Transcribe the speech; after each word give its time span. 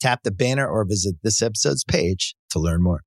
Tap 0.00 0.22
the 0.24 0.30
banner 0.30 0.66
or 0.66 0.84
visit 0.86 1.16
this 1.22 1.42
episode's 1.42 1.84
page 1.84 2.34
to 2.50 2.58
learn 2.58 2.82
more. 2.82 3.02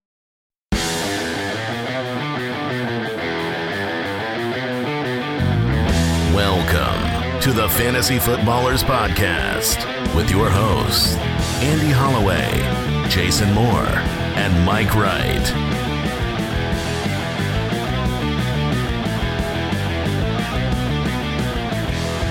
Welcome 6.34 7.42
to 7.42 7.52
the 7.52 7.68
Fantasy 7.70 8.20
Footballers 8.20 8.84
Podcast 8.84 9.84
with 10.16 10.30
your 10.30 10.50
hosts, 10.50 11.16
Andy 11.64 11.90
Holloway, 11.90 13.10
Jason 13.10 13.52
Moore, 13.54 13.88
and 14.36 14.64
Mike 14.66 14.94
Wright. 14.94 15.52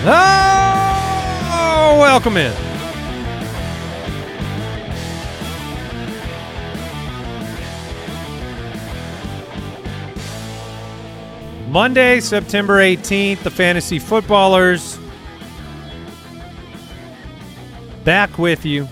Oh, 0.04 1.98
welcome 2.00 2.36
in. 2.36 2.71
Monday, 11.72 12.20
September 12.20 12.80
18th, 12.82 13.42
the 13.44 13.50
Fantasy 13.50 13.98
Footballers 13.98 14.98
back 18.04 18.36
with 18.36 18.66
you. 18.66 18.86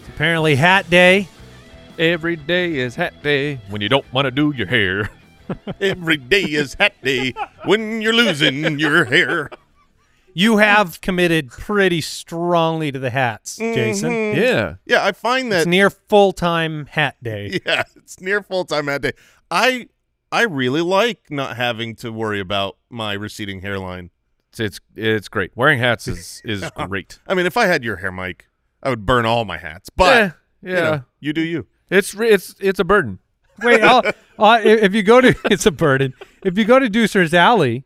It's 0.00 0.08
apparently 0.08 0.56
hat 0.56 0.90
day. 0.90 1.28
Every 2.00 2.34
day 2.34 2.74
is 2.74 2.96
hat 2.96 3.22
day 3.22 3.60
when 3.68 3.80
you 3.80 3.88
don't 3.88 4.12
want 4.12 4.26
to 4.26 4.32
do 4.32 4.52
your 4.56 4.66
hair. 4.66 5.08
Every 5.80 6.16
day 6.16 6.42
is 6.42 6.74
hat 6.74 6.94
day 7.04 7.34
when 7.64 8.02
you're 8.02 8.12
losing 8.12 8.80
your 8.80 9.04
hair. 9.04 9.50
You 10.36 10.56
have 10.56 11.00
committed 11.00 11.50
pretty 11.50 12.00
strongly 12.00 12.90
to 12.90 12.98
the 12.98 13.10
hats, 13.10 13.58
Jason. 13.58 14.10
Mhm. 14.10 14.36
Yeah. 14.36 14.74
Yeah, 14.84 15.04
I 15.04 15.12
find 15.12 15.52
that 15.52 15.58
It's 15.58 15.66
near 15.68 15.90
full 15.90 16.32
time 16.32 16.86
hat 16.86 17.14
day. 17.22 17.60
yeah, 17.66 17.84
it's 17.94 18.20
near 18.20 18.42
full 18.42 18.64
time 18.64 18.88
hat 18.88 19.02
day. 19.02 19.12
I 19.54 19.88
I 20.32 20.42
really 20.42 20.80
like 20.80 21.30
not 21.30 21.56
having 21.56 21.94
to 21.96 22.10
worry 22.10 22.40
about 22.40 22.76
my 22.90 23.12
receding 23.12 23.60
hairline. 23.62 24.10
It's 24.50 24.60
it's, 24.60 24.80
it's 24.96 25.28
great. 25.28 25.52
Wearing 25.54 25.78
hats 25.78 26.08
is 26.08 26.42
is 26.44 26.68
great. 26.88 27.20
I 27.28 27.34
mean, 27.34 27.46
if 27.46 27.56
I 27.56 27.66
had 27.66 27.84
your 27.84 27.96
hair, 27.96 28.10
Mike, 28.10 28.48
I 28.82 28.90
would 28.90 29.06
burn 29.06 29.26
all 29.26 29.44
my 29.44 29.58
hats. 29.58 29.90
But 29.90 30.34
yeah, 30.60 30.68
you, 30.68 30.74
know, 30.74 31.04
you 31.20 31.32
do 31.32 31.40
you. 31.40 31.66
It's 31.88 32.14
it's 32.14 32.56
it's 32.58 32.80
a 32.80 32.84
burden. 32.84 33.20
Wait, 33.62 33.80
I'll, 33.80 34.02
uh, 34.38 34.60
if 34.64 34.92
you 34.92 35.04
go 35.04 35.20
to, 35.20 35.36
it's 35.44 35.66
a 35.66 35.70
burden. 35.70 36.14
If 36.44 36.58
you 36.58 36.64
go 36.64 36.80
to 36.80 36.88
Deucer's 36.88 37.32
Alley, 37.32 37.84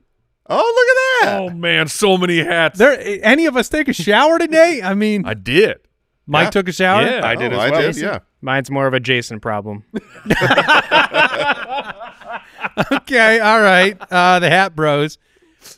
Oh, 0.50 0.56
look 0.56 1.26
at 1.26 1.31
that. 1.31 1.41
Oh 1.42 1.54
man, 1.54 1.88
so 1.88 2.16
many 2.16 2.38
hats. 2.38 2.78
there, 2.78 2.98
any 3.22 3.44
of 3.44 3.56
us 3.59 3.69
take 3.69 3.88
a 3.88 3.92
shower 3.92 4.38
today? 4.38 4.81
I 4.82 4.94
mean, 4.94 5.26
I 5.26 5.34
did. 5.34 5.81
Mike 6.28 6.44
Yeah. 6.44 6.50
took 6.50 6.69
a 6.69 6.72
shower. 6.72 7.03
Yeah. 7.03 7.27
I 7.27 7.34
did 7.34 7.53
Oh, 7.53 7.56
as 7.59 7.61
I 7.62 7.71
well. 7.71 7.81
did, 7.83 7.97
yeah. 7.97 8.19
Mine's 8.43 8.71
more 8.71 8.87
of 8.87 8.94
a 8.94 9.00
Jason 9.00 9.41
problem. 9.41 9.83
Okay, 12.93 13.41
all 13.41 13.61
right. 13.61 13.97
Uh, 14.11 14.39
the 14.39 14.49
Hat 14.49 14.77
Bros. 14.77 15.19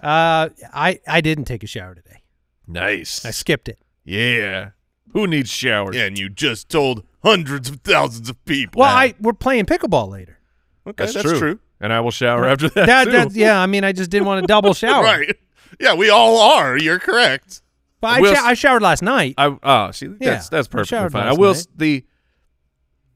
Uh, 0.03 0.51
I 0.73 1.01
I 1.07 1.21
didn't 1.21 1.45
take 1.45 1.63
a 1.63 1.67
shower 1.67 1.95
today. 1.95 2.23
Nice. 2.67 3.25
I 3.25 3.31
skipped 3.31 3.69
it. 3.69 3.79
Yeah. 4.05 4.71
Who 5.13 5.27
needs 5.27 5.51
showers? 5.51 5.97
And 5.97 6.19
you 6.19 6.29
just 6.29 6.69
told 6.69 7.05
hundreds 7.25 7.71
of 7.71 7.81
thousands 7.81 8.29
of 8.29 8.43
people. 8.45 8.81
Well, 8.81 8.95
I 8.95 9.15
we're 9.21 9.33
playing 9.33 9.67
pickleball 9.67 10.11
later. 10.11 10.39
okay, 10.87 11.05
That's, 11.05 11.15
that's, 11.15 11.29
true. 11.29 11.39
true. 11.39 11.61
And 11.81 11.93
I 11.93 12.01
will 12.01 12.11
shower 12.11 12.45
after 12.47 12.69
that, 12.71 12.87
That, 12.87 13.05
too. 13.07 13.11
that, 13.13 13.33
yeah, 13.33 13.59
I 13.61 13.67
mean, 13.67 13.85
I 13.85 13.93
just 13.93 14.11
didn't 14.11 14.27
want 14.27 14.43
to 14.43 14.47
double 14.47 14.75
shower. 14.83 15.03
Right. 15.03 15.35
Yeah, 15.81 15.95
we 15.95 16.11
all 16.11 16.39
are. 16.39 16.77
You're 16.77 16.99
correct. 16.99 17.63
But 18.01 18.09
I, 18.09 18.21
Will- 18.21 18.35
sho- 18.35 18.45
I 18.45 18.55
showered 18.55 18.83
last 18.83 19.03
night. 19.03 19.35
I 19.39 19.57
oh 19.63 19.91
see 19.91 20.07
that's 20.07 20.19
Yeah, 20.21 20.43
that's 20.51 20.69
I 20.69 20.71
perfectly 20.71 20.85
showered 20.99 21.13
fine. 21.13 21.27
I 21.27 21.33
will 21.33 21.55
night. 21.55 21.67
the 21.77 22.05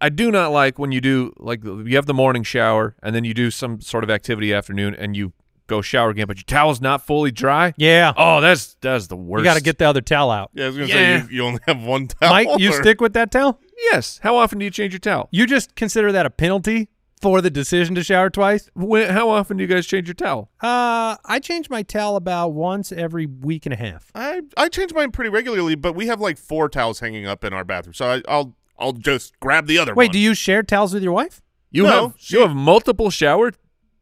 I 0.00 0.09
do 0.11 0.31
not 0.31 0.50
like 0.53 0.78
when 0.78 0.93
you 0.93 1.00
do 1.00 1.33
like 1.39 1.65
you 1.65 1.97
have 1.97 2.06
the 2.06 2.15
morning 2.15 2.43
shower 2.43 2.95
and 3.03 3.15
then 3.15 3.25
you 3.25 3.33
do 3.33 3.50
some 3.50 3.81
sort 3.81 4.05
of 4.05 4.11
activity 4.11 4.53
afternoon 4.53 4.95
and 4.95 5.17
you 5.17 5.33
go 5.67 5.81
shower 5.81 6.11
again, 6.11 6.27
but 6.27 6.37
your 6.37 6.45
towel's 6.45 6.83
not 6.83 7.06
fully 7.06 7.31
dry. 7.31 7.72
yeah, 7.78 8.12
Oh, 8.19 8.43
that's 8.43 8.77
that's 8.83 9.06
the 9.06 9.17
worst. 9.17 9.41
you 9.41 9.45
got 9.45 9.55
to 9.56 9.62
get 9.62 9.78
the 9.78 9.87
other 9.87 10.03
towel 10.03 10.31
out. 10.31 10.50
Yeah, 10.53 10.65
I 10.65 10.69
was 10.69 10.77
gonna 10.77 10.89
Yeah. 10.89 10.95
say 10.95 11.27
you, 11.33 11.37
you 11.39 11.45
only 11.47 11.61
have 11.66 11.83
one 11.83 12.09
towel. 12.09 12.31
Mike, 12.31 12.49
you 12.59 12.69
or- 12.71 12.83
stick 12.83 13.01
with 13.01 13.15
that 13.15 13.31
towel? 13.31 13.59
yes. 13.91 14.21
How 14.22 14.37
often 14.37 14.59
do 14.59 14.65
you 14.66 14.71
change 14.71 14.93
your 14.93 15.01
towel? 15.01 15.28
You 15.31 15.47
just 15.47 15.75
consider 15.75 16.12
that 16.12 16.27
a 16.27 16.31
penalty 16.31 16.91
for 17.24 17.40
the 17.40 17.48
decision 17.48 17.94
to 17.94 18.02
shower 18.02 18.28
twice? 18.28 18.68
When, 18.74 19.08
how 19.08 19.30
often 19.30 19.56
do 19.56 19.62
you 19.64 19.66
guys 19.66 19.86
change 19.86 20.06
your 20.06 20.14
towel? 20.14 20.50
Uh, 20.60 21.16
I 21.24 21.38
change 21.40 21.70
my 21.70 21.82
towel 21.82 22.16
about 22.16 22.48
once 22.50 22.92
every 22.92 23.24
week 23.24 23.64
and 23.64 23.72
a 23.72 23.76
half. 23.76 24.10
I 24.14 24.42
I 24.58 24.68
change 24.68 24.92
mine 24.92 25.10
pretty 25.10 25.30
regularly, 25.30 25.74
but 25.74 25.94
we 25.94 26.06
have 26.08 26.20
like 26.20 26.36
four 26.36 26.68
towels 26.68 27.00
hanging 27.00 27.26
up 27.26 27.42
in 27.42 27.54
our 27.54 27.64
bathroom, 27.64 27.94
so 27.94 28.06
I, 28.10 28.22
I'll 28.28 28.54
I'll 28.78 28.92
just 28.92 29.40
grab 29.40 29.66
the 29.66 29.78
other 29.78 29.92
one. 29.92 29.96
Wait, 29.96 30.08
one. 30.08 30.12
do 30.12 30.18
you 30.18 30.34
share 30.34 30.62
towels 30.62 30.92
with 30.92 31.02
your 31.02 31.12
wife? 31.14 31.40
You 31.70 31.84
No, 31.84 31.90
have 32.08 32.14
she- 32.18 32.36
you 32.36 32.42
have 32.46 32.54
multiple 32.54 33.08
shower 33.08 33.52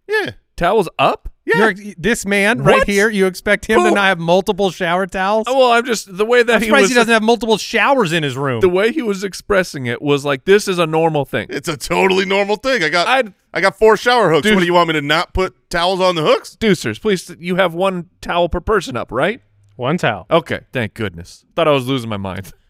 Yeah, 0.08 0.32
towels 0.56 0.88
up? 0.98 1.28
Yeah. 1.44 1.70
You're, 1.70 1.94
this 1.98 2.24
man 2.24 2.62
right 2.62 2.84
here, 2.84 3.08
you 3.10 3.26
expect 3.26 3.66
him 3.66 3.82
to 3.82 3.90
not 3.90 4.04
have 4.04 4.18
multiple 4.18 4.70
shower 4.70 5.06
towels? 5.06 5.46
Oh, 5.48 5.58
well, 5.58 5.72
I'm 5.72 5.84
just 5.84 6.16
the 6.16 6.24
way 6.24 6.42
that 6.42 6.54
I'm 6.54 6.60
he 6.60 6.66
surprised 6.66 6.82
was 6.82 6.90
he 6.90 6.94
doesn't 6.94 7.12
have 7.12 7.22
multiple 7.22 7.58
showers 7.58 8.12
in 8.12 8.22
his 8.22 8.36
room. 8.36 8.60
the 8.60 8.68
way 8.68 8.92
he 8.92 9.02
was 9.02 9.24
expressing 9.24 9.86
it 9.86 10.00
was 10.00 10.24
like 10.24 10.44
this 10.44 10.68
is 10.68 10.78
a 10.78 10.86
normal 10.86 11.24
thing. 11.24 11.46
It's 11.50 11.68
a 11.68 11.76
totally 11.76 12.24
normal 12.24 12.56
thing. 12.56 12.82
I 12.82 12.88
got 12.88 13.08
I'd 13.08 13.34
I 13.52 13.60
got 13.60 13.76
four 13.76 13.96
shower 13.96 14.30
hooks. 14.30 14.44
Dude. 14.44 14.54
What 14.54 14.60
do 14.60 14.66
you 14.66 14.74
want 14.74 14.88
me 14.88 14.94
to 14.94 15.02
not 15.02 15.34
put 15.34 15.68
towels 15.70 16.00
on 16.00 16.14
the 16.14 16.22
hooks? 16.22 16.56
Deucers, 16.56 17.00
please 17.00 17.34
you 17.38 17.56
have 17.56 17.74
one 17.74 18.08
towel 18.20 18.48
per 18.48 18.60
person 18.60 18.96
up, 18.96 19.10
right? 19.10 19.42
One 19.76 19.98
towel. 19.98 20.26
Okay, 20.30 20.60
thank 20.72 20.94
goodness. 20.94 21.44
Thought 21.56 21.66
I 21.68 21.72
was 21.72 21.86
losing 21.86 22.08
my 22.10 22.16
mind. 22.18 22.52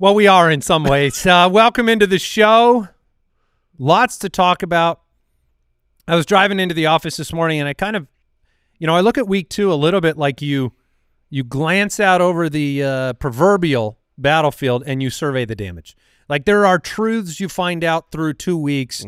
Well, 0.00 0.14
we 0.14 0.28
are 0.28 0.48
in 0.48 0.60
some 0.60 0.84
ways. 0.84 1.26
Uh, 1.26 1.48
welcome 1.50 1.88
into 1.88 2.06
the 2.06 2.20
show. 2.20 2.86
Lots 3.80 4.16
to 4.18 4.28
talk 4.28 4.62
about. 4.62 5.00
I 6.08 6.16
was 6.16 6.26
driving 6.26 6.58
into 6.58 6.74
the 6.74 6.86
office 6.86 7.16
this 7.16 7.32
morning, 7.32 7.60
and 7.60 7.68
I 7.68 7.74
kind 7.74 7.94
of, 7.94 8.06
you 8.78 8.86
know, 8.86 8.96
I 8.96 9.00
look 9.00 9.18
at 9.18 9.28
week 9.28 9.50
two 9.50 9.72
a 9.72 9.76
little 9.76 10.00
bit 10.00 10.16
like 10.16 10.40
you. 10.42 10.72
You 11.30 11.44
glance 11.44 12.00
out 12.00 12.22
over 12.22 12.48
the 12.48 12.82
uh, 12.82 13.12
proverbial 13.14 13.98
battlefield 14.16 14.82
and 14.86 15.02
you 15.02 15.10
survey 15.10 15.44
the 15.44 15.54
damage. 15.54 15.94
Like 16.28 16.46
there 16.46 16.64
are 16.64 16.78
truths 16.78 17.38
you 17.38 17.48
find 17.50 17.84
out 17.84 18.10
through 18.10 18.34
two 18.34 18.56
weeks, 18.56 19.04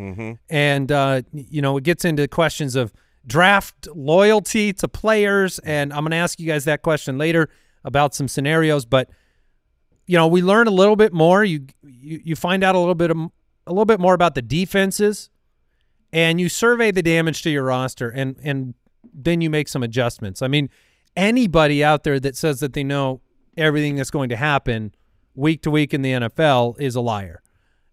and 0.50 0.93
uh, 0.93 1.23
you 1.32 1.62
know 1.62 1.79
it 1.79 1.85
gets 1.85 2.05
into 2.05 2.29
questions 2.29 2.76
of 2.76 2.93
draft 3.26 3.88
loyalty 3.94 4.73
to 4.75 4.88
players, 4.88 5.58
and 5.61 5.93
I'm 5.93 6.00
going 6.00 6.11
to 6.11 6.17
ask 6.19 6.38
you 6.38 6.46
guys 6.46 6.64
that 6.67 6.82
question 6.82 7.17
later 7.17 7.49
about 7.85 8.14
some 8.14 8.29
scenarios, 8.29 8.85
but 8.85 9.08
you 10.06 10.17
know, 10.17 10.26
we 10.26 10.43
learn 10.43 10.67
a 10.67 10.73
little 10.73 10.96
bit 10.96 11.12
more. 11.12 11.44
You 11.44 11.67
you, 11.82 12.20
you 12.25 12.37
find 12.37 12.62
out 12.62 12.75
a 12.75 12.79
little 12.79 12.94
bit 12.94 13.11
of, 13.11 13.17
a 13.17 13.73
little 13.73 13.87
bit 13.87 14.00
more 14.00 14.12
about 14.12 14.35
the 14.35 14.43
defenses, 14.43 15.30
and 16.12 16.40
you 16.40 16.48
survey 16.48 16.90
the 16.90 17.02
damage 17.02 17.42
to 17.42 17.50
your 17.50 17.64
roster, 17.64 18.08
and 18.08 18.36
and 18.42 18.74
then 19.12 19.40
you 19.40 19.50
make 19.50 19.68
some 19.68 19.82
adjustments. 19.82 20.42
I 20.42 20.48
mean, 20.48 20.70
anybody 21.16 21.82
out 21.82 22.04
there 22.04 22.20
that 22.20 22.36
says 22.36 22.60
that 22.60 22.72
they 22.72 22.84
know 22.84 23.20
everything 23.56 23.96
that's 23.96 24.10
going 24.10 24.28
to 24.28 24.36
happen 24.36 24.94
week 25.34 25.62
to 25.62 25.70
week 25.70 25.94
in 25.94 26.02
the 26.02 26.12
NFL 26.12 26.80
is 26.80 26.94
a 26.94 27.00
liar, 27.00 27.42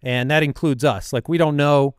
and 0.01 0.29
that 0.31 0.43
includes 0.43 0.83
us. 0.83 1.13
Like 1.13 1.27
we 1.27 1.37
don't 1.37 1.55
know. 1.55 1.95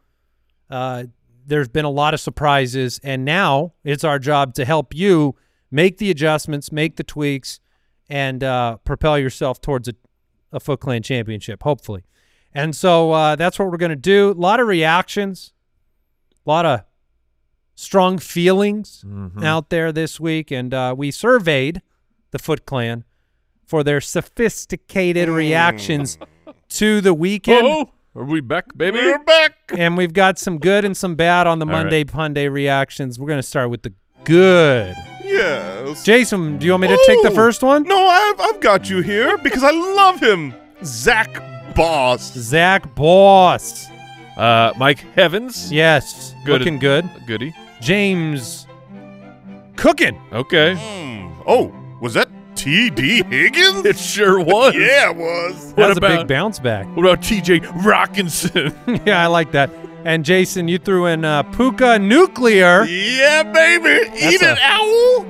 Uh, 0.70 1.04
there's 1.46 1.68
been 1.68 1.86
a 1.86 1.90
lot 1.90 2.12
of 2.12 2.20
surprises, 2.20 3.00
and 3.02 3.24
now 3.24 3.72
it's 3.82 4.04
our 4.04 4.18
job 4.18 4.54
to 4.54 4.66
help 4.66 4.94
you 4.94 5.34
make 5.70 5.98
the 5.98 6.10
adjustments, 6.10 6.70
make 6.70 6.96
the 6.96 7.04
tweaks, 7.04 7.60
and 8.08 8.42
uh, 8.44 8.76
propel 8.78 9.18
yourself 9.18 9.60
towards 9.60 9.88
a, 9.88 9.94
a 10.52 10.60
Foot 10.60 10.80
Clan 10.80 11.02
championship, 11.02 11.62
hopefully. 11.62 12.04
And 12.52 12.74
so 12.74 13.12
uh, 13.12 13.36
that's 13.36 13.58
what 13.58 13.70
we're 13.70 13.76
going 13.76 13.90
to 13.90 13.96
do. 13.96 14.30
A 14.30 14.32
lot 14.32 14.60
of 14.60 14.66
reactions, 14.66 15.52
a 16.48 16.50
lot 16.50 16.64
of 16.66 16.80
strong 17.74 18.18
feelings 18.18 19.04
Mhm. 19.06 19.44
out 19.44 19.68
there 19.70 19.92
this 19.92 20.18
week. 20.18 20.50
And 20.50 20.72
uh, 20.72 20.94
we 20.96 21.10
surveyed 21.10 21.82
the 22.30 22.38
Foot 22.38 22.64
Clan 22.66 23.04
for 23.66 23.84
their 23.84 24.00
sophisticated 24.00 25.28
reactions 25.28 26.18
to 26.70 27.00
the 27.02 27.12
weekend. 27.12 27.66
Oh, 27.66 27.90
are 28.16 28.24
we 28.24 28.40
back, 28.40 28.76
baby? 28.76 28.96
We're 28.98 29.18
back. 29.22 29.52
And 29.76 29.96
we've 29.96 30.14
got 30.14 30.38
some 30.38 30.58
good 30.58 30.84
and 30.86 30.96
some 30.96 31.14
bad 31.16 31.46
on 31.46 31.58
the 31.58 31.66
All 31.66 31.72
right. 31.72 31.82
Monday 31.82 32.04
Punday 32.04 32.50
reactions. 32.50 33.18
We're 33.18 33.28
going 33.28 33.38
to 33.38 33.42
start 33.46 33.68
with 33.70 33.82
the 33.82 33.92
good. 34.24 34.96
Yes. 35.22 36.02
Jason, 36.04 36.56
do 36.56 36.64
you 36.64 36.72
want 36.72 36.82
me 36.82 36.88
to 36.88 37.04
take 37.06 37.22
the 37.22 37.30
Oh, 37.30 37.34
first 37.34 37.62
one? 37.62 37.82
No, 37.82 38.06
I've, 38.06 38.40
I've 38.40 38.60
got 38.60 38.88
you 38.88 39.02
here 39.02 39.36
because 39.38 39.62
I 39.62 39.70
love 39.70 40.20
him. 40.20 40.54
Zach 40.82 41.42
Boss. 41.74 42.32
Zach 42.32 42.94
Boss. 42.94 43.86
Uh, 44.38 44.73
Mike 44.79 45.00
Heavens. 45.14 45.70
Yes. 45.73 46.35
Good. 46.44 46.61
Looking 46.61 46.79
good. 46.79 47.08
Goody. 47.26 47.55
James 47.81 48.67
Cooking. 49.76 50.20
Okay. 50.32 50.75
Hmm. 50.76 51.40
Oh, 51.46 51.73
was 52.00 52.14
that 52.14 52.29
T.D. 52.55 53.23
Higgins? 53.25 53.85
It 53.85 53.99
sure 53.99 54.40
was. 54.40 54.75
yeah, 54.76 55.11
it 55.11 55.17
was. 55.17 55.73
What 55.75 55.76
That's 55.76 55.99
a 55.99 56.00
big 56.00 56.26
bounce 56.29 56.58
back. 56.58 56.87
What 56.96 57.05
about 57.05 57.20
TJ 57.20 57.61
Rockinson? 57.82 58.75
yeah, 59.06 59.23
I 59.23 59.26
like 59.26 59.52
that. 59.52 59.70
And 60.05 60.25
Jason, 60.25 60.69
you 60.69 60.79
threw 60.79 61.06
in 61.06 61.25
uh, 61.25 61.43
Puka 61.43 61.99
Nuclear. 61.99 62.85
Yeah, 62.85 63.43
baby. 63.43 64.11
Eat 64.17 64.43
a- 64.43 64.52
it, 64.52 64.58
owl. 64.62 65.26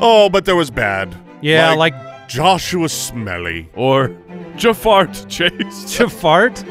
Oh, 0.00 0.28
but 0.30 0.44
there 0.44 0.56
was 0.56 0.70
bad. 0.70 1.14
Yeah, 1.40 1.72
like, 1.74 1.94
Joshua 2.28 2.88
Smelly. 2.88 3.70
or 3.74 4.08
Jafart 4.56 5.28
Chase? 5.28 5.52
Jafart. 5.98 6.64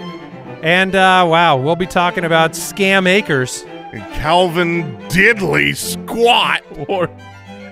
And 0.63 0.95
uh, 0.95 1.25
wow, 1.29 1.57
we'll 1.57 1.75
be 1.75 1.85
talking 1.85 2.23
about 2.25 2.51
Scam 2.51 3.07
Acres. 3.07 3.63
And 3.93 4.01
Calvin 4.13 4.97
Diddley 5.09 5.75
Squat. 5.75 6.61
or 6.89 7.09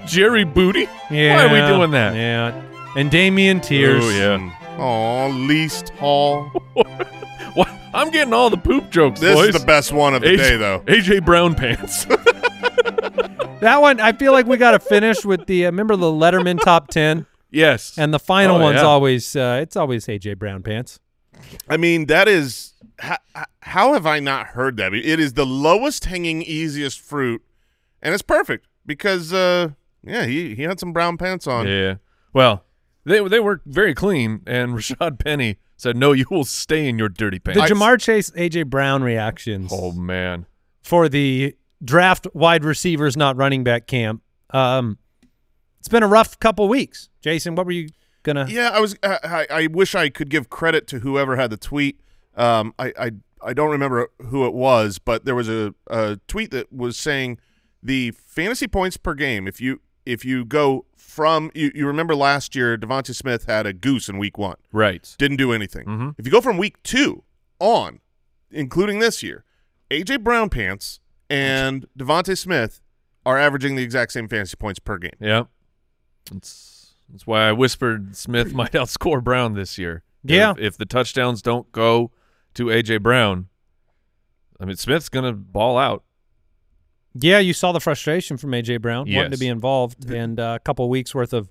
Jerry 0.05 0.43
Booty? 0.43 0.87
Yeah. 1.11 1.35
Why 1.35 1.43
are 1.45 1.53
we 1.67 1.75
doing 1.77 1.91
that? 1.91 2.15
Yeah. 2.15 2.61
And 2.95 3.11
Damien 3.11 3.59
Tears. 3.59 4.03
Oh, 4.05 4.09
yeah. 4.09 4.77
Oh, 4.77 5.29
least 5.29 5.89
Hall. 5.89 6.51
What? 7.55 7.69
I'm 7.93 8.11
getting 8.11 8.33
all 8.33 8.49
the 8.49 8.57
poop 8.57 8.89
jokes, 8.89 9.21
This 9.21 9.33
boys. 9.33 9.55
is 9.55 9.61
the 9.61 9.65
best 9.65 9.93
one 9.93 10.13
of 10.13 10.21
the 10.21 10.27
AJ 10.27 10.37
day, 10.37 10.57
though. 10.57 10.79
AJ 10.87 11.23
Brown 11.25 11.55
pants. 11.55 12.05
That 13.61 13.81
one, 13.81 13.99
I 14.01 14.11
feel 14.11 14.31
like 14.33 14.45
we 14.45 14.57
got 14.57 14.71
to 14.71 14.79
finish 14.79 15.23
with 15.25 15.45
the, 15.47 15.65
uh, 15.65 15.69
remember 15.69 15.95
the 15.95 16.05
Letterman 16.11 16.59
top 16.59 16.89
10? 16.89 17.25
yes. 17.49 17.97
And 17.97 18.13
the 18.13 18.19
final 18.19 18.57
Oh, 18.57 18.61
one's 18.61 18.75
yeah. 18.81 18.83
always, 18.85 19.35
uh, 19.35 19.59
it's 19.61 19.75
always 19.77 20.05
AJ 20.07 20.37
Brown 20.37 20.61
Pants. 20.61 20.99
I 21.69 21.77
mean, 21.77 22.05
that 22.07 22.27
is. 22.27 22.73
How, 22.99 23.17
how 23.61 23.93
have 23.93 24.05
I 24.05 24.19
not 24.19 24.47
heard 24.47 24.77
that? 24.77 24.93
It 24.93 25.19
is 25.19 25.33
the 25.33 25.45
lowest 25.45 26.05
hanging, 26.05 26.41
easiest 26.41 26.99
fruit, 26.99 27.43
and 28.01 28.13
it's 28.13 28.23
perfect 28.23 28.67
because, 28.85 29.33
uh, 29.33 29.69
yeah, 30.03 30.25
he, 30.25 30.55
he 30.55 30.63
had 30.63 30.79
some 30.79 30.93
brown 30.93 31.17
pants 31.17 31.47
on. 31.47 31.67
yeah. 31.67 31.95
Well, 32.33 32.65
they 33.05 33.25
they 33.27 33.39
were 33.39 33.61
very 33.65 33.93
clean, 33.93 34.41
and 34.45 34.73
Rashaad 34.75 35.19
Penny 35.23 35.57
said, 35.77 35.95
"No, 35.95 36.11
you 36.11 36.25
will 36.29 36.43
stay 36.43 36.87
in 36.87 36.97
your 36.97 37.09
dirty 37.09 37.39
pants." 37.39 37.55
The 37.55 37.67
pants." 37.67 37.73
Ja'Marr 37.73 37.99
Chase, 38.01 38.31
AJ 38.31 38.67
Brown 38.67 39.03
reactions 39.03 39.71
oh 39.73 39.91
man. 39.91 40.45
for 40.81 41.07
the 41.07 41.55
draft 41.83 42.27
wide 42.33 42.65
receivers, 42.65 43.15
not 43.15 43.37
running 43.37 43.63
back 43.63 43.87
camp. 43.87 44.21
Um, 44.49 44.97
it's 45.79 45.87
been 45.87 46.03
a 46.03 46.07
rough 46.07 46.39
couple 46.39 46.67
weeks. 46.67 47.09
Jason, 47.21 47.55
what 47.55 47.65
were 47.65 47.71
you 47.71 47.89
gonna? 48.23 48.47
Yeah, 48.49 48.69
I 48.73 48.79
was. 48.79 48.95
I, 49.03 49.19
I 49.23 49.47
I 49.63 49.67
wish 49.67 49.95
I 49.95 50.09
could 50.09 50.29
give 50.29 50.49
credit 50.49 50.87
to 50.87 50.99
whoever 50.99 51.35
had 51.35 51.51
the 51.51 51.57
tweet. 51.57 52.01
Um, 52.35 52.73
I 52.79 52.93
I, 52.99 53.11
I 53.41 53.53
don't 53.53 53.71
remember 53.71 54.09
who 54.29 54.45
it 54.45 54.53
was, 54.53 54.99
but 54.99 55.25
there 55.25 55.35
was 55.35 55.49
a, 55.49 55.73
a 55.87 56.19
tweet 56.27 56.51
that 56.51 56.71
was 56.73 56.97
saying 56.97 57.39
the 57.83 58.11
fantasy 58.11 58.67
points 58.67 58.97
per 58.97 59.13
game. 59.13 59.47
If 59.47 59.59
you 59.61 59.81
if 60.05 60.23
you 60.25 60.45
go 60.45 60.85
from 60.95 61.49
you, 61.55 61.71
you 61.73 61.87
remember 61.87 62.15
last 62.15 62.55
year, 62.55 62.77
DeVonta 62.77 63.15
Smith 63.15 63.45
had 63.45 63.65
a 63.65 63.73
goose 63.73 64.07
in 64.09 64.17
week 64.17 64.37
one, 64.37 64.57
Right. 64.71 65.15
didn't 65.17 65.37
do 65.37 65.51
anything. 65.53 65.85
Mhm. 65.85 66.15
If 66.17 66.25
you 66.25 66.31
go 66.31 66.41
from 66.41 66.57
week 66.57 66.81
two 66.83 67.23
on, 67.59 67.99
including 68.51 68.99
this 68.99 69.23
year, 69.23 69.43
AJ 69.89 70.23
Brown 70.23 70.49
pants 70.49 70.99
and 71.29 71.85
DeVonta 71.97 72.37
Smith 72.37 72.81
are 73.25 73.37
averaging 73.37 73.75
the 73.75 73.81
exact 73.83 74.11
same 74.11 74.27
fantasy 74.27 74.55
points 74.57 74.79
per 74.79 74.97
game. 74.99 75.11
Yeah, 75.19 75.43
That's 76.31 76.95
that's 77.09 77.25
why 77.27 77.47
I 77.49 77.51
whispered 77.51 78.15
Smith 78.15 78.53
might 78.53 78.71
outscore 78.73 79.23
Brown 79.23 79.53
this 79.53 79.77
year. 79.77 80.03
Yeah. 80.23 80.51
If, 80.51 80.59
if 80.59 80.77
the 80.77 80.85
touchdowns 80.85 81.41
don't 81.41 81.71
go 81.71 82.11
to 82.55 82.65
AJ 82.65 83.01
Brown, 83.03 83.47
I 84.59 84.65
mean 84.65 84.75
Smith's 84.75 85.09
gonna 85.09 85.33
ball 85.33 85.77
out. 85.77 86.03
Yeah, 87.13 87.39
you 87.39 87.53
saw 87.53 87.71
the 87.71 87.79
frustration 87.79 88.35
from 88.37 88.51
AJ 88.51 88.81
Brown 88.81 89.07
wanting 89.09 89.31
to 89.31 89.37
be 89.37 89.47
involved, 89.47 90.09
and 90.11 90.39
uh, 90.39 90.57
a 90.57 90.59
couple 90.59 90.89
weeks 90.89 91.15
worth 91.15 91.31
of 91.33 91.49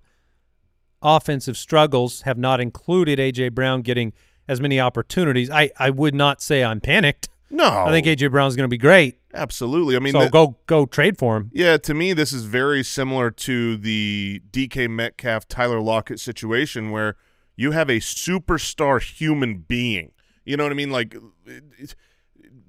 offensive 1.02 1.56
struggles 1.56 2.22
have 2.22 2.38
not 2.38 2.60
included 2.60 3.18
AJ 3.18 3.52
Brown 3.52 3.82
getting 3.82 4.12
as 4.48 4.60
many 4.60 4.78
opportunities. 4.80 5.50
I 5.50 5.70
I 5.78 5.90
would 5.90 6.14
not 6.14 6.42
say 6.42 6.62
I'm 6.64 6.80
panicked. 6.80 7.28
No, 7.50 7.64
I 7.66 7.90
think 7.90 8.06
AJ 8.06 8.30
Brown's 8.30 8.56
going 8.56 8.64
to 8.64 8.68
be 8.68 8.78
great. 8.78 9.18
absolutely. 9.32 9.94
I 9.96 10.00
mean, 10.00 10.12
so 10.12 10.24
the- 10.24 10.30
go 10.30 10.56
go 10.66 10.86
trade 10.86 11.18
for 11.18 11.36
him. 11.36 11.50
Yeah, 11.52 11.76
to 11.76 11.94
me, 11.94 12.12
this 12.12 12.32
is 12.32 12.44
very 12.44 12.82
similar 12.82 13.30
to 13.30 13.76
the 13.76 14.42
DK 14.50 14.88
Metcalf, 14.90 15.46
Tyler 15.46 15.80
Lockett 15.80 16.18
situation 16.20 16.90
where 16.90 17.16
you 17.56 17.70
have 17.70 17.88
a 17.88 18.00
superstar 18.00 19.00
human 19.00 19.58
being. 19.58 20.10
You 20.44 20.56
know 20.56 20.64
what 20.64 20.72
I 20.72 20.76
mean? 20.76 20.90
Like, 20.90 21.16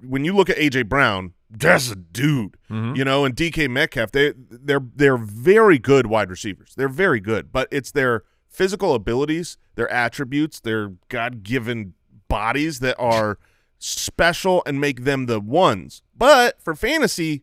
when 0.02 0.24
you 0.24 0.34
look 0.34 0.50
at 0.50 0.56
AJ 0.56 0.88
Brown, 0.88 1.34
that's 1.50 1.90
a 1.90 1.96
dude. 1.96 2.56
Mm-hmm. 2.70 2.96
You 2.96 3.04
know, 3.04 3.24
and 3.24 3.34
DK 3.34 3.68
Metcalf, 3.70 4.12
they 4.12 4.32
they're 4.36 4.84
they're 4.94 5.16
very 5.16 5.78
good 5.78 6.06
wide 6.06 6.30
receivers. 6.30 6.74
They're 6.76 6.88
very 6.88 7.20
good, 7.20 7.52
but 7.52 7.68
it's 7.70 7.92
their 7.92 8.24
physical 8.48 8.94
abilities, 8.94 9.58
their 9.74 9.90
attributes, 9.90 10.60
their 10.60 10.94
God 11.08 11.42
given 11.42 11.94
bodies 12.28 12.80
that 12.80 12.96
are 12.98 13.38
special 13.78 14.62
and 14.66 14.80
make 14.80 15.04
them 15.04 15.26
the 15.26 15.40
ones. 15.40 16.02
But 16.16 16.60
for 16.62 16.74
fantasy, 16.74 17.42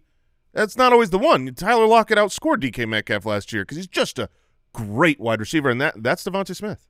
that's 0.54 0.76
not 0.76 0.92
always 0.92 1.12
the 1.12 1.20
one. 1.20 1.54
Tyler 1.54 1.86
Lockett 1.86 2.18
outscored 2.18 2.58
DK 2.58 2.88
Metcalf 2.88 3.26
last 3.26 3.54
year 3.54 3.64
because 3.64 3.78
he's 3.78 3.88
just 3.88 4.20
a 4.20 4.30
great 4.74 5.20
wide 5.20 5.40
receiver, 5.40 5.70
and 5.70 5.80
that 5.80 6.02
that's 6.02 6.24
DeVonta 6.24 6.56
Smith. 6.56 6.88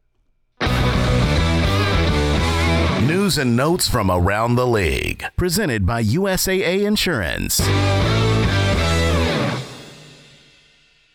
News 3.08 3.38
and 3.38 3.56
notes 3.58 3.88
from 3.88 4.10
around 4.10 4.56
the 4.56 4.66
league. 4.68 5.26
Presented 5.36 5.86
by 5.86 6.02
USAA 6.04 6.84
Insurance. 6.86 7.60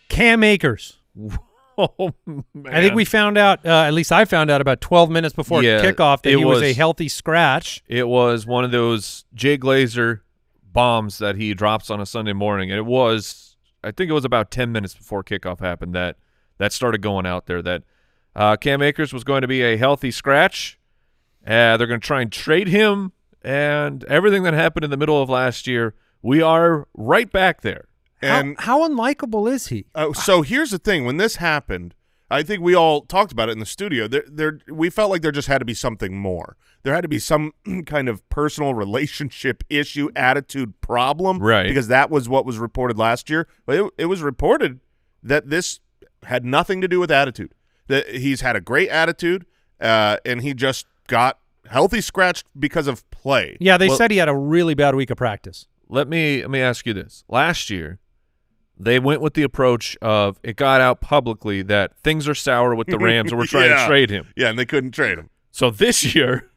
Cam 0.09 0.43
Akers. 0.43 0.97
Oh 1.81 2.13
man. 2.25 2.43
I 2.65 2.81
think 2.81 2.93
we 2.93 3.05
found 3.05 3.37
out. 3.37 3.65
Uh, 3.65 3.69
at 3.83 3.93
least 3.93 4.11
I 4.11 4.25
found 4.25 4.51
out 4.51 4.59
about 4.59 4.81
12 4.81 5.09
minutes 5.09 5.33
before 5.33 5.63
Yeah, 5.63 5.81
kickoff 5.81 6.23
that 6.23 6.33
it 6.33 6.37
he 6.39 6.43
was, 6.43 6.61
a 6.61 6.73
healthy 6.73 7.07
scratch. 7.07 7.81
it 7.87 8.05
was 8.05 8.45
one 8.45 8.65
of 8.65 8.71
those 8.71 9.23
Jay 9.33 9.57
Glazer 9.57 10.19
bombs 10.73 11.19
that 11.19 11.37
he 11.37 11.53
drops 11.53 11.89
on 11.89 12.01
a 12.01 12.05
Sunday 12.05 12.33
morning, 12.33 12.69
and 12.69 12.77
it 12.77 12.85
was 12.85 13.55
I 13.81 13.91
think 13.91 14.09
it 14.09 14.13
was 14.13 14.25
about 14.25 14.51
ten 14.51 14.73
minutes 14.73 14.93
before 14.93 15.23
kickoff 15.23 15.61
happened 15.61 15.95
that 15.95 16.17
that 16.57 16.73
started 16.73 17.01
going 17.01 17.25
out 17.25 17.45
there 17.45 17.61
that 17.61 17.83
uh, 18.35 18.57
Cam 18.57 18.81
Akers 18.81 19.13
was 19.13 19.23
going 19.23 19.41
to 19.43 19.47
be 19.47 19.61
a 19.61 19.77
healthy 19.77 20.11
scratch. 20.11 20.77
Uh, 21.45 21.77
they're 21.77 21.87
going 21.87 21.99
to 21.99 22.05
try 22.05 22.21
and 22.21 22.31
trade 22.31 22.67
him, 22.67 23.11
and 23.41 24.03
everything 24.05 24.43
that 24.43 24.53
happened 24.53 24.83
in 24.83 24.91
the 24.91 24.97
middle 24.97 25.21
of 25.21 25.29
last 25.29 25.67
year, 25.67 25.95
we 26.21 26.41
are 26.41 26.87
right 26.93 27.31
back 27.31 27.61
there. 27.61 27.85
And 28.21 28.59
how, 28.59 28.79
how 28.81 28.89
unlikable 28.89 29.51
is 29.51 29.67
he? 29.67 29.85
Uh, 29.95 30.13
so 30.13 30.41
here's 30.41 30.71
the 30.71 30.79
thing: 30.79 31.05
when 31.05 31.17
this 31.17 31.37
happened, 31.37 31.95
I 32.29 32.43
think 32.43 32.61
we 32.61 32.75
all 32.75 33.01
talked 33.01 33.31
about 33.31 33.49
it 33.49 33.53
in 33.53 33.59
the 33.59 33.65
studio. 33.65 34.07
There, 34.07 34.23
there, 34.27 34.59
we 34.67 34.89
felt 34.89 35.09
like 35.09 35.21
there 35.21 35.31
just 35.31 35.47
had 35.47 35.59
to 35.59 35.65
be 35.65 35.73
something 35.73 36.17
more. 36.17 36.57
There 36.83 36.93
had 36.93 37.01
to 37.01 37.07
be 37.07 37.19
some 37.19 37.53
kind 37.85 38.07
of 38.07 38.27
personal 38.29 38.73
relationship 38.73 39.63
issue, 39.69 40.09
attitude 40.15 40.79
problem, 40.81 41.39
Right. 41.39 41.67
Because 41.67 41.87
that 41.87 42.09
was 42.09 42.29
what 42.29 42.45
was 42.45 42.57
reported 42.57 42.97
last 42.97 43.29
year. 43.29 43.47
But 43.65 43.77
it, 43.77 43.91
it 43.97 44.05
was 44.05 44.21
reported 44.21 44.79
that 45.23 45.49
this 45.49 45.79
had 46.23 46.45
nothing 46.45 46.81
to 46.81 46.87
do 46.87 46.99
with 46.99 47.11
attitude. 47.11 47.53
That 47.87 48.07
he's 48.09 48.41
had 48.41 48.55
a 48.55 48.61
great 48.61 48.89
attitude, 48.89 49.45
uh, 49.81 50.17
and 50.23 50.41
he 50.41 50.53
just 50.53 50.85
got 51.09 51.37
healthy 51.67 51.99
scratched 51.99 52.45
because 52.57 52.87
of 52.87 53.07
play. 53.11 53.57
Yeah, 53.59 53.75
they 53.77 53.89
Well- 53.89 53.97
said 53.97 54.11
he 54.11 54.17
had 54.17 54.29
a 54.29 54.35
really 54.35 54.73
bad 54.75 54.95
week 54.95 55.09
of 55.09 55.17
practice. 55.17 55.67
Let 55.89 56.07
me 56.07 56.39
let 56.41 56.49
me 56.51 56.61
ask 56.61 56.85
you 56.85 56.93
this: 56.93 57.25
last 57.27 57.69
year, 57.69 57.99
they 58.79 58.97
went 58.99 59.19
with 59.19 59.33
the 59.33 59.43
approach 59.43 59.97
of 60.01 60.39
it 60.43 60.55
got 60.55 60.79
out 60.79 61.01
publicly 61.01 61.61
that 61.63 61.97
things 61.97 62.27
are 62.29 62.35
sour 62.35 62.73
with 62.75 62.87
the 62.87 62.97
Rams, 63.07 63.31
and 63.31 63.39
we're 63.39 63.45
trying 63.47 63.71
Yeah. 63.71 63.81
to 63.81 63.87
trade 63.87 64.09
him. 64.09 64.27
Yeah, 64.37 64.49
and 64.49 64.57
they 64.57 64.65
couldn't 64.65 64.91
trade 64.91 65.17
him. 65.17 65.29
So 65.51 65.69
this 65.71 66.15
year, 66.15 66.49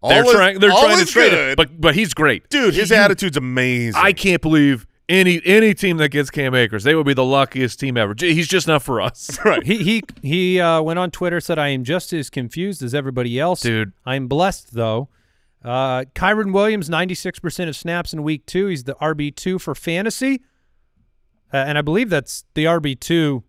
All 0.00 0.10
they're 0.10 0.24
is- 0.24 0.30
trying 0.32 0.58
they're 0.60 0.70
trying 0.70 1.04
to 1.04 1.06
trade 1.12 1.32
him, 1.32 1.54
but 1.56 1.80
but 1.80 1.94
he's 1.96 2.14
great, 2.14 2.48
dude, 2.48 2.74
his 2.74 2.90
He- 2.90 2.94
attitude's 2.94 3.36
amazing. 3.36 4.00
I 4.02 4.12
can't 4.12 4.40
believe 4.40 4.86
any 5.08 5.40
any 5.44 5.74
team 5.74 5.96
that 5.98 6.10
gets 6.10 6.30
Cam 6.30 6.54
Akers, 6.54 6.84
they 6.84 6.94
would 6.94 7.06
be 7.06 7.14
the 7.14 7.24
luckiest 7.24 7.80
team 7.80 7.96
ever. 7.96 8.14
He's 8.18 8.48
just 8.48 8.66
not 8.66 8.82
for 8.82 9.00
us, 9.00 9.38
Right. 9.44 9.64
He 9.64 9.78
he 9.82 10.02
he 10.22 10.60
uh, 10.60 10.82
went 10.82 10.98
on 10.98 11.10
Twitter 11.10 11.40
said, 11.40 11.58
"I 11.58 11.68
am 11.68 11.84
just 11.84 12.12
as 12.12 12.30
confused 12.30 12.82
as 12.82 12.94
everybody 12.94 13.38
else, 13.40 13.60
dude. 13.60 13.92
I'm 14.04 14.28
blessed 14.28 14.74
though." 14.74 15.08
Uh, 15.64 16.04
Kyren 16.14 16.52
Williams, 16.52 16.88
96% 16.88 17.68
of 17.68 17.74
snaps 17.74 18.12
in 18.12 18.22
week 18.22 18.46
two. 18.46 18.68
He's 18.68 18.84
the 18.84 18.94
RB 18.94 19.34
two 19.34 19.58
for 19.58 19.74
fantasy, 19.74 20.40
uh, 21.52 21.56
and 21.56 21.76
I 21.76 21.82
believe 21.82 22.10
that's 22.10 22.44
the 22.54 22.64
RB 22.66 22.98
two 22.98 23.42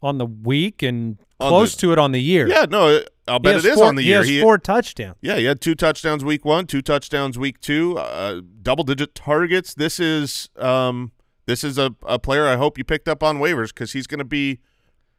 on 0.00 0.18
the 0.18 0.26
week 0.26 0.82
and 0.82 1.18
On 1.40 1.48
close 1.48 1.74
the- 1.74 1.80
to 1.82 1.92
it 1.92 1.98
on 1.98 2.12
the 2.12 2.22
year. 2.22 2.46
Yeah, 2.46 2.66
no, 2.70 3.02
I'll 3.30 3.38
bet 3.38 3.56
it 3.56 3.64
is 3.64 3.76
four- 3.76 3.86
on 3.86 3.94
the 3.94 4.02
year. 4.02 4.22
he 4.22 4.28
has 4.28 4.28
He- 4.28 4.40
four 4.42 4.58
touchdowns. 4.58 5.16
Yeah, 5.22 5.36
he 5.36 5.44
had 5.44 5.60
two 5.60 5.74
touchdowns 5.74 6.24
week 6.24 6.44
one, 6.44 6.66
two 6.66 6.82
touchdowns 6.82 7.38
week 7.38 7.60
two, 7.60 7.96
uh, 7.98 8.40
double 8.62 8.84
digit 8.84 9.14
targets. 9.14 9.72
This 9.74 9.98
is 10.00 10.48
um, 10.56 11.12
this 11.46 11.64
is 11.64 11.78
a, 11.78 11.94
a 12.06 12.18
player 12.18 12.46
I 12.46 12.56
hope 12.56 12.76
you 12.78 12.84
picked 12.84 13.08
up 13.08 13.22
on 13.22 13.38
waivers 13.38 13.68
because 13.68 13.92
he's 13.92 14.06
going 14.06 14.18
to 14.18 14.24
be 14.24 14.58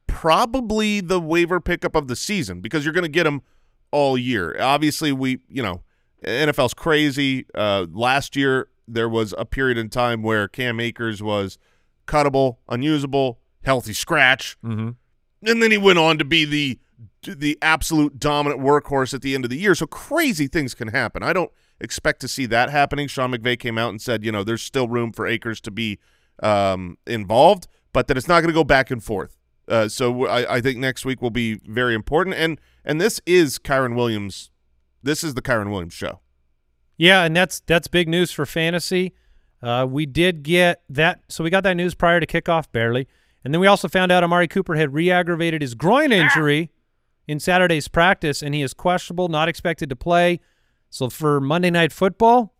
probably 0.07 0.99
the 1.01 1.19
waiver 1.19 1.59
pickup 1.59 1.95
of 1.95 2.07
the 2.07 2.15
season 2.15 2.61
because 2.61 2.83
you're 2.85 2.93
going 2.93 3.03
to 3.03 3.09
get 3.09 3.25
him 3.25 3.41
all 3.91 4.17
year. 4.17 4.55
Obviously, 4.59 5.11
we 5.11 5.39
you 5.49 5.63
know 5.63 5.81
NFL's 6.23 6.73
crazy. 6.73 7.45
Uh, 7.55 7.85
last 7.91 8.35
year 8.35 8.67
there 8.87 9.07
was 9.09 9.33
a 9.37 9.45
period 9.45 9.77
in 9.77 9.89
time 9.89 10.21
where 10.21 10.47
Cam 10.47 10.79
Akers 10.79 11.23
was 11.23 11.57
cuttable, 12.07 12.57
unusable, 12.67 13.39
healthy 13.63 13.93
scratch 13.93 14.57
Mm-hmm. 14.63 14.89
and 15.49 15.63
then 15.63 15.71
he 15.71 15.77
went 15.77 15.97
on 15.99 16.17
to 16.17 16.25
be 16.25 16.43
the 16.45 16.79
the 17.23 17.57
absolute 17.61 18.19
dominant 18.19 18.61
workhorse 18.61 19.13
at 19.13 19.21
the 19.21 19.35
end 19.35 19.43
of 19.43 19.49
the 19.49 19.57
year. 19.57 19.75
So 19.75 19.85
crazy 19.85 20.47
things 20.47 20.73
can 20.73 20.89
happen. 20.89 21.23
I 21.23 21.33
don't 21.33 21.51
expect 21.79 22.21
to 22.21 22.27
see 22.27 22.45
that 22.47 22.69
happening. 22.69 23.07
Sean 23.07 23.31
McVay 23.31 23.59
came 23.59 23.77
out 23.77 23.89
and 23.89 24.01
said, 24.01 24.23
you 24.23 24.31
know, 24.31 24.43
there's 24.43 24.61
still 24.61 24.87
room 24.87 25.11
for 25.11 25.27
Akers 25.27 25.61
to 25.61 25.71
be 25.71 25.99
um, 26.41 26.97
involved, 27.05 27.67
but 27.93 28.07
that 28.07 28.17
it's 28.17 28.27
not 28.27 28.41
going 28.41 28.49
to 28.49 28.53
go 28.53 28.63
back 28.63 28.91
and 28.91 29.03
forth. 29.03 29.37
Uh, 29.67 29.87
so 29.87 30.25
I, 30.25 30.57
I 30.57 30.61
think 30.61 30.79
next 30.79 31.05
week 31.05 31.21
will 31.21 31.29
be 31.29 31.55
very 31.65 31.95
important. 31.95 32.35
And 32.35 32.59
and 32.83 32.99
this 32.99 33.21
is 33.25 33.59
Kyren 33.59 33.95
Williams. 33.95 34.49
This 35.03 35.23
is 35.23 35.33
the 35.33 35.41
Kyren 35.41 35.69
Williams 35.69 35.93
show. 35.93 36.19
Yeah, 36.97 37.23
and 37.23 37.35
that's 37.35 37.61
that's 37.61 37.87
big 37.87 38.07
news 38.07 38.31
for 38.31 38.45
fantasy. 38.45 39.13
Uh, 39.61 39.85
we 39.89 40.05
did 40.07 40.43
get 40.43 40.81
that, 40.89 41.21
so 41.29 41.43
we 41.43 41.51
got 41.51 41.63
that 41.63 41.75
news 41.75 41.93
prior 41.93 42.19
to 42.19 42.25
kickoff, 42.25 42.71
barely, 42.71 43.07
and 43.43 43.53
then 43.53 43.61
we 43.61 43.67
also 43.67 43.87
found 43.87 44.11
out 44.11 44.23
Amari 44.23 44.47
Cooper 44.47 44.75
had 44.75 44.91
re-aggravated 44.91 45.61
his 45.61 45.75
groin 45.75 46.11
injury 46.11 46.71
in 47.27 47.39
Saturday's 47.39 47.87
practice, 47.87 48.41
and 48.41 48.53
he 48.55 48.61
is 48.61 48.73
questionable, 48.73 49.27
not 49.29 49.47
expected 49.47 49.89
to 49.89 49.95
play. 49.95 50.39
So 50.89 51.09
for 51.09 51.39
Monday 51.39 51.69
Night 51.69 51.91
Football, 51.91 52.53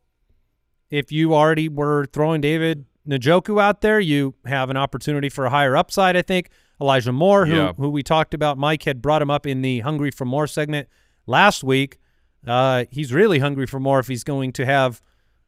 if 0.90 1.12
you 1.12 1.34
already 1.34 1.68
were 1.70 2.06
throwing 2.06 2.42
David 2.42 2.86
Njoku 3.08 3.62
out 3.62 3.82
there, 3.82 4.00
you 4.00 4.36
have 4.46 4.70
an 4.70 4.78
opportunity 4.78 5.30
for 5.30 5.46
a 5.46 5.50
higher 5.50 5.76
upside. 5.76 6.16
I 6.16 6.22
think 6.22 6.50
Elijah 6.80 7.12
Moore, 7.12 7.46
who 7.46 7.56
Yeah. 7.56 7.74
who 7.74 7.90
we 7.90 8.04
talked 8.04 8.34
about, 8.34 8.58
Mike 8.58 8.84
had 8.84 9.02
brought 9.02 9.22
him 9.22 9.30
up 9.32 9.46
in 9.46 9.62
the 9.62 9.80
Hungry 9.80 10.12
for 10.12 10.26
More 10.26 10.48
segment 10.48 10.88
last 11.26 11.64
week. 11.64 11.98
Uh, 12.46 12.86
he's 12.90 13.14
really 13.14 13.40
hungry 13.40 13.66
for 13.68 13.80
more 13.80 14.00
if 14.00 14.08
he's 14.08 14.24
going 14.24 14.52
to 14.54 14.66
have 14.66 15.02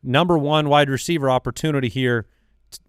number 0.04 0.38
one 0.38 0.70
wide 0.70 0.90
receiver 0.90 1.30
opportunity 1.30 1.90
here 1.90 2.28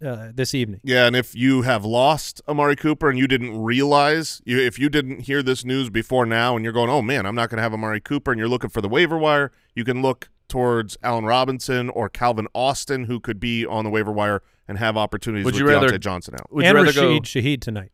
uh, 0.04 0.28
this 0.34 0.54
evening. 0.54 0.80
Yeah, 0.84 1.06
and 1.06 1.14
if 1.16 1.34
you 1.34 1.62
have 1.62 1.84
lost 1.84 2.40
Amari 2.48 2.76
Cooper 2.76 3.08
and 3.10 3.18
you 3.18 3.26
didn't 3.26 3.60
realize, 3.62 4.40
you, 4.44 4.58
if 4.60 4.78
you 4.78 4.88
didn't 4.88 5.20
hear 5.20 5.42
this 5.42 5.64
news 5.64 5.90
before 5.90 6.26
now 6.26 6.56
and 6.56 6.64
you're 6.64 6.72
going, 6.72 6.90
oh 6.90 7.02
man, 7.02 7.26
I'm 7.26 7.34
not 7.34 7.50
going 7.50 7.58
to 7.58 7.62
have 7.62 7.72
Amari 7.74 8.00
Cooper, 8.00 8.32
and 8.32 8.38
you're 8.38 8.48
looking 8.48 8.70
for 8.70 8.80
the 8.80 8.88
waiver 8.88 9.18
wire, 9.18 9.52
you 9.74 9.84
can 9.84 10.02
look 10.02 10.28
towards 10.48 10.96
Allen 11.02 11.24
Robinson 11.24 11.88
or 11.90 12.08
Calvin 12.08 12.46
Austin, 12.54 13.04
who 13.04 13.18
could 13.20 13.40
be 13.40 13.64
on 13.66 13.84
the 13.84 13.90
waiver 13.90 14.12
wire 14.12 14.42
and 14.68 14.78
have 14.78 14.96
opportunities 14.96 15.44
Would 15.44 15.54
with 15.54 15.60
you 15.60 15.68
rather- 15.68 15.88
Diontae 15.88 16.00
Johnson 16.00 16.34
out. 16.34 16.52
Would 16.52 16.64
and 16.64 16.76
you 16.76 16.84
rather 16.84 16.92
go? 16.92 17.08
Rashid 17.08 17.24
Shaheed 17.44 17.60
tonight. 17.60 17.90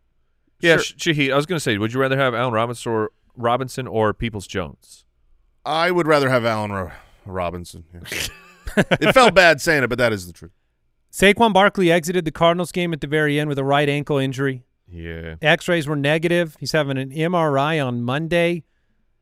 Yeah, 0.61 0.77
Sure. 0.79 1.15
Shaheed. 1.15 1.33
I 1.33 1.37
was 1.37 1.47
going 1.47 1.57
to 1.57 1.61
say, 1.61 1.79
would 1.79 1.93
you 1.93 2.01
rather 2.01 2.19
have 2.19 2.35
Allen 2.35 2.53
Robinson 2.53 2.93
or 2.93 3.11
Robinson 3.37 3.87
or 3.87 4.13
Peoples 4.13 4.47
Jones? 4.47 5.05
I 5.65 5.91
would 5.91 6.07
rather 6.07 6.29
have 6.29 6.45
Allen 6.45 6.73
Ro- 6.73 6.93
Robinson. 7.25 7.85
yeah. 7.95 8.01
it 9.01 9.13
felt 9.15 9.35
bad 9.35 9.61
saying 9.61 9.83
it, 9.85 9.89
but 9.89 9.99
that 9.99 10.13
is 10.13 10.27
the 10.27 10.33
truth. 10.33 10.53
Saquon 11.13 11.53
Barkley 11.53 11.91
exited 11.91 12.25
the 12.25 12.31
Cardinals 12.31 12.73
game 12.73 12.93
at 12.93 13.01
the 13.01 13.07
very 13.07 13.39
end 13.41 13.49
with 13.49 13.59
a 13.59 13.65
right 13.65 13.89
ankle 13.89 14.19
injury. 14.19 14.65
Yeah. 14.89 15.37
X-rays 15.43 15.87
were 15.87 15.97
negative. 15.97 16.57
He's 16.61 16.73
having 16.73 16.99
an 16.99 17.11
MRI 17.11 17.85
on 17.85 18.03
Monday. 18.03 18.65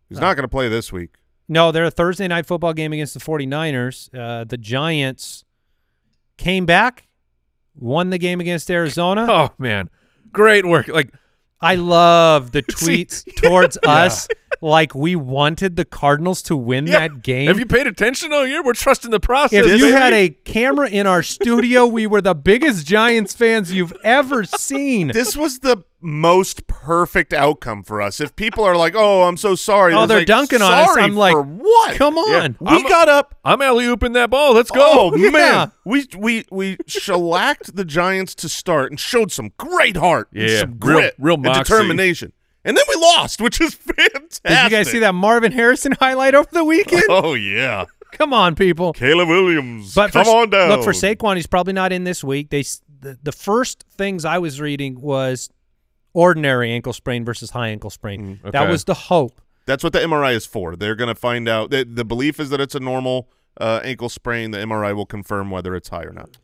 He's 0.09 0.21
not 0.21 0.35
going 0.37 0.45
to 0.45 0.49
play 0.49 0.69
this 0.69 0.93
week. 0.93 1.17
No, 1.49 1.73
they're 1.73 1.85
a 1.85 1.91
Thursday 1.91 2.29
night 2.29 2.47
football 2.47 2.73
game 2.75 2.93
against 2.93 3.15
the 3.15 3.21
49ers. 3.21 4.15
Uh, 4.15 4.45
the 4.45 4.59
Giants 4.59 5.45
came 6.37 6.67
back, 6.67 7.09
won 7.75 8.11
the 8.11 8.19
game 8.19 8.41
against 8.41 8.71
Arizona. 8.71 9.27
Oh 9.29 9.51
man, 9.59 9.89
great 10.31 10.67
work. 10.67 10.89
Like 10.89 11.13
I 11.61 11.75
love 11.77 12.53
the 12.53 12.63
tweets 12.71 13.25
towards 13.37 13.79
us 13.83 14.29
like 14.61 14.95
we 14.95 15.15
wanted 15.17 15.77
the 15.77 15.85
Cardinals 15.85 16.43
to 16.43 16.57
win 16.57 16.87
Yeah. 16.87 17.01
that 17.01 17.23
game. 17.23 17.47
Have 17.49 17.59
you 17.59 17.67
paid 17.67 17.87
attention 17.87 18.33
all 18.33 18.47
year? 18.47 18.63
We're 18.63 18.73
trusting 18.75 19.11
the 19.11 19.21
process. 19.21 19.65
if 19.67 19.79
you 19.79 19.87
baby. 19.87 19.93
had 19.93 20.13
a 20.13 20.29
camera 20.31 20.89
in 20.89 21.07
our 21.07 21.23
studio, 21.23 21.87
we 21.87 22.07
were 22.07 22.21
the 22.21 22.35
biggest 22.35 22.87
Giants 22.87 23.35
fans 23.35 23.73
you've 23.73 23.93
ever 24.03 24.45
seen. 24.45 25.09
This 25.09 25.37
was 25.37 25.61
the 25.61 25.85
most 26.01 26.69
perfect 26.69 27.33
outcome 27.33 27.83
for 27.83 28.01
us. 28.01 28.21
If 28.21 28.37
people 28.37 28.63
are 28.63 28.77
like, 28.77 28.95
"Oh, 28.97 29.23
I'm 29.25 29.37
so 29.37 29.57
sorry," 29.57 29.93
Oh, 29.95 30.07
they're 30.07 30.19
like, 30.19 30.27
dunking 30.29 30.63
on 30.63 30.73
us. 30.73 30.87
"Sorry 30.87 31.03
I'm 31.03 31.17
like, 31.17 31.33
for 31.33 31.43
what? 31.43 31.97
Come 31.97 32.15
Yeah. 32.15 32.23
on. 32.45 32.57
We 32.61 32.69
I'm- 32.69 32.83
got 32.89 33.09
up 33.09 33.35
I'm 33.45 33.61
alley 33.61 33.85
ooping 33.87 34.15
that 34.15 34.31
ball. 34.31 34.55
Let's 34.55 34.71
go. 34.71 35.11
Oh 35.13 35.17
Yeah. 35.17 35.31
man, 35.31 35.73
we 35.85 36.07
we 36.17 36.45
we 36.53 36.77
shellacked 36.87 37.75
the 37.75 37.85
Giants 37.85 38.35
to 38.37 38.49
start 38.49 38.93
and 38.93 39.01
showed 39.01 39.33
some 39.33 39.51
great 39.59 39.97
heart, 39.97 40.29
and 40.33 40.49
Yeah, 40.49 40.61
some 40.61 40.77
grit, 40.79 41.15
real 41.19 41.35
and 41.35 41.45
determination, 41.45 42.33
and 42.69 42.77
then 42.77 42.85
we 42.89 42.95
lost, 42.95 43.41
which 43.41 43.61
is 43.61 43.75
fantastic. 43.75 44.43
Did 44.47 44.65
you 44.65 44.71
guys 44.71 44.91
see 44.91 44.99
that 45.01 45.15
Marvin 45.15 45.53
Harrison 45.53 45.93
highlight 46.01 46.35
over 46.35 46.49
the 46.53 46.65
weekend? 46.65 47.05
Oh 47.09 47.35
yeah, 47.35 47.87
Come 48.13 48.33
on, 48.33 48.55
people. 48.55 48.93
Caleb 48.93 49.29
Williams. 49.29 49.95
But 49.95 50.13
come 50.13 50.25
for, 50.25 50.37
on 50.37 50.51
down. 50.51 50.71
Look 50.71 50.85
for 50.85 50.93
Saquon. 50.93 51.37
He's 51.37 51.47
probably 51.47 51.73
not 51.73 51.93
in 51.93 52.05
this 52.05 52.25
week. 52.25 52.51
They 52.51 52.63
the, 53.01 53.19
the 53.23 53.33
first 53.33 53.85
things 53.91 54.25
I 54.25 54.39
was 54.39 54.61
reading 54.61 55.01
was 55.01 55.51
ordinary 56.15 56.73
ankle 56.73 56.93
sprain 56.93 57.25
versus 57.25 57.51
high 57.51 57.69
ankle 57.69 57.91
sprain. 57.91 58.41
That 58.43 58.55
okay. 58.55 58.71
was 58.71 58.85
the 58.85 58.95
hope. 58.95 59.41
That's 59.67 59.85
what 59.85 59.93
the 59.93 60.01
MRI 60.01 60.35
is 60.35 60.47
for. 60.47 60.77
They're 60.77 60.97
going 60.97 61.09
to 61.09 61.15
find 61.15 61.49
out. 61.49 61.71
The, 61.71 61.85
the 61.85 62.05
belief 62.05 62.41
is 62.41 62.49
that 62.51 62.61
it's 62.61 62.75
a 62.75 62.81
normal 62.81 63.29
uh, 63.61 63.81
ankle 63.85 64.09
sprain. 64.09 64.51
The 64.51 64.59
MRI 64.59 64.97
will 64.97 65.07
confirm 65.07 65.51
whether 65.51 65.77
it's 65.77 65.91
high 65.91 66.05
or 66.05 66.13
not. 66.13 66.39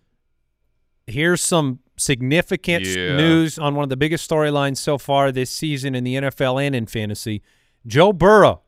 Here's 1.06 1.40
some 1.40 1.80
significant 1.96 2.84
Yeah. 2.84 3.16
news 3.16 3.58
on 3.58 3.74
one 3.74 3.82
of 3.84 3.88
the 3.88 3.96
biggest 3.96 4.28
storylines 4.28 4.78
so 4.78 4.98
far 4.98 5.30
this 5.32 5.50
season 5.50 5.94
in 5.94 6.04
the 6.04 6.16
NFL 6.16 6.58
and 6.58 6.74
in 6.74 6.86
fantasy. 6.86 7.42
Joe 7.86 8.12
Burrow 8.12 8.62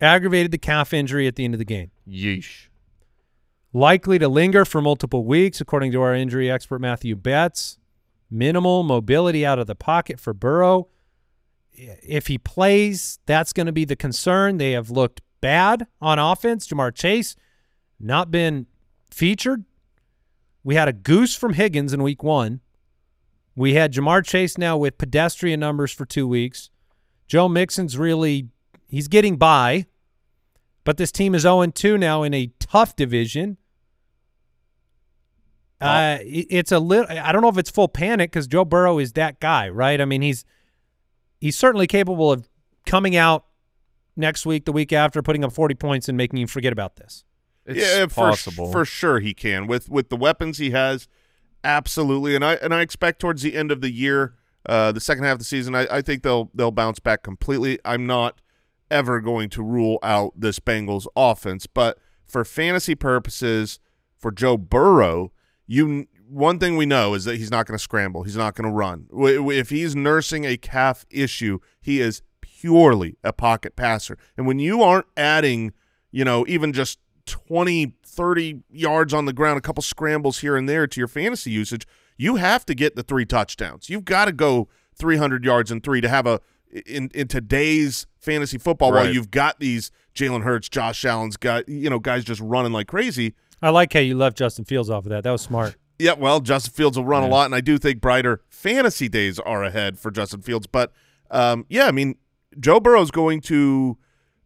aggravated 0.00 0.50
the 0.50 0.58
calf 0.58 0.92
injury 0.92 1.26
at 1.26 1.36
the 1.36 1.44
end 1.44 1.54
of 1.54 1.58
the 1.58 1.64
game. 1.64 1.90
Yeesh. 2.08 2.68
Likely 3.72 4.18
to 4.18 4.28
linger 4.28 4.64
for 4.64 4.80
multiple 4.80 5.24
weeks, 5.24 5.60
according 5.60 5.92
to 5.92 6.00
our 6.02 6.14
injury 6.14 6.50
expert 6.50 6.80
Matthew 6.80 7.16
Betz. 7.16 7.78
Minimal 8.30 8.82
mobility 8.82 9.44
out 9.44 9.58
of 9.58 9.66
the 9.66 9.74
pocket 9.74 10.18
for 10.20 10.32
Burrow. 10.32 10.88
If 11.72 12.28
he 12.28 12.38
plays, 12.38 13.18
that's 13.26 13.52
going 13.52 13.66
to 13.66 13.72
be 13.72 13.84
the 13.84 13.96
concern. 13.96 14.58
They 14.58 14.72
have 14.72 14.90
looked 14.90 15.20
bad 15.40 15.86
on 16.00 16.18
offense. 16.18 16.66
Ja'Marr 16.68 16.94
Chase 16.94 17.34
not 17.98 18.30
been 18.30 18.66
featured. 19.10 19.64
We 20.64 20.74
had 20.74 20.88
a 20.88 20.92
goose 20.92 21.36
from 21.36 21.52
Higgins 21.52 21.92
in 21.92 22.02
week 22.02 22.22
one. 22.22 22.60
We 23.54 23.74
had 23.74 23.92
Ja'Marr 23.92 24.24
Chase 24.24 24.58
now 24.58 24.76
with 24.76 24.98
pedestrian 24.98 25.60
numbers 25.60 25.92
for 25.92 26.04
two 26.06 26.26
weeks. 26.26 26.70
Joe 27.28 27.48
Mixon's 27.48 27.96
really 27.96 28.48
he's 28.88 29.06
getting 29.06 29.36
by, 29.36 29.86
but 30.82 30.96
this 30.96 31.12
team 31.12 31.34
is 31.34 31.44
0-2 31.44 31.98
now 32.00 32.22
in 32.22 32.34
a 32.34 32.50
tough 32.58 32.96
division. 32.96 33.58
Uh, 35.80 36.18
it's 36.22 36.72
a 36.72 36.78
little. 36.78 37.06
I 37.10 37.30
don't 37.30 37.42
know 37.42 37.48
if 37.48 37.58
it's 37.58 37.70
full 37.70 37.88
panic 37.88 38.30
because 38.30 38.46
Joe 38.46 38.64
Burrow 38.64 38.98
is 38.98 39.12
that 39.12 39.38
guy, 39.38 39.68
right? 39.68 40.00
I 40.00 40.06
mean, 40.06 40.22
he's 40.22 40.44
he's 41.40 41.58
certainly 41.58 41.86
capable 41.86 42.32
of 42.32 42.48
coming 42.86 43.16
out 43.16 43.44
next 44.16 44.46
week, 44.46 44.64
the 44.64 44.72
week 44.72 44.94
after, 44.94 45.20
putting 45.20 45.44
up 45.44 45.52
40 45.52 45.74
points 45.74 46.08
and 46.08 46.16
making 46.16 46.38
you 46.38 46.46
forget 46.46 46.72
about 46.72 46.96
this. 46.96 47.24
It's 47.66 47.78
yeah, 47.78 48.06
for, 48.06 48.30
possible. 48.30 48.70
for 48.70 48.84
sure 48.84 49.20
he 49.20 49.32
can 49.34 49.66
with 49.66 49.88
with 49.88 50.08
the 50.08 50.16
weapons 50.16 50.58
he 50.58 50.70
has. 50.70 51.08
Absolutely, 51.62 52.34
and 52.34 52.44
I 52.44 52.54
and 52.54 52.74
I 52.74 52.82
expect 52.82 53.20
towards 53.20 53.42
the 53.42 53.54
end 53.54 53.72
of 53.72 53.80
the 53.80 53.90
year, 53.90 54.34
uh, 54.66 54.92
the 54.92 55.00
second 55.00 55.24
half 55.24 55.34
of 55.34 55.38
the 55.38 55.44
season, 55.44 55.74
I, 55.74 55.86
I 55.90 56.02
think 56.02 56.22
they'll 56.22 56.50
they'll 56.54 56.70
bounce 56.70 57.00
back 57.00 57.22
completely. 57.22 57.78
I'm 57.84 58.06
not 58.06 58.40
ever 58.90 59.20
going 59.20 59.48
to 59.50 59.62
rule 59.62 59.98
out 60.02 60.32
this 60.36 60.58
Bengals 60.58 61.06
offense, 61.16 61.66
but 61.66 61.98
for 62.26 62.44
fantasy 62.44 62.94
purposes, 62.94 63.80
for 64.18 64.30
Joe 64.30 64.56
Burrow, 64.58 65.32
you 65.66 66.06
one 66.28 66.58
thing 66.58 66.76
we 66.76 66.86
know 66.86 67.14
is 67.14 67.24
that 67.24 67.36
he's 67.36 67.50
not 67.50 67.66
going 67.66 67.76
to 67.76 67.82
scramble. 67.82 68.22
He's 68.22 68.36
not 68.36 68.54
going 68.54 68.68
to 68.68 68.74
run. 68.74 69.06
If 69.12 69.70
he's 69.70 69.94
nursing 69.94 70.44
a 70.44 70.56
calf 70.56 71.04
issue, 71.10 71.58
he 71.80 72.00
is 72.00 72.22
purely 72.40 73.16
a 73.22 73.32
pocket 73.32 73.76
passer. 73.76 74.18
And 74.36 74.46
when 74.46 74.58
you 74.58 74.82
aren't 74.82 75.06
adding, 75.16 75.72
you 76.10 76.24
know, 76.24 76.44
even 76.48 76.72
just 76.72 76.98
20, 77.26 77.94
30 78.04 78.62
yards 78.70 79.14
on 79.14 79.24
the 79.24 79.32
ground, 79.32 79.58
a 79.58 79.60
couple 79.60 79.82
scrambles 79.82 80.40
here 80.40 80.56
and 80.56 80.68
there 80.68 80.86
to 80.86 81.00
your 81.00 81.08
fantasy 81.08 81.50
usage, 81.50 81.86
you 82.16 82.36
have 82.36 82.64
to 82.66 82.74
get 82.74 82.96
the 82.96 83.02
three 83.02 83.26
touchdowns. 83.26 83.88
You've 83.90 84.04
got 84.04 84.26
to 84.26 84.32
go 84.32 84.68
300 84.96 85.44
yards 85.44 85.70
and 85.70 85.82
three 85.82 86.00
to 86.00 86.08
have 86.08 86.26
a 86.26 86.40
in 86.86 87.08
in 87.14 87.28
today's 87.28 88.06
fantasy 88.18 88.58
football 88.58 88.90
while 88.92 89.08
you've 89.08 89.30
got 89.30 89.60
these 89.60 89.90
Jalen 90.14 90.42
Hurts, 90.42 90.68
Josh 90.68 91.04
Allen's 91.04 91.36
got 91.36 91.68
you 91.68 91.88
know 91.88 91.98
guys 91.98 92.24
just 92.24 92.40
running 92.40 92.72
like 92.72 92.88
crazy. 92.88 93.34
I 93.62 93.70
like 93.70 93.92
how 93.92 94.00
you 94.00 94.16
left 94.16 94.36
Justin 94.36 94.64
Fields 94.64 94.90
off 94.90 95.04
of 95.04 95.10
that. 95.10 95.22
That 95.24 95.30
was 95.30 95.42
smart. 95.42 95.76
Yeah, 95.98 96.14
well, 96.14 96.40
Justin 96.40 96.72
Fields 96.72 96.96
will 96.96 97.04
run 97.04 97.22
a 97.22 97.28
lot, 97.28 97.46
and 97.46 97.54
I 97.54 97.60
do 97.60 97.78
think 97.78 98.00
brighter 98.00 98.42
fantasy 98.48 99.08
days 99.08 99.38
are 99.38 99.62
ahead 99.62 99.98
for 99.98 100.10
Justin 100.10 100.42
Fields. 100.42 100.66
But 100.66 100.92
um, 101.30 101.64
yeah, 101.68 101.86
I 101.86 101.92
mean, 101.92 102.16
Joe 102.58 102.80
Burrow's 102.80 103.10
going 103.12 103.40
to 103.42 103.96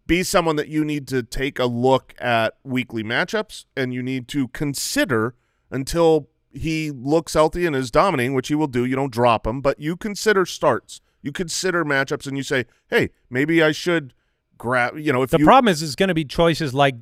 be 0.08 0.24
someone 0.24 0.56
that 0.56 0.66
you 0.66 0.84
need 0.84 1.06
to 1.08 1.22
take 1.22 1.60
a 1.60 1.66
look 1.66 2.14
at 2.18 2.54
weekly 2.64 3.04
matchups, 3.04 3.66
and 3.76 3.94
you 3.94 4.02
need 4.02 4.26
to 4.28 4.48
consider 4.48 5.36
until 5.70 6.28
he 6.50 6.90
looks 6.90 7.34
healthy 7.34 7.64
and 7.66 7.76
is 7.76 7.90
dominating, 7.92 8.34
which 8.34 8.48
he 8.48 8.54
will 8.56 8.66
do. 8.66 8.84
You 8.84 8.96
don't 8.96 9.12
drop 9.12 9.46
him, 9.46 9.60
but 9.60 9.78
you 9.78 9.96
consider 9.96 10.44
starts. 10.46 11.00
You 11.22 11.30
consider 11.30 11.84
matchups, 11.84 12.26
and 12.26 12.36
you 12.36 12.42
say, 12.42 12.64
"Hey, 12.88 13.10
maybe 13.30 13.62
I 13.62 13.70
should 13.70 14.14
grab." 14.56 14.98
You 14.98 15.12
know, 15.12 15.22
if 15.22 15.30
The 15.30 15.38
problem 15.40 15.70
is, 15.70 15.82
it's 15.82 15.94
going 15.94 16.08
to 16.08 16.14
be 16.14 16.24
choices 16.24 16.72
like 16.74 16.96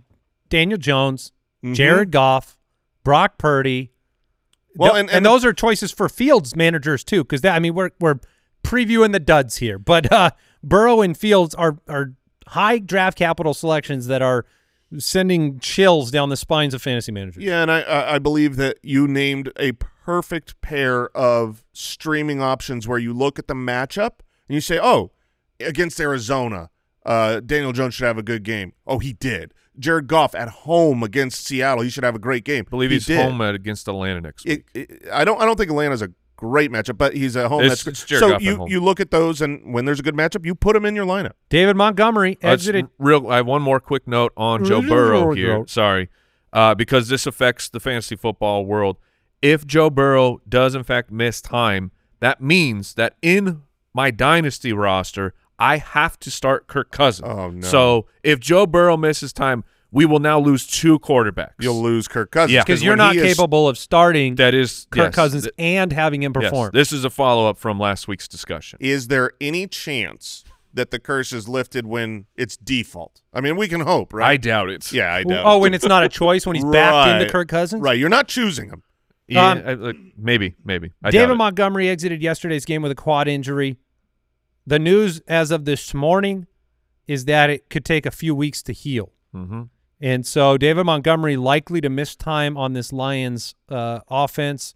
Daniel 0.48 0.78
Jones, 0.78 1.32
Mhm. 1.64 1.74
Jared 1.74 2.10
Goff, 2.10 2.58
Brock 3.04 3.38
Purdy. 3.38 3.92
Well, 4.74 4.92
and- 4.96 5.08
and, 5.08 5.18
and- 5.18 5.26
those 5.26 5.44
are 5.44 5.52
choices 5.52 5.90
for 5.92 6.08
Fields 6.08 6.54
managers 6.56 7.04
too, 7.04 7.22
because 7.24 7.44
I 7.44 7.58
mean 7.60 7.74
we're 7.74 7.90
we're 8.00 8.18
previewing 8.64 9.12
the 9.12 9.20
duds 9.20 9.58
here, 9.58 9.78
but 9.78 10.10
uh, 10.12 10.30
Burrow 10.62 11.00
and 11.02 11.16
Fields 11.16 11.54
are 11.54 11.78
are 11.88 12.14
high 12.48 12.78
draft 12.78 13.18
capital 13.18 13.54
selections 13.54 14.06
that 14.06 14.22
are 14.22 14.46
sending 14.98 15.58
chills 15.58 16.10
down 16.10 16.28
the 16.28 16.36
spines 16.36 16.72
of 16.74 16.80
fantasy 16.82 17.12
managers. 17.12 17.42
Yeah, 17.42 17.62
and 17.62 17.70
I- 17.70 17.80
I 17.82 18.14
I 18.14 18.18
believe 18.18 18.56
that 18.56 18.78
you 18.82 19.08
named 19.08 19.50
a 19.58 19.72
perfect 19.72 20.60
pair 20.60 21.08
of 21.16 21.64
streaming 21.72 22.40
options 22.40 22.86
where 22.86 22.98
you 22.98 23.12
look 23.12 23.38
at 23.38 23.48
the 23.48 23.54
matchup 23.54 24.20
and 24.48 24.54
you 24.54 24.60
say, 24.60 24.78
"Oh, 24.80 25.10
against 25.58 25.98
Arizona, 26.00 26.70
uh, 27.04 27.40
Daniel 27.40 27.72
Jones 27.72 27.94
should 27.94 28.06
have 28.06 28.18
a 28.18 28.22
good 28.22 28.44
game." 28.44 28.72
Oh, 28.86 28.98
he 29.00 29.12
did. 29.12 29.52
Jared 29.78 30.06
Goff 30.06 30.34
at 30.34 30.48
home 30.48 31.02
against 31.02 31.44
Seattle, 31.44 31.82
he 31.82 31.90
should 31.90 32.04
have 32.04 32.14
a 32.14 32.18
great 32.20 32.44
game. 32.44 32.64
I 32.68 32.70
believe 32.70 32.90
He 32.90 32.96
he's 32.96 33.06
did. 33.06 33.20
home 33.20 33.40
at, 33.42 33.54
against 33.54 33.86
Atlanta 33.88 34.20
next 34.22 34.46
week. 34.46 34.64
It, 34.72 34.90
it, 34.90 35.02
I 35.12 35.24
don't. 35.24 35.40
I 35.40 35.44
don't 35.44 35.56
think 35.58 35.70
Atlanta's 35.70 36.00
a 36.02 36.10
great 36.36 36.70
matchup, 36.70 36.96
but 36.98 37.14
he's 37.14 37.36
at 37.36 37.46
home. 37.46 37.60
It's- 37.62 37.84
That's 37.84 38.00
it's 38.02 38.04
Jared 38.08 38.20
so 38.20 38.38
you 38.38 38.56
home. 38.56 38.68
you 38.68 38.80
look 38.80 39.00
at 39.00 39.10
those, 39.10 39.40
and 39.40 39.72
when 39.74 39.84
there's 39.84 40.00
a 40.00 40.02
good 40.02 40.14
matchup, 40.14 40.44
you 40.44 40.54
put 40.54 40.76
him 40.76 40.84
in 40.84 40.94
your 40.94 41.06
lineup. 41.06 41.32
David 41.48 41.76
Montgomery 41.76 42.38
Uh, 42.42 42.48
real. 42.98 43.26
I 43.28 43.36
have 43.36 43.46
one 43.46 43.62
more 43.62 43.80
quick 43.80 44.06
note 44.06 44.32
on 44.36 44.64
Joe 44.64 44.82
Burrow 44.82 45.32
here. 45.32 45.64
Sorry, 45.66 46.08
uh, 46.52 46.74
because 46.74 47.08
this 47.08 47.26
affects 47.26 47.68
the 47.68 47.80
fantasy 47.80 48.16
football 48.16 48.64
world. 48.66 48.98
If 49.42 49.66
Joe 49.66 49.90
Burrow 49.90 50.40
does 50.48 50.74
in 50.74 50.82
fact 50.82 51.10
miss 51.10 51.40
time, 51.40 51.90
that 52.20 52.40
means 52.40 52.94
that 52.94 53.16
in 53.22 53.62
my 53.94 54.10
dynasty 54.10 54.72
roster, 54.72 55.34
I 55.58 55.78
have 55.78 56.18
to 56.20 56.30
start 56.30 56.66
Kirk 56.66 56.90
Cousins. 56.90 57.28
Oh, 57.30 57.50
no. 57.50 57.66
So 57.66 58.06
if 58.22 58.40
Joe 58.40 58.66
Burrow 58.66 58.96
misses 58.96 59.32
time, 59.32 59.64
we 59.96 60.04
will 60.04 60.18
now 60.20 60.38
lose 60.38 60.66
two 60.66 60.98
quarterbacks. 60.98 61.54
You'll 61.58 61.82
lose 61.82 62.06
Kirk 62.06 62.30
Cousins 62.30 62.52
Yeah. 62.52 62.62
because 62.62 62.82
you're 62.82 62.96
not 62.96 63.14
he 63.14 63.20
is- 63.22 63.34
capable 63.34 63.66
of 63.66 63.78
starting 63.78 64.34
That 64.34 64.52
is 64.54 64.86
Kirk 64.90 65.04
yes, 65.06 65.14
Cousins 65.14 65.42
th- 65.44 65.54
and 65.58 65.90
having 65.92 66.22
him 66.22 66.32
yes. 66.34 66.44
perform. 66.44 66.70
This 66.74 66.92
is 66.92 67.04
a 67.04 67.10
follow 67.10 67.48
up 67.48 67.56
from 67.58 67.80
last 67.80 68.06
week's 68.06 68.28
discussion. 68.28 68.78
is 68.82 69.08
there 69.08 69.32
any 69.40 69.66
chance 69.66 70.44
that 70.74 70.90
the 70.90 70.98
curse 70.98 71.32
is 71.32 71.48
lifted 71.48 71.86
when 71.86 72.26
it's 72.36 72.56
default? 72.58 73.22
I 73.32 73.40
mean, 73.40 73.56
we 73.56 73.68
can 73.68 73.80
hope, 73.80 74.12
right? 74.12 74.28
I 74.32 74.36
doubt 74.36 74.68
it. 74.68 74.92
Yeah, 74.92 75.14
I 75.14 75.22
doubt. 75.24 75.46
oh, 75.46 75.56
it. 75.56 75.60
when 75.62 75.72
it's 75.74 75.86
not 75.86 76.04
a 76.04 76.08
choice 76.10 76.44
when 76.46 76.56
he's 76.56 76.64
backed 76.66 77.08
into 77.12 77.24
Right. 77.24 77.32
Kirk 77.32 77.48
Cousins. 77.48 77.80
right. 77.82 77.98
You're 77.98 78.10
not 78.10 78.28
choosing 78.28 78.68
him. 78.68 78.82
Yeah, 79.28 79.50
Um, 79.52 79.62
I- 79.66 79.72
look, 79.72 79.96
maybe, 80.18 80.54
maybe. 80.62 80.92
I 81.02 81.10
doubt 81.10 81.20
David 81.20 81.32
it. 81.32 81.36
Montgomery 81.36 81.88
exited 81.88 82.20
yesterday's 82.22 82.64
game 82.66 82.82
with 82.82 82.92
a 82.92 82.94
quad 82.94 83.26
injury. 83.28 83.78
The 84.66 84.78
news 84.78 85.20
as 85.26 85.50
of 85.50 85.64
this 85.64 85.94
morning 85.94 86.46
is 87.08 87.24
that 87.24 87.48
it 87.48 87.70
could 87.70 87.84
take 87.84 88.04
a 88.04 88.10
few 88.10 88.34
weeks 88.34 88.62
to 88.64 88.72
heal. 88.72 89.12
Mhm. 89.34 89.70
And 90.00 90.26
so 90.26 90.58
David 90.58 90.84
Montgomery 90.84 91.36
likely 91.36 91.80
to 91.80 91.88
miss 91.88 92.14
time 92.14 92.56
on 92.56 92.74
this 92.74 92.92
Lions 92.92 93.54
uh, 93.68 94.00
offense. 94.08 94.74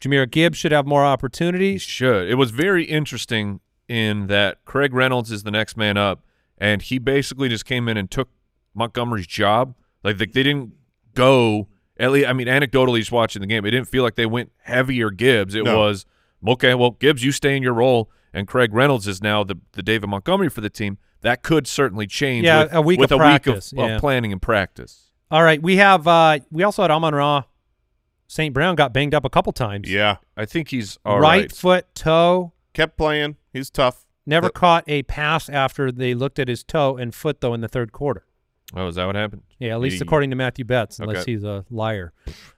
Jahmyr 0.00 0.30
Gibbs 0.30 0.58
should 0.58 0.72
have 0.72 0.86
more 0.86 1.02
He 1.04 1.08
opportunities. 1.08 1.82
should. 1.82 2.28
It 2.28 2.34
was 2.34 2.50
very 2.50 2.84
interesting 2.84 3.60
in 3.88 4.26
that 4.26 4.64
Craig 4.64 4.92
Reynolds 4.92 5.30
is 5.32 5.42
the 5.44 5.50
next 5.50 5.76
man 5.76 5.96
up, 5.96 6.22
and 6.58 6.82
he 6.82 6.98
basically 6.98 7.48
just 7.48 7.64
came 7.64 7.88
in 7.88 7.96
and 7.96 8.10
took 8.10 8.28
Montgomery's 8.74 9.26
job. 9.26 9.74
Like 10.02 10.18
they, 10.18 10.26
they 10.26 10.42
didn't 10.42 10.72
go. 11.14 11.68
At 11.98 12.12
least, 12.12 12.28
I 12.28 12.34
mean, 12.34 12.46
anecdotally, 12.46 12.98
just 12.98 13.12
watching 13.12 13.40
the 13.40 13.46
game, 13.46 13.64
it 13.64 13.70
didn't 13.70 13.88
feel 13.88 14.02
like 14.02 14.16
they 14.16 14.26
went 14.26 14.52
heavier 14.62 15.10
Gibbs. 15.10 15.54
It 15.54 15.64
No. 15.64 15.78
was 15.78 16.04
okay. 16.46 16.74
Well, 16.74 16.90
Gibbs, 16.90 17.24
you 17.24 17.32
stay 17.32 17.56
in 17.56 17.62
your 17.62 17.72
role, 17.72 18.10
and 18.34 18.46
Craig 18.46 18.74
Reynolds 18.74 19.06
is 19.08 19.22
now 19.22 19.44
the 19.44 19.56
the 19.72 19.82
David 19.82 20.10
Montgomery 20.10 20.50
for 20.50 20.60
the 20.60 20.68
team. 20.68 20.98
That 21.26 21.42
could 21.42 21.66
certainly 21.66 22.06
change. 22.06 22.44
Yeah, 22.44 22.62
with, 22.62 22.74
a 22.74 22.80
week 22.80 23.00
with 23.00 23.10
of 23.10 23.16
a 23.16 23.24
practice, 23.24 23.72
week 23.72 23.82
of, 23.82 23.88
yeah. 23.88 23.94
of 23.96 24.00
planning 24.00 24.30
and 24.30 24.40
practice. 24.40 25.10
All 25.28 25.42
right, 25.42 25.60
we 25.60 25.76
have 25.76 26.06
uh, 26.06 26.38
we 26.52 26.62
also 26.62 26.82
had 26.82 26.92
Amon 26.92 27.16
Ra. 27.16 27.42
St. 28.28 28.54
Brown 28.54 28.76
got 28.76 28.92
banged 28.92 29.12
up 29.12 29.24
a 29.24 29.30
couple 29.30 29.52
times. 29.52 29.90
Yeah, 29.90 30.18
I 30.36 30.44
think 30.44 30.68
he's 30.68 30.98
right, 31.04 31.18
right. 31.18 31.52
foot, 31.52 31.92
toe. 31.96 32.52
kept 32.74 32.96
playing. 32.96 33.36
He's 33.52 33.70
tough. 33.70 34.06
Never 34.24 34.50
caught 34.50 34.84
a 34.86 35.02
pass 35.02 35.48
after 35.48 35.90
they 35.90 36.14
looked 36.14 36.38
at 36.38 36.46
his 36.46 36.62
toe 36.62 36.96
and 36.96 37.12
foot 37.12 37.40
though 37.40 37.54
in 37.54 37.60
the 37.60 37.68
third 37.68 37.90
quarter. 37.90 38.24
Oh, 38.74 38.86
is 38.86 38.94
that 38.94 39.06
what 39.06 39.16
happened? 39.16 39.42
Yeah, 39.58 39.72
at 39.74 39.80
least 39.80 39.96
Hey. 39.96 40.02
according 40.02 40.30
to 40.30 40.36
Matthew 40.36 40.64
Betz, 40.64 41.00
unless 41.00 41.22
Okay. 41.22 41.32
he's 41.32 41.44
a 41.44 41.64
liar. 41.70 42.12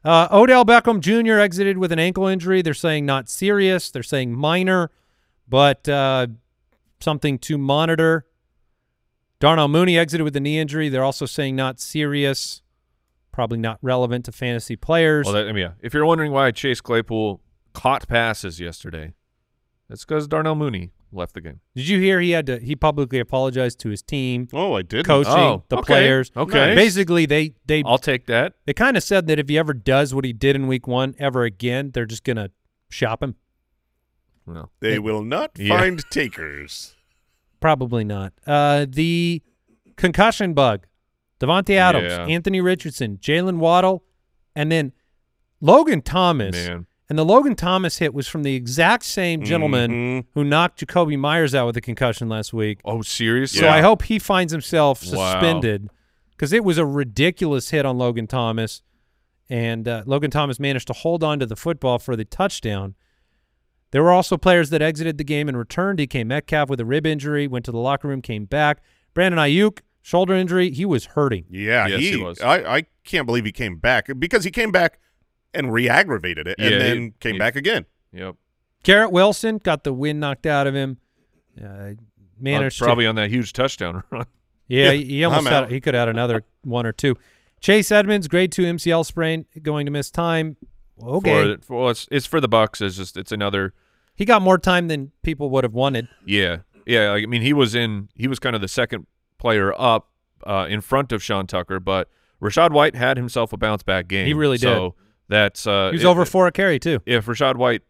Uh, 0.04 0.28
Odell 0.30 0.64
Beckham 0.64 1.00
Jr. 1.00 1.38
exited 1.38 1.78
with 1.78 1.90
an 1.92 1.98
ankle 1.98 2.26
injury. 2.26 2.60
They're 2.60 2.74
saying 2.74 3.06
not 3.06 3.28
serious. 3.30 3.90
They're 3.90 4.02
saying 4.02 4.34
minor, 4.34 4.90
but 5.48 5.88
uh, 5.88 6.28
something 7.00 7.38
to 7.40 7.58
monitor. 7.58 8.24
Darnell 9.40 9.68
Mooney 9.68 9.96
exited 9.98 10.24
with 10.24 10.34
a 10.36 10.40
knee 10.40 10.58
injury. 10.58 10.88
They're 10.88 11.04
also 11.04 11.26
saying 11.26 11.54
not 11.56 11.78
serious, 11.80 12.62
probably 13.32 13.58
not 13.58 13.78
relevant 13.82 14.24
to 14.24 14.32
fantasy 14.32 14.76
players. 14.76 15.26
Well, 15.26 15.34
that, 15.34 15.48
I 15.48 15.52
mean, 15.52 15.62
yeah. 15.62 15.72
If 15.80 15.94
you're 15.94 16.04
wondering 16.06 16.32
why 16.32 16.50
Chase 16.50 16.80
Claypool 16.80 17.40
caught 17.72 18.08
passes 18.08 18.58
yesterday, 18.58 19.14
that's 19.88 20.04
because 20.04 20.26
Darnell 20.26 20.56
Mooney 20.56 20.90
left 21.12 21.34
the 21.34 21.40
game. 21.40 21.60
Did 21.76 21.88
you 21.88 22.00
hear 22.00 22.20
he 22.20 22.32
had 22.32 22.46
to? 22.46 22.58
He 22.58 22.74
publicly 22.76 23.18
apologized 23.20 23.78
to 23.80 23.88
his 23.90 24.02
team, 24.02 24.48
Oh, 24.52 24.74
I 24.74 24.82
did. 24.82 25.06
coaching 25.06 25.32
Oh, 25.32 25.64
the 25.68 25.76
okay. 25.78 25.86
players. 25.86 26.30
Okay. 26.36 26.74
Basically, 26.74 27.24
they 27.24 27.54
they 27.64 27.82
I'll 27.86 27.96
take 27.96 28.26
that. 28.26 28.54
they 28.66 28.74
kind 28.74 28.96
of 28.96 29.02
said 29.02 29.26
that 29.28 29.38
if 29.38 29.48
he 29.48 29.56
ever 29.56 29.72
does 29.72 30.14
what 30.14 30.24
he 30.24 30.32
did 30.32 30.56
in 30.56 30.66
week 30.66 30.86
one 30.86 31.14
ever 31.18 31.44
again, 31.44 31.92
they're 31.94 32.04
just 32.06 32.24
gonna 32.24 32.50
shop 32.90 33.22
him. 33.22 33.36
No. 34.46 34.70
They 34.80 34.98
will 34.98 35.22
not 35.22 35.52
Yeah. 35.56 35.78
find 35.78 36.02
takers. 36.10 36.94
Probably 37.60 38.04
not. 38.04 38.32
Uh, 38.46 38.86
the 38.88 39.42
concussion 39.96 40.54
bug, 40.54 40.86
Davante 41.40 41.74
Adams, 41.76 42.12
Yeah. 42.12 42.24
Anthony 42.26 42.60
Richardson, 42.60 43.18
Jaylen 43.18 43.58
Waddle, 43.58 44.04
and 44.54 44.70
then 44.70 44.92
Logan 45.60 46.02
Thomas. 46.02 46.54
Man. 46.68 46.86
And 47.10 47.18
the 47.18 47.24
Logan 47.24 47.54
Thomas 47.54 47.98
hit 47.98 48.12
was 48.12 48.28
from 48.28 48.42
the 48.42 48.54
exact 48.54 49.02
same 49.04 49.42
gentleman 49.42 49.90
Mhm. 49.90 50.24
who 50.34 50.44
knocked 50.44 50.84
Jakobi 50.86 51.18
Meyers 51.18 51.54
out 51.54 51.64
with 51.66 51.76
a 51.76 51.80
concussion 51.80 52.28
last 52.28 52.52
week. 52.52 52.80
Oh, 52.84 53.00
seriously? 53.00 53.60
So 53.60 53.64
Yeah. 53.66 53.74
I 53.74 53.80
hope 53.80 54.02
he 54.02 54.18
finds 54.18 54.52
himself 54.52 54.98
suspended 55.02 55.88
because 56.32 56.52
it 56.52 56.64
was 56.64 56.76
a 56.76 56.84
ridiculous 56.84 57.70
hit 57.70 57.86
on 57.86 57.96
Logan 57.96 58.26
Thomas, 58.26 58.82
and 59.48 59.88
uh, 59.88 60.02
Logan 60.04 60.30
Thomas 60.30 60.60
managed 60.60 60.86
to 60.88 60.92
hold 60.92 61.24
on 61.24 61.38
to 61.40 61.46
the 61.46 61.56
football 61.56 61.98
for 61.98 62.14
the 62.14 62.26
touchdown. 62.26 62.94
There 63.90 64.02
were 64.02 64.12
also 64.12 64.36
players 64.36 64.70
that 64.70 64.82
exited 64.82 65.16
the 65.18 65.24
game 65.24 65.48
and 65.48 65.56
returned. 65.56 65.98
DK 65.98 66.26
Metcalf 66.26 66.68
with 66.68 66.80
a 66.80 66.84
rib 66.84 67.06
injury 67.06 67.46
went 67.46 67.64
to 67.64 67.72
the 67.72 67.78
locker 67.78 68.08
room, 68.08 68.20
came 68.22 68.44
back. 68.44 68.82
Brandon 69.14 69.38
Aiyuk 69.38 69.78
shoulder 70.02 70.34
injury, 70.34 70.70
he 70.70 70.84
was 70.84 71.06
hurting. 71.06 71.44
Yeah, 71.50 71.86
Yes, 71.86 72.00
he, 72.00 72.10
he 72.12 72.16
was. 72.16 72.40
I, 72.40 72.76
I 72.78 72.82
can't 73.04 73.26
believe 73.26 73.44
he 73.44 73.52
came 73.52 73.76
back 73.78 74.08
because 74.18 74.44
he 74.44 74.50
came 74.50 74.70
back 74.72 74.98
and 75.54 75.72
re-aggravated 75.72 76.46
it, 76.46 76.56
and 76.58 76.70
Yeah, 76.70 76.78
then 76.78 77.02
he- 77.02 77.10
came 77.20 77.32
he- 77.34 77.38
back 77.38 77.56
again. 77.56 77.86
Yep. 78.12 78.36
Garrett 78.84 79.10
Wilson 79.10 79.58
got 79.58 79.84
the 79.84 79.92
wind 79.92 80.20
knocked 80.20 80.46
out 80.46 80.66
of 80.66 80.74
him. 80.74 80.98
Uh, 81.62 81.90
managed 82.38 82.80
Uh, 82.82 82.86
probably 82.86 83.04
to, 83.04 83.08
on 83.08 83.14
that 83.16 83.30
huge 83.30 83.52
touchdown 83.52 84.02
run. 84.10 84.26
yeah, 84.68 84.84
Yeah, 84.86 84.92
he, 84.92 85.04
he 85.04 85.24
almost 85.24 85.48
had 85.48 85.70
he 85.72 85.80
could 85.80 85.94
add 85.94 86.08
another 86.08 86.44
one 86.62 86.86
or 86.86 86.92
two. 86.92 87.16
Chase 87.60 87.90
Edmonds, 87.90 88.28
grade 88.28 88.52
two 88.52 88.62
MCL 88.62 89.04
sprain, 89.04 89.44
going 89.62 89.84
to 89.86 89.90
miss 89.90 90.10
time. 90.10 90.56
Okay, 91.02 91.56
For, 91.56 91.62
for, 91.62 91.80
well, 91.80 91.90
it's, 91.90 92.08
it's 92.10 92.26
for 92.26 92.40
the 92.40 92.48
Bucs. 92.48 92.80
It's 92.80 92.96
just 92.96 93.16
it's 93.16 93.32
another. 93.32 93.74
He 94.14 94.24
got 94.24 94.42
more 94.42 94.58
time 94.58 94.88
than 94.88 95.12
people 95.22 95.50
would 95.50 95.64
have 95.64 95.74
wanted. 95.74 96.08
Yeah, 96.26 96.58
yeah. 96.86 97.12
I 97.12 97.26
mean, 97.26 97.42
he 97.42 97.52
was 97.52 97.74
in. 97.74 98.08
He 98.14 98.26
was 98.26 98.38
kind 98.38 98.54
of 98.56 98.60
the 98.62 98.68
second 98.68 99.06
player 99.38 99.72
up 99.80 100.08
uh, 100.44 100.66
in 100.68 100.80
front 100.80 101.12
of 101.12 101.22
Sean 101.22 101.46
Tucker, 101.46 101.78
but 101.80 102.08
Rachaad 102.42 102.70
White 102.72 102.96
had 102.96 103.16
himself 103.16 103.52
a 103.52 103.56
bounce 103.56 103.82
back 103.82 104.08
game. 104.08 104.26
He 104.26 104.34
really 104.34 104.56
did. 104.58 104.66
So 104.66 104.94
that's 105.28 105.66
uh, 105.66 105.90
He 105.90 105.96
was 105.96 106.04
it- 106.04 106.06
over 106.06 106.22
it- 106.22 106.26
for 106.26 106.46
a 106.46 106.52
carry 106.52 106.78
too. 106.78 107.00
If 107.06 107.26
Rachaad 107.26 107.56
White 107.56 107.82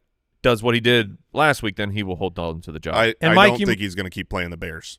does 0.42 0.62
what 0.62 0.74
he 0.74 0.80
did 0.80 1.16
last 1.32 1.62
week, 1.62 1.76
then 1.76 1.90
he 1.90 2.02
will 2.02 2.16
hold 2.16 2.38
on 2.38 2.60
to 2.62 2.70
the 2.72 2.78
job. 2.78 2.94
I, 2.94 3.14
And 3.20 3.32
I 3.32 3.34
Mike, 3.34 3.50
don't 3.52 3.60
you- 3.60 3.66
think 3.66 3.80
he's 3.80 3.94
going 3.94 4.04
to 4.06 4.10
keep 4.10 4.28
playing 4.28 4.50
the 4.50 4.56
Bears. 4.56 4.98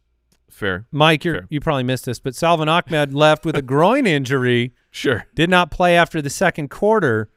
Fair. 0.50 0.86
Mike, 0.92 1.24
you 1.24 1.34
Fair. 1.34 1.48
you 1.50 1.60
probably 1.62 1.84
missed 1.84 2.06
this, 2.06 2.20
but 2.20 2.34
Salvon 2.36 2.68
Ahmed 2.68 3.14
left 3.14 3.46
with 3.46 3.56
a 3.56 3.62
groin 3.62 4.08
injury, 4.08 4.74
Sure. 4.90 5.26
did 5.36 5.50
not 5.50 5.70
play 5.70 5.96
after 5.96 6.22
the 6.24 6.30
second 6.30 6.70
quarter, 6.70 7.30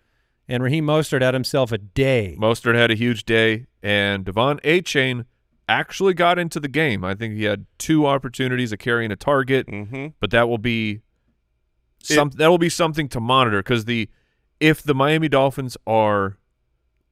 and 0.49 0.63
Raheem 0.63 0.87
Mostert 0.87 1.23
had 1.23 1.35
himself 1.35 1.73
a 1.73 1.79
day. 1.79 2.37
Mostert 2.41 2.75
had 2.75 2.91
a 2.91 2.95
huge 2.95 3.25
day, 3.25 3.67
and 3.83 4.25
De'Von 4.25 4.61
Achane 4.63 5.25
actually 5.69 6.13
got 6.15 6.39
into 6.39 6.59
the 6.61 6.69
game. 6.69 7.05
I 7.05 7.15
think 7.15 7.35
he 7.35 7.45
had 7.45 7.67
two 7.79 8.07
opportunities 8.07 8.73
of 8.73 8.79
carrying 8.79 9.11
a 9.13 9.17
target, 9.17 9.67
Mm-hmm. 9.67 10.09
but 10.21 10.31
that 10.31 10.49
will 10.49 10.59
be 10.59 11.01
some 12.03 12.31
that 12.31 12.49
will 12.49 12.59
be 12.59 12.69
something 12.69 13.09
to 13.11 13.21
monitor 13.21 13.59
because 13.63 13.85
the 13.85 14.09
if 14.61 14.83
the 14.83 14.95
Miami 14.95 15.29
Dolphins 15.29 15.77
are 15.87 16.37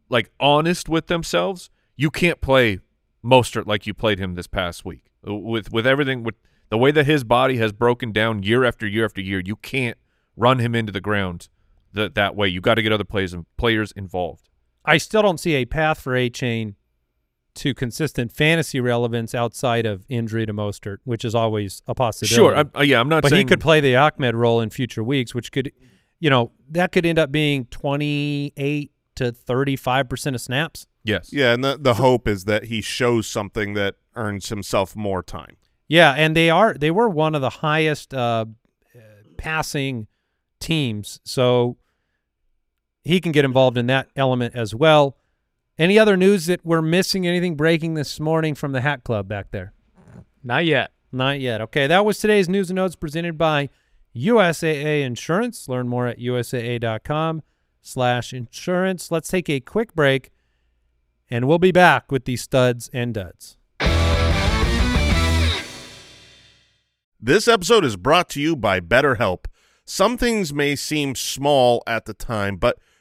like 0.09 0.31
honest 0.40 0.88
with 0.88 1.07
themselves, 1.07 1.71
you 1.97 2.11
can't 2.11 2.40
play 2.40 2.81
Mostert 3.25 3.66
like 3.66 3.87
you 3.87 3.95
played 3.95 4.19
him 4.19 4.35
this 4.35 4.47
past 4.49 4.85
week 4.85 5.05
with 5.23 5.73
with 5.73 5.87
everything 5.87 6.25
with 6.25 6.35
the 6.71 6.79
way 6.79 6.90
that 6.90 7.07
his 7.07 7.23
body 7.25 7.57
has 7.59 7.73
broken 7.73 8.11
down 8.12 8.43
year 8.43 8.64
after 8.64 8.87
year 8.87 9.05
after 9.05 9.21
year. 9.21 9.40
You 9.45 9.57
can't 9.57 9.97
run 10.37 10.59
him 10.59 10.75
into 10.75 10.90
the 10.93 11.01
ground 11.01 11.49
that 11.92 12.14
that 12.14 12.37
way. 12.37 12.48
You 12.48 12.61
got 12.61 12.74
to 12.74 12.83
get 12.83 12.92
other 12.92 13.05
players 13.05 13.35
players 13.57 13.92
involved. 13.92 14.48
I 14.85 14.98
still 14.98 15.22
don't 15.22 15.38
see 15.38 15.55
a 15.55 15.64
path 15.64 16.00
for 16.00 16.14
Achane 16.14 16.74
to 17.57 17.74
consistent 17.74 18.33
fantasy 18.33 18.81
relevance 18.81 19.35
outside 19.35 19.85
of 19.85 20.05
injury 20.09 20.46
to 20.46 20.55
Mostert, 20.55 20.98
which 21.05 21.24
is 21.24 21.35
always 21.35 21.83
a 21.87 21.94
possibility. 21.94 22.35
Sure, 22.35 22.57
I'm, 22.57 22.70
uh, 22.74 22.83
yeah, 22.83 23.00
I'm 23.00 23.09
not 23.09 23.22
but 23.22 23.31
saying 23.31 23.46
he 23.46 23.48
could 23.48 23.61
play 23.61 23.81
the 23.81 23.96
Ahmed 23.96 24.35
role 24.35 24.61
in 24.61 24.70
future 24.70 25.03
weeks, 25.03 25.35
which 25.35 25.53
could, 25.53 25.72
you 26.20 26.31
know, 26.31 26.53
that 26.70 26.92
could 26.92 27.05
end 27.05 27.18
up 27.18 27.33
being 27.33 27.66
28 27.66 28.92
to 29.16 29.33
35 29.33 30.09
percent 30.09 30.37
of 30.37 30.40
snaps. 30.40 30.87
yes, 31.05 31.33
Yeah, 31.33 31.53
and 31.53 31.62
the 31.64 31.76
the 31.79 31.94
hope 31.94 32.29
is 32.29 32.44
that 32.44 32.64
he 32.64 32.81
shows 32.81 33.26
something 33.26 33.74
that 33.74 33.96
earns 34.14 34.48
himself 34.48 34.96
more 34.96 35.22
time. 35.22 35.57
Yeah, 35.88 36.12
and 36.12 36.37
they 36.37 36.50
are 36.50 36.74
they 36.74 36.90
were 36.90 37.09
one 37.09 37.35
of 37.35 37.40
the 37.40 37.50
highest 37.50 38.14
uh, 38.14 38.46
uh, 38.94 39.00
passing 39.37 40.07
teams, 40.61 41.20
so 41.24 41.76
he 43.03 43.21
can 43.21 43.33
get 43.33 43.45
involved 43.45 43.79
in 43.79 43.87
that 43.87 44.09
element 44.17 44.55
as 44.55 44.75
well. 44.75 45.17
Any 45.79 45.99
other 45.99 46.17
news 46.17 46.47
that 46.47 46.65
we're 46.65 46.83
missing? 46.83 47.27
Anything 47.27 47.57
breaking 47.57 47.95
this 47.95 48.21
morning 48.21 48.55
from 48.55 48.73
the 48.73 48.83
Hat 48.83 49.03
Club 49.03 49.29
back 49.29 49.51
there? 49.51 49.73
Not 50.43 50.67
yet. 50.67 50.93
Not 51.13 51.41
yet. 51.41 51.61
Okay, 51.61 51.87
that 51.87 52.05
was 52.05 52.19
today's 52.19 52.49
news 52.49 52.71
and 52.71 52.77
notes 52.77 52.97
presented 52.97 53.37
by 53.37 53.69
USAA 54.15 55.03
Insurance. 55.03 55.69
Learn 55.69 55.89
more 55.89 56.07
at 56.07 56.19
usaa.com 56.19 57.43
slash 57.81 58.33
insurance. 58.33 59.11
Let's 59.11 59.29
take 59.29 59.49
a 59.49 59.61
quick 59.61 59.95
break, 59.95 60.31
and 61.31 61.49
we'll 61.49 61.59
be 61.59 61.73
back 61.73 62.13
with 62.13 62.27
the 62.27 62.37
studs 62.37 62.91
and 62.93 63.15
duds. 63.15 63.57
This 67.23 67.49
episode 67.49 67.85
is 67.85 67.97
brought 67.97 68.29
to 68.31 68.41
you 68.41 68.57
by 68.57 68.81
BetterHelp. 68.81 69.47
Some 69.85 70.17
things 70.17 70.55
may 70.55 70.77
seem 70.77 71.15
small 71.15 71.83
at 71.87 72.05
the 72.05 72.15
time, 72.15 72.57
but 72.57 72.79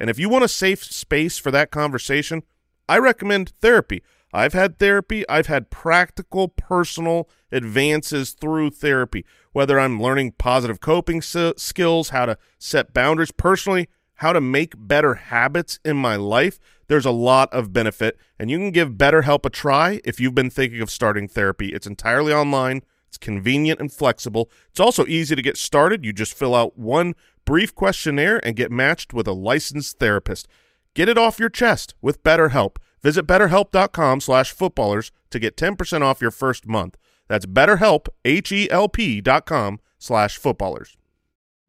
And 0.00 0.08
if 0.08 0.18
you 0.18 0.30
want 0.30 0.44
a 0.44 0.48
safe 0.48 0.82
space 0.82 1.36
for 1.36 1.50
that 1.50 1.70
conversation, 1.70 2.42
I 2.88 2.98
recommend 2.98 3.52
therapy. 3.60 4.02
I've 4.32 4.54
had 4.54 4.78
therapy. 4.78 5.28
I've 5.28 5.48
had 5.48 5.70
practical, 5.70 6.48
personal 6.48 7.28
advances 7.52 8.32
through 8.32 8.70
therapy, 8.70 9.26
whether 9.52 9.78
I'm 9.78 10.00
learning 10.00 10.32
positive 10.38 10.80
coping 10.80 11.20
skills, 11.20 12.08
how 12.08 12.26
to 12.26 12.38
set 12.58 12.94
boundaries 12.94 13.32
personally, 13.32 13.88
how 14.14 14.32
to 14.32 14.40
make 14.40 14.74
better 14.76 15.14
habits 15.14 15.78
in 15.84 15.96
my 15.96 16.16
life. 16.16 16.58
There's 16.86 17.06
a 17.06 17.10
lot 17.10 17.52
of 17.52 17.72
benefit, 17.72 18.18
and 18.38 18.50
you 18.50 18.58
can 18.58 18.70
give 18.70 18.92
BetterHelp 18.92 19.44
a 19.44 19.50
try 19.50 20.00
if 20.04 20.18
you've 20.18 20.34
been 20.34 20.50
thinking 20.50 20.80
of 20.80 20.90
starting 20.90 21.28
therapy. 21.28 21.74
It's 21.74 21.86
entirely 21.86 22.32
online. 22.32 22.82
It's 23.08 23.18
convenient 23.18 23.80
and 23.80 23.92
flexible. 23.92 24.50
It's 24.70 24.80
also 24.80 25.04
easy 25.06 25.34
to 25.34 25.42
get 25.42 25.56
started. 25.56 26.04
You 26.04 26.12
just 26.12 26.32
fill 26.32 26.54
out 26.54 26.78
one 26.78 27.14
brief 27.44 27.74
questionnaire 27.74 28.40
and 28.44 28.56
get 28.56 28.70
matched 28.70 29.12
with 29.12 29.26
a 29.26 29.32
licensed 29.32 29.98
therapist. 29.98 30.48
Get 30.94 31.08
it 31.08 31.18
off 31.18 31.38
your 31.38 31.48
chest 31.48 31.94
with 32.00 32.22
BetterHelp. 32.22 32.76
Visit 33.02 33.26
betterhelp.com 33.26 34.20
slash 34.20 34.52
footballers 34.52 35.12
to 35.30 35.38
get 35.38 35.56
10% 35.56 36.02
off 36.02 36.20
your 36.20 36.30
first 36.30 36.66
month. 36.66 36.96
That's 37.28 37.46
betterhelp, 37.46 38.08
H-E-L-P 38.24 39.20
dot 39.20 39.46
com 39.46 39.80
slash 39.98 40.36
footballers. 40.36 40.96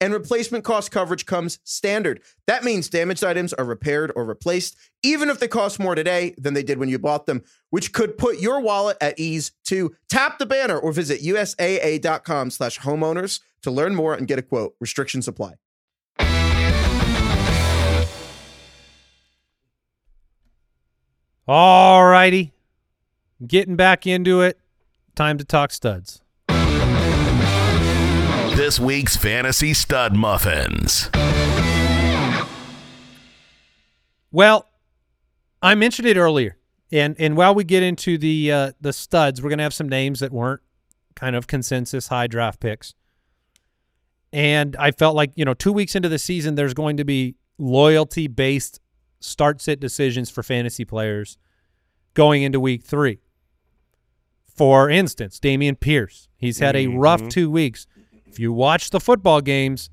and 0.00 0.12
replacement 0.12 0.64
cost 0.64 0.90
coverage 0.90 1.26
comes 1.26 1.58
standard. 1.64 2.22
That 2.46 2.64
means 2.64 2.88
damaged 2.88 3.22
items 3.22 3.52
are 3.52 3.64
repaired 3.64 4.12
or 4.16 4.24
replaced, 4.24 4.76
even 5.02 5.28
if 5.28 5.38
they 5.38 5.48
cost 5.48 5.78
more 5.78 5.94
today 5.94 6.34
than 6.38 6.54
they 6.54 6.62
did 6.62 6.78
when 6.78 6.88
you 6.88 6.98
bought 6.98 7.26
them, 7.26 7.42
which 7.70 7.92
could 7.92 8.16
put 8.16 8.40
your 8.40 8.60
wallet 8.60 8.96
at 9.00 9.18
ease 9.18 9.52
To 9.66 9.94
Tap 10.08 10.38
the 10.38 10.46
banner 10.46 10.78
or 10.78 10.92
visit 10.92 11.20
USAA.com 11.22 12.50
slash 12.50 12.80
homeowners 12.80 13.40
to 13.62 13.70
learn 13.70 13.94
more 13.94 14.14
and 14.14 14.26
get 14.26 14.38
a 14.38 14.42
quote. 14.42 14.74
Restrictions 14.80 15.28
apply. 15.28 15.54
All 21.46 22.06
righty. 22.06 22.52
Getting 23.44 23.76
back 23.76 24.06
into 24.06 24.40
it. 24.40 24.58
Time 25.16 25.38
to 25.38 25.44
talk 25.44 25.72
studs. 25.72 26.22
This 28.70 28.78
week's 28.78 29.16
Fantasy 29.16 29.74
Stud 29.74 30.14
Muffins. 30.14 31.10
Well, 34.30 34.68
I 35.60 35.74
mentioned 35.74 36.06
it 36.06 36.16
earlier, 36.16 36.56
and 36.92 37.16
and 37.18 37.36
while 37.36 37.52
we 37.52 37.64
get 37.64 37.82
into 37.82 38.16
the 38.16 38.52
uh, 38.52 38.72
the 38.80 38.92
studs, 38.92 39.42
we're 39.42 39.50
gonna 39.50 39.64
have 39.64 39.74
some 39.74 39.88
names 39.88 40.20
that 40.20 40.30
weren't 40.30 40.60
kind 41.16 41.34
of 41.34 41.48
consensus 41.48 42.06
high 42.06 42.28
draft 42.28 42.60
picks. 42.60 42.94
And 44.32 44.76
I 44.76 44.92
felt 44.92 45.16
like 45.16 45.32
you 45.34 45.44
know, 45.44 45.54
two 45.54 45.72
weeks 45.72 45.96
into 45.96 46.08
the 46.08 46.20
season, 46.20 46.54
there's 46.54 46.72
going 46.72 46.96
to 46.98 47.04
be 47.04 47.34
loyalty 47.58 48.28
based 48.28 48.80
start 49.18 49.60
sit 49.60 49.80
decisions 49.80 50.30
for 50.30 50.44
fantasy 50.44 50.84
players 50.84 51.38
going 52.14 52.44
into 52.44 52.60
week 52.60 52.84
three. 52.84 53.18
For 54.46 54.88
instance, 54.88 55.40
Dameon 55.40 55.80
Pierce, 55.80 56.28
he's 56.36 56.60
had 56.60 56.76
a 56.76 56.86
rough 56.86 57.28
two 57.28 57.50
weeks. 57.50 57.88
If 58.30 58.38
you 58.38 58.52
watch 58.52 58.90
the 58.90 59.00
football 59.00 59.40
games, 59.40 59.90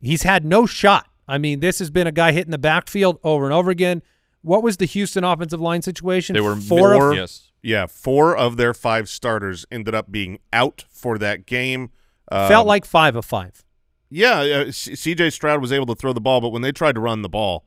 he's 0.00 0.22
had 0.22 0.44
no 0.44 0.66
shot. 0.66 1.08
I 1.26 1.38
mean, 1.38 1.60
this 1.60 1.78
has 1.78 1.90
been 1.90 2.06
a 2.06 2.12
guy 2.12 2.32
hitting 2.32 2.50
the 2.50 2.58
backfield 2.58 3.18
over 3.24 3.44
and 3.44 3.52
over 3.54 3.70
again. 3.70 4.02
What 4.42 4.62
was 4.62 4.76
the 4.76 4.84
Houston 4.84 5.24
offensive 5.24 5.60
line 5.60 5.80
situation? 5.80 6.34
They 6.34 6.40
were 6.42 6.56
four 6.56 6.92
of 6.92 7.16
yes. 7.16 7.50
Yeah, 7.62 7.86
four 7.86 8.36
of 8.36 8.58
their 8.58 8.74
five 8.74 9.08
starters 9.08 9.64
ended 9.70 9.94
up 9.94 10.12
being 10.12 10.38
out 10.52 10.84
for 10.90 11.16
that 11.16 11.46
game. 11.46 11.90
Um, 12.30 12.46
felt 12.48 12.66
like 12.66 12.84
five 12.84 13.16
of 13.16 13.24
five. 13.24 13.64
Yeah, 14.10 14.40
uh, 14.66 14.70
C.J. 14.70 15.30
Stroud 15.30 15.62
was 15.62 15.72
able 15.72 15.86
to 15.86 15.94
throw 15.94 16.12
the 16.12 16.20
ball, 16.20 16.42
but 16.42 16.50
when 16.50 16.60
they 16.60 16.72
tried 16.72 16.94
to 16.96 17.00
run 17.00 17.22
the 17.22 17.28
ball, 17.30 17.64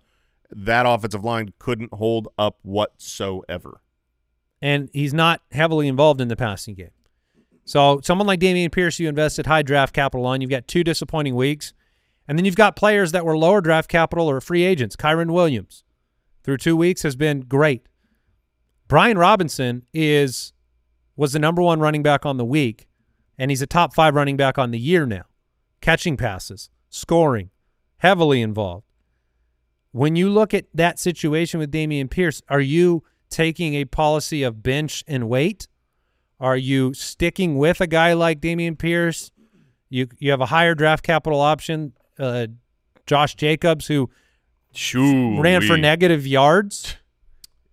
that 0.51 0.85
offensive 0.85 1.23
line 1.25 1.51
couldn't 1.57 1.93
hold 1.95 2.27
up 2.37 2.59
whatsoever. 2.61 3.81
and 4.61 4.89
he's 4.93 5.13
not 5.15 5.41
heavily 5.51 5.87
involved 5.87 6.21
in 6.21 6.27
the 6.27 6.35
passing 6.35 6.75
game. 6.75 6.91
So 7.67 7.99
someone 8.01 8.27
like 8.27 8.39
Dameon 8.39 8.71
Pierce, 8.71 8.97
you 8.97 9.09
invested 9.09 9.45
high 9.45 9.61
draft 9.61 9.93
capital 9.93 10.25
on. 10.25 10.39
You've 10.39 10.49
got 10.49 10.69
two 10.69 10.85
disappointing 10.85 11.35
weeks, 11.35 11.73
and 12.25 12.39
then 12.39 12.45
you've 12.45 12.55
got 12.55 12.77
players 12.77 13.11
that 13.11 13.25
were 13.25 13.37
lower 13.37 13.59
draft 13.59 13.89
capital 13.89 14.29
or 14.29 14.39
free 14.39 14.63
agents. 14.63 14.95
Kyren 14.95 15.31
Williams, 15.31 15.83
through 16.43 16.57
two 16.59 16.77
weeks, 16.77 17.03
has 17.03 17.17
been 17.17 17.41
great. 17.41 17.85
Brian 18.87 19.17
Robinson 19.17 19.83
is 19.93 20.53
was 21.17 21.33
the 21.33 21.39
number 21.39 21.61
one 21.61 21.81
running 21.81 22.03
back 22.03 22.25
on 22.25 22.37
the 22.37 22.45
week, 22.45 22.87
and 23.37 23.51
he's 23.51 23.61
a 23.61 23.67
top 23.67 23.93
five 23.93 24.15
running 24.15 24.37
back 24.37 24.57
on 24.57 24.71
the 24.71 24.79
year 24.79 25.05
now, 25.05 25.25
catching 25.81 26.15
passes, 26.15 26.69
scoring, 26.89 27.49
heavily 27.97 28.41
involved. 28.41 28.85
When 29.91 30.15
you 30.15 30.29
look 30.29 30.53
at 30.53 30.67
that 30.73 30.99
situation 30.99 31.59
with 31.59 31.71
Dameon 31.73 32.09
Pierce, 32.09 32.41
are 32.47 32.61
you 32.61 33.03
taking 33.29 33.73
a 33.73 33.83
policy 33.83 34.41
of 34.43 34.63
bench 34.63 35.03
and 35.05 35.27
wait? 35.27 35.67
Are 36.39 36.57
you 36.57 36.93
sticking 36.93 37.57
with 37.57 37.81
a 37.81 37.87
guy 37.87 38.13
like 38.13 38.39
Dameon 38.39 38.77
Pierce? 38.77 39.31
You 39.89 40.07
you 40.19 40.31
have 40.31 40.41
a 40.41 40.45
higher 40.47 40.75
draft 40.75 41.03
capital 41.03 41.39
option, 41.39 41.93
uh, 42.19 42.47
Josh 43.05 43.35
Jacobs, 43.35 43.87
who 43.87 44.09
Shoo. 44.73 45.39
ran 45.41 45.61
for 45.61 45.77
negative 45.77 46.27
yards, 46.27 46.97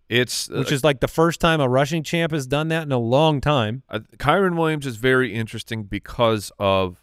It's 0.09 0.49
which 0.49 0.71
uh, 0.71 0.75
is 0.75 0.85
like 0.85 1.01
the 1.01 1.09
first 1.09 1.41
time 1.41 1.61
a 1.61 1.69
rushing 1.69 2.03
champ 2.03 2.33
has 2.33 2.47
done 2.47 2.69
that 2.69 2.85
in 2.85 2.93
a 2.93 2.99
long 2.99 3.41
time. 3.41 3.83
uh, 3.91 4.01
Kyren 4.17 4.57
Williams 4.57 4.87
is 4.87 4.97
very 4.97 5.35
interesting 5.35 5.85
because 5.85 6.53
of 6.59 7.03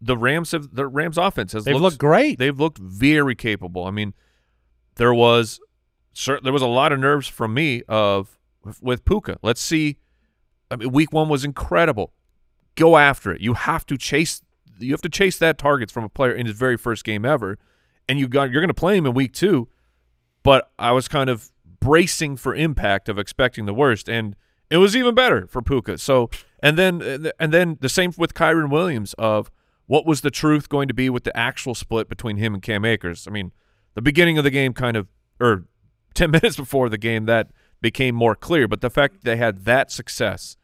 the 0.00 0.16
Rams 0.16 0.50
have 0.50 0.74
the 0.74 0.86
Rams 0.86 1.16
offense 1.16 1.52
has 1.52 1.64
They've 1.64 1.74
looked 1.74 1.82
looked 1.82 1.98
great. 1.98 2.38
They've 2.38 2.58
looked 2.58 2.78
very 2.78 3.36
capable. 3.36 3.84
I 3.84 3.92
mean, 3.92 4.12
there 4.96 5.14
was 5.14 5.60
there 6.42 6.52
was 6.52 6.62
a 6.62 6.66
lot 6.66 6.92
of 6.92 6.98
nerves 6.98 7.28
from 7.28 7.54
me 7.54 7.82
of 7.88 8.36
with 8.80 9.04
Puka. 9.04 9.38
Let's 9.42 9.60
see. 9.60 9.98
I 10.72 10.76
mean, 10.76 10.90
week 10.90 11.12
one 11.12 11.28
was 11.28 11.44
incredible. 11.44 12.12
Go 12.74 12.96
after 12.96 13.32
it. 13.32 13.40
You 13.40 13.54
have 13.54 13.86
to 13.86 13.96
chase. 13.96 14.42
You 14.78 14.92
have 14.92 15.02
to 15.02 15.08
chase 15.08 15.38
that 15.38 15.58
targets 15.58 15.92
from 15.92 16.04
a 16.04 16.08
player 16.08 16.32
in 16.32 16.46
his 16.46 16.56
very 16.56 16.76
first 16.76 17.04
game 17.04 17.24
ever, 17.24 17.58
and 18.08 18.18
you 18.18 18.26
got 18.26 18.50
you're 18.50 18.62
going 18.62 18.68
to 18.68 18.74
play 18.74 18.96
him 18.96 19.06
in 19.06 19.14
week 19.14 19.32
two. 19.32 19.68
But 20.42 20.72
I 20.78 20.92
was 20.92 21.06
kind 21.06 21.30
of 21.30 21.52
bracing 21.78 22.36
for 22.36 22.54
impact 22.54 23.08
of 23.08 23.18
expecting 23.18 23.66
the 23.66 23.74
worst, 23.74 24.08
and 24.08 24.34
it 24.70 24.78
was 24.78 24.96
even 24.96 25.14
better 25.14 25.46
for 25.46 25.60
Puka. 25.62 25.98
So, 25.98 26.30
and 26.60 26.78
then 26.78 27.30
and 27.38 27.52
then 27.52 27.76
the 27.80 27.88
same 27.88 28.12
with 28.16 28.34
Kyren 28.34 28.70
Williams 28.70 29.14
of 29.18 29.50
what 29.86 30.06
was 30.06 30.22
the 30.22 30.30
truth 30.30 30.68
going 30.68 30.88
to 30.88 30.94
be 30.94 31.10
with 31.10 31.24
the 31.24 31.36
actual 31.36 31.74
split 31.74 32.08
between 32.08 32.38
him 32.38 32.54
and 32.54 32.62
Cam 32.62 32.84
Akers. 32.84 33.26
I 33.28 33.30
mean, 33.30 33.52
the 33.94 34.00
beginning 34.00 34.38
of 34.38 34.44
the 34.44 34.50
game 34.50 34.72
kind 34.72 34.96
of, 34.96 35.08
or 35.38 35.66
10 36.14 36.30
minutes 36.30 36.56
before 36.56 36.88
the 36.88 36.98
game, 36.98 37.26
that 37.26 37.50
became 37.80 38.14
more 38.14 38.34
clear. 38.34 38.68
But 38.68 38.80
the 38.80 38.90
fact 38.90 39.14
that 39.14 39.24
they 39.24 39.36
had 39.36 39.64
that 39.64 39.90
success 39.90 40.56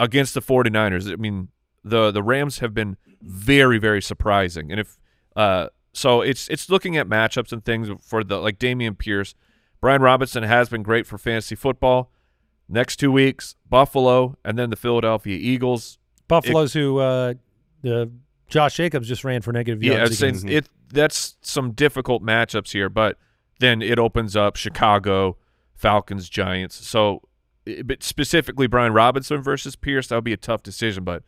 against 0.00 0.34
the 0.34 0.40
49ers, 0.42 1.12
I 1.12 1.14
mean, 1.16 1.48
the 1.84 2.10
the 2.10 2.22
Rams 2.22 2.58
have 2.58 2.74
been 2.74 2.96
very, 3.22 3.78
very 3.78 4.02
surprising. 4.02 4.72
And 4.72 4.80
if 4.80 4.98
uh, 5.36 5.68
so, 5.92 6.20
it's 6.22 6.48
it's 6.48 6.68
looking 6.68 6.96
at 6.96 7.08
matchups 7.08 7.52
and 7.52 7.64
things 7.64 7.88
for 8.02 8.24
the 8.24 8.38
like 8.38 8.58
Dameon 8.58 8.98
Pierce, 8.98 9.34
Brian 9.80 10.02
Robinson 10.02 10.42
has 10.42 10.68
been 10.68 10.82
great 10.82 11.06
for 11.06 11.18
fantasy 11.18 11.54
football. 11.54 12.10
Next 12.68 12.96
two 12.96 13.10
weeks, 13.10 13.56
Buffalo, 13.68 14.36
and 14.44 14.58
then 14.58 14.70
the 14.70 14.76
Philadelphia 14.76 15.36
Eagles. 15.36 15.98
Buffalo's 16.28 16.72
who 16.72 16.98
uh, 16.98 17.34
the 17.82 18.10
Josh 18.48 18.76
Jacobs 18.76 19.08
just 19.08 19.24
ran 19.24 19.42
for 19.42 19.52
negative 19.52 19.82
Yeah, 19.82 19.94
yards. 19.94 20.10
was 20.10 20.18
saying 20.18 20.48
it. 20.48 20.68
That's 20.92 21.36
some 21.40 21.72
difficult 21.72 22.22
matchups 22.22 22.72
here, 22.72 22.88
but 22.88 23.16
then 23.60 23.80
it 23.82 23.98
opens 23.98 24.36
up 24.36 24.56
Chicago, 24.56 25.36
Falcons, 25.74 26.28
Giants. 26.28 26.74
So, 26.86 27.22
but 27.84 28.02
specifically 28.02 28.66
Brian 28.66 28.92
Robinson 28.92 29.42
versus 29.42 29.76
Pierce, 29.76 30.08
that 30.08 30.14
would 30.16 30.24
be 30.24 30.32
a 30.32 30.38
tough 30.38 30.62
decision. 30.62 31.04
But 31.04 31.22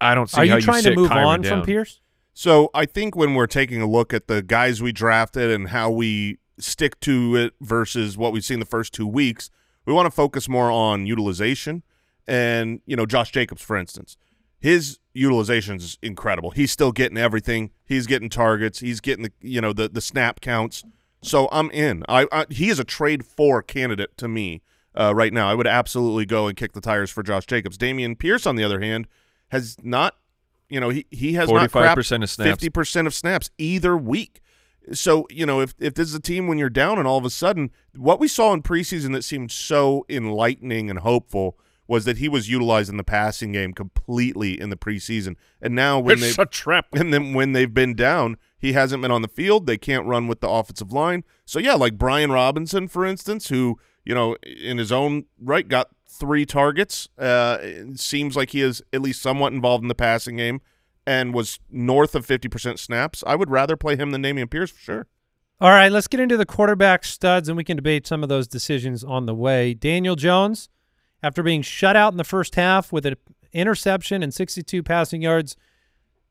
I 0.00 0.14
don't 0.14 0.28
see 0.28 0.42
Are 0.42 0.46
how 0.46 0.56
you 0.56 0.62
trying 0.62 0.82
sit 0.82 0.90
to 0.90 0.96
move 0.96 1.10
Kyren 1.10 1.26
on 1.26 1.40
down. 1.42 1.58
from 1.60 1.66
Pierce? 1.66 2.00
So 2.34 2.70
I 2.74 2.86
think 2.86 3.14
when 3.14 3.34
we're 3.34 3.46
taking 3.46 3.82
a 3.82 3.86
look 3.86 4.14
at 4.14 4.26
the 4.26 4.42
guys 4.42 4.82
we 4.82 4.92
drafted 4.92 5.50
and 5.50 5.68
how 5.68 5.90
we 5.90 6.38
stick 6.58 6.98
to 7.00 7.36
it 7.36 7.54
versus 7.60 8.16
what 8.16 8.32
we've 8.32 8.44
seen 8.44 8.58
the 8.58 8.64
first 8.64 8.94
two 8.94 9.06
weeks, 9.06 9.50
we 9.84 9.92
want 9.92 10.06
to 10.06 10.10
focus 10.10 10.48
more 10.48 10.70
on 10.70 11.06
utilization. 11.06 11.82
And 12.26 12.80
you 12.86 12.96
know, 12.96 13.06
Josh 13.06 13.32
Jacobs, 13.32 13.62
for 13.62 13.76
instance, 13.76 14.16
his 14.58 14.98
utilization 15.12 15.76
is 15.76 15.98
incredible. 16.02 16.50
He's 16.50 16.70
still 16.70 16.92
getting 16.92 17.18
everything. 17.18 17.70
He's 17.84 18.06
getting 18.06 18.30
targets. 18.30 18.78
He's 18.78 19.00
getting 19.00 19.24
the 19.24 19.32
you 19.40 19.60
know 19.60 19.72
the 19.72 19.88
the 19.88 20.00
snap 20.00 20.40
counts. 20.40 20.84
So 21.22 21.48
I'm 21.52 21.70
in. 21.70 22.04
I, 22.08 22.26
I 22.32 22.46
he 22.48 22.68
is 22.70 22.78
a 22.78 22.84
trade 22.84 23.24
for 23.26 23.62
candidate 23.62 24.16
to 24.18 24.28
me 24.28 24.62
uh, 24.94 25.14
right 25.14 25.32
now. 25.32 25.48
I 25.48 25.54
would 25.54 25.66
absolutely 25.66 26.26
go 26.26 26.46
and 26.46 26.56
kick 26.56 26.72
the 26.72 26.80
tires 26.80 27.10
for 27.10 27.22
Josh 27.22 27.46
Jacobs. 27.46 27.78
Dameon 27.78 28.18
Pierce, 28.18 28.46
on 28.46 28.56
the 28.56 28.64
other 28.64 28.80
hand, 28.80 29.08
has 29.48 29.76
not. 29.82 30.16
You 30.68 30.80
know, 30.80 30.88
he, 30.88 31.06
he 31.10 31.34
has 31.34 31.50
not 31.50 31.70
45% 31.70 31.82
crapped 31.82 32.22
of 32.22 32.30
snaps. 32.30 32.64
50% 32.64 33.06
of 33.06 33.12
snaps 33.12 33.50
either 33.58 33.94
week. 33.94 34.40
So, 34.92 35.26
you 35.30 35.44
know, 35.44 35.60
if, 35.60 35.74
if 35.78 35.92
this 35.94 36.08
is 36.08 36.14
a 36.14 36.20
team 36.20 36.46
when 36.46 36.56
you're 36.56 36.70
down 36.70 36.98
and 36.98 37.06
all 37.06 37.18
of 37.18 37.26
a 37.26 37.30
sudden, 37.30 37.70
what 37.94 38.18
we 38.18 38.26
saw 38.26 38.54
in 38.54 38.62
preseason 38.62 39.12
that 39.12 39.22
seemed 39.22 39.52
so 39.52 40.06
enlightening 40.08 40.88
and 40.88 41.00
hopeful 41.00 41.58
was 41.86 42.06
that 42.06 42.16
he 42.16 42.28
was 42.28 42.48
utilizing 42.48 42.96
the 42.96 43.04
passing 43.04 43.52
game 43.52 43.74
completely 43.74 44.58
in 44.58 44.70
the 44.70 44.76
preseason. 44.76 45.36
And 45.60 45.74
now 45.74 45.98
when 45.98 46.20
they 46.20 46.28
It's 46.28 46.38
a 46.38 46.46
trap. 46.46 46.86
and 46.94 47.12
then 47.12 47.34
when 47.34 47.52
they've 47.52 47.72
been 47.72 47.94
down, 47.94 48.38
he 48.58 48.72
hasn't 48.72 49.02
been 49.02 49.10
on 49.10 49.20
the 49.20 49.28
field. 49.28 49.66
They 49.66 49.76
can't 49.76 50.06
run 50.06 50.26
with 50.26 50.40
the 50.40 50.48
offensive 50.48 50.90
line. 50.90 51.24
So 51.44 51.58
yeah, 51.58 51.74
like 51.74 51.98
Brian 51.98 52.32
Robinson, 52.32 52.88
for 52.88 53.04
instance, 53.04 53.48
who 53.48 53.78
you 54.04 54.14
know 54.14 54.36
in 54.42 54.78
his 54.78 54.92
own 54.92 55.24
right 55.40 55.66
got 55.66 55.88
three 56.08 56.44
targets. 56.46 57.08
Uh, 57.18 57.58
seems 57.94 58.36
like 58.36 58.50
he 58.50 58.60
is 58.60 58.82
at 58.92 59.02
least 59.02 59.22
somewhat 59.22 59.52
involved 59.52 59.82
in 59.82 59.88
the 59.88 59.94
passing 59.94 60.36
game 60.36 60.60
and 61.06 61.34
was 61.34 61.58
north 61.70 62.14
of 62.14 62.26
fifty 62.26 62.48
percent 62.48 62.78
snaps. 62.78 63.24
I 63.26 63.36
would 63.36 63.50
rather 63.50 63.76
play 63.76 63.96
him 63.96 64.10
than 64.10 64.22
Dameon 64.22 64.50
Pierce 64.50 64.70
for 64.70 64.80
sure. 64.80 65.06
All 65.60 65.70
right, 65.70 65.92
let's 65.92 66.08
get 66.08 66.18
into 66.18 66.36
the 66.36 66.44
quarterback 66.44 67.04
studs, 67.04 67.48
and 67.48 67.56
we 67.56 67.62
can 67.62 67.76
debate 67.76 68.04
some 68.04 68.24
of 68.24 68.28
those 68.28 68.48
decisions 68.48 69.04
on 69.04 69.26
the 69.26 69.34
way. 69.34 69.74
Daniel 69.74 70.16
Jones, 70.16 70.68
after 71.22 71.40
being 71.40 71.62
shut 71.62 71.94
out 71.94 72.12
in 72.12 72.16
the 72.16 72.24
first 72.24 72.56
half 72.56 72.90
with 72.90 73.06
an 73.06 73.14
interception 73.52 74.24
and 74.24 74.34
62 74.34 74.82
passing 74.82 75.22
yards, 75.22 75.56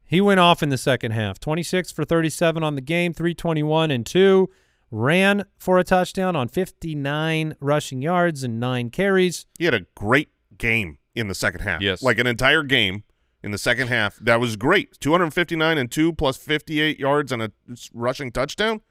he 0.04 0.20
went 0.20 0.42
off 0.42 0.62
in 0.62 0.68
the 0.68 0.78
second 0.78 1.12
half. 1.12 1.40
26 1.40 1.94
for 1.94 2.04
37 2.04 2.62
on 2.62 2.76
the 2.76 2.82
game, 2.82 3.14
321 3.14 3.92
and 3.92 4.06
2. 4.06 4.50
Ran 4.92 5.46
for 5.58 5.80
a 5.80 5.84
touchdown 5.84 6.36
on 6.36 6.48
59 6.50 7.56
rushing 7.62 8.02
yards 8.02 8.44
and 8.44 8.60
9 8.60 8.90
carries. 8.90 9.46
He 9.58 9.66
had 9.66 9.74
a 9.74 9.86
great 9.96 10.30
game 10.58 10.98
in 11.16 11.28
the 11.30 11.36
second 11.36 11.62
half. 11.62 11.82
Yes. 11.82 12.02
like 12.04 12.20
an 12.20 12.28
entire 12.28 12.64
game 12.64 13.04
in 13.44 13.52
the 13.52 13.58
second 13.58 13.88
half. 13.88 14.18
That 14.18 14.40
was 14.40 14.56
great. 14.56 15.00
Two 15.00 15.12
hundred 15.12 15.32
fifty 15.34 15.56
nine 15.56 15.78
and 15.78 15.90
two 15.92 16.14
plus 16.14 16.38
fifty 16.38 16.80
eight 16.80 17.00
yards 17.00 17.32
and 17.32 17.42
a 17.42 17.52
rushing 17.94 18.32
touchdown. 18.32 18.82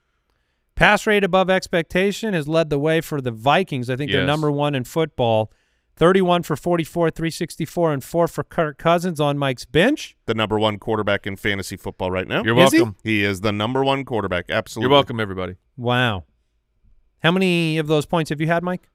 Pass 0.75 1.07
rate 1.07 1.23
above 1.25 1.49
expectation 1.51 2.35
has 2.35 2.49
led 2.49 2.71
the 2.71 2.79
way 2.79 3.01
for 3.01 3.21
the 3.21 3.31
Vikings. 3.31 3.89
I 3.91 3.97
think 3.97 4.11
they're 4.11 4.27
number 4.27 4.51
one 4.51 4.75
in 4.75 4.85
football. 4.85 5.53
31 5.97 6.43
for 6.45 6.57
44, 6.57 7.11
364, 7.11 7.93
and 7.93 8.03
4 8.03 8.27
for 8.27 8.43
Kirk 8.43 8.79
Cousins 8.79 9.21
on 9.21 9.37
Mike's 9.37 9.67
bench. 9.67 10.17
The 10.25 10.33
number 10.33 10.59
one 10.59 10.79
quarterback 10.79 11.27
in 11.27 11.37
fantasy 11.37 11.77
football 11.77 12.11
right 12.11 12.27
now. 12.27 12.43
You're 12.43 12.59
Is 12.59 12.73
he? 12.73 12.79
welcome. 12.79 12.97
He 13.05 13.23
is 13.23 13.43
the 13.43 13.53
number 13.53 13.85
one 13.85 14.07
quarterback. 14.07 14.47
Absolutely. 14.49 14.85
You're 14.89 14.97
welcome, 14.97 15.21
everybody. 15.21 15.57
Wow. 15.81 16.25
How 17.23 17.33
many 17.33 17.79
of 17.79 17.87
those 17.87 18.05
points 18.05 18.29
have 18.29 18.41
you 18.41 18.47
had, 18.47 18.63
Mike? 18.63 18.89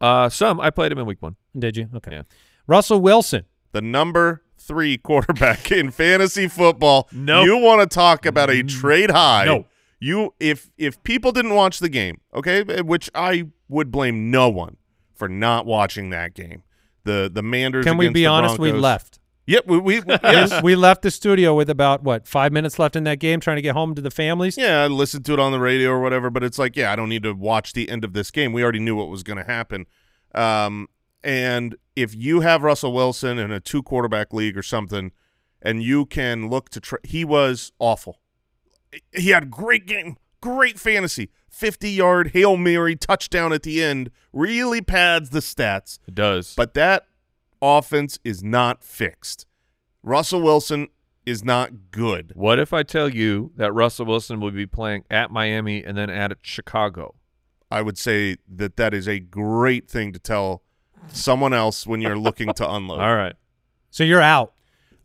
Uh, 0.00 0.30
some 0.30 0.58
I 0.58 0.70
played 0.70 0.90
him 0.90 0.98
in 0.98 1.04
week 1.04 1.20
one. 1.20 1.36
Did 1.56 1.76
you? 1.76 1.88
Okay. 1.94 2.12
Yeah. 2.12 2.22
Russell 2.66 3.00
Wilson. 3.00 3.44
The 3.72 3.82
number 3.82 4.42
three 4.56 4.96
quarterback 4.96 5.70
in 5.72 5.90
fantasy 5.90 6.48
football. 6.48 7.08
Nope. 7.12 7.44
You 7.44 7.58
want 7.58 7.82
to 7.82 7.94
talk 7.94 8.24
about 8.24 8.48
a 8.48 8.62
trade 8.62 9.10
high? 9.10 9.44
No. 9.44 9.66
You 9.98 10.34
if 10.40 10.70
if 10.78 11.02
people 11.02 11.30
didn't 11.30 11.54
watch 11.54 11.78
the 11.78 11.90
game, 11.90 12.20
okay, 12.34 12.62
which 12.80 13.10
I 13.14 13.48
would 13.68 13.90
blame 13.90 14.30
no 14.30 14.48
one 14.48 14.78
for 15.14 15.28
not 15.28 15.66
watching 15.66 16.08
that 16.08 16.32
game. 16.32 16.62
The 17.04 17.30
the 17.32 17.42
Manders. 17.42 17.84
Can 17.84 17.98
we 17.98 18.08
be 18.08 18.20
the 18.20 18.26
honest? 18.26 18.58
We 18.58 18.72
left. 18.72 19.19
Yep. 19.50 19.66
We, 19.66 19.78
we 19.80 20.02
yes. 20.06 20.62
we 20.62 20.76
left 20.76 21.02
the 21.02 21.10
studio 21.10 21.54
with 21.54 21.68
about, 21.68 22.04
what, 22.04 22.26
five 22.26 22.52
minutes 22.52 22.78
left 22.78 22.94
in 22.94 23.04
that 23.04 23.18
game 23.18 23.40
trying 23.40 23.56
to 23.56 23.62
get 23.62 23.74
home 23.74 23.94
to 23.96 24.00
the 24.00 24.10
families? 24.10 24.56
Yeah, 24.56 24.84
I 24.84 24.86
listened 24.86 25.24
to 25.26 25.32
it 25.32 25.40
on 25.40 25.50
the 25.50 25.58
radio 25.58 25.90
or 25.90 26.00
whatever, 26.00 26.30
but 26.30 26.44
it's 26.44 26.58
like, 26.58 26.76
yeah, 26.76 26.92
I 26.92 26.96
don't 26.96 27.08
need 27.08 27.24
to 27.24 27.32
watch 27.32 27.72
the 27.72 27.88
end 27.88 28.04
of 28.04 28.12
this 28.12 28.30
game. 28.30 28.52
We 28.52 28.62
already 28.62 28.78
knew 28.78 28.94
what 28.94 29.08
was 29.08 29.24
going 29.24 29.38
to 29.38 29.44
happen. 29.44 29.86
Um, 30.34 30.88
and 31.24 31.76
if 31.96 32.14
you 32.14 32.40
have 32.40 32.62
Russell 32.62 32.92
Wilson 32.92 33.38
in 33.38 33.50
a 33.50 33.60
two 33.60 33.82
quarterback 33.82 34.32
league 34.32 34.56
or 34.56 34.62
something, 34.62 35.10
and 35.60 35.82
you 35.82 36.06
can 36.06 36.48
look 36.48 36.70
to, 36.70 36.80
tra- 36.80 37.00
he 37.02 37.24
was 37.24 37.72
awful. 37.80 38.20
He 39.12 39.30
had 39.30 39.50
great 39.50 39.86
game, 39.86 40.16
great 40.40 40.78
fantasy, 40.78 41.30
fifty 41.48 41.90
yard 41.90 42.30
hail 42.32 42.56
mary 42.56 42.96
touchdown 42.96 43.52
at 43.52 43.62
the 43.62 43.82
end, 43.82 44.10
really 44.32 44.80
pads 44.80 45.30
the 45.30 45.40
stats. 45.40 45.98
It 46.08 46.14
does. 46.14 46.54
But 46.54 46.74
that 46.74 47.06
offense 47.62 48.18
is 48.24 48.42
not 48.42 48.82
fixed. 48.82 49.46
Russell 50.02 50.42
Wilson 50.42 50.88
is 51.26 51.44
not 51.44 51.90
good. 51.90 52.32
what 52.34 52.58
if 52.58 52.72
I 52.72 52.82
tell 52.82 53.08
you 53.08 53.52
that 53.56 53.72
Russell 53.72 54.06
Wilson 54.06 54.40
will 54.40 54.50
be 54.50 54.66
playing 54.66 55.04
at 55.10 55.30
Miami 55.30 55.84
and 55.84 55.96
then 55.96 56.08
at 56.10 56.32
Chicago? 56.42 57.14
I 57.70 57.82
would 57.82 57.98
say 57.98 58.36
that 58.48 58.76
that 58.76 58.94
is 58.94 59.06
a 59.06 59.20
great 59.20 59.88
thing 59.88 60.12
to 60.12 60.18
tell 60.18 60.62
someone 61.12 61.52
else 61.52 61.86
when 61.86 62.00
you're 62.00 62.18
looking 62.18 62.52
to 62.54 62.68
unload. 62.74 63.00
All 63.00 63.14
right. 63.14 63.34
So 63.90 64.02
you're 64.02 64.20
out. 64.22 64.54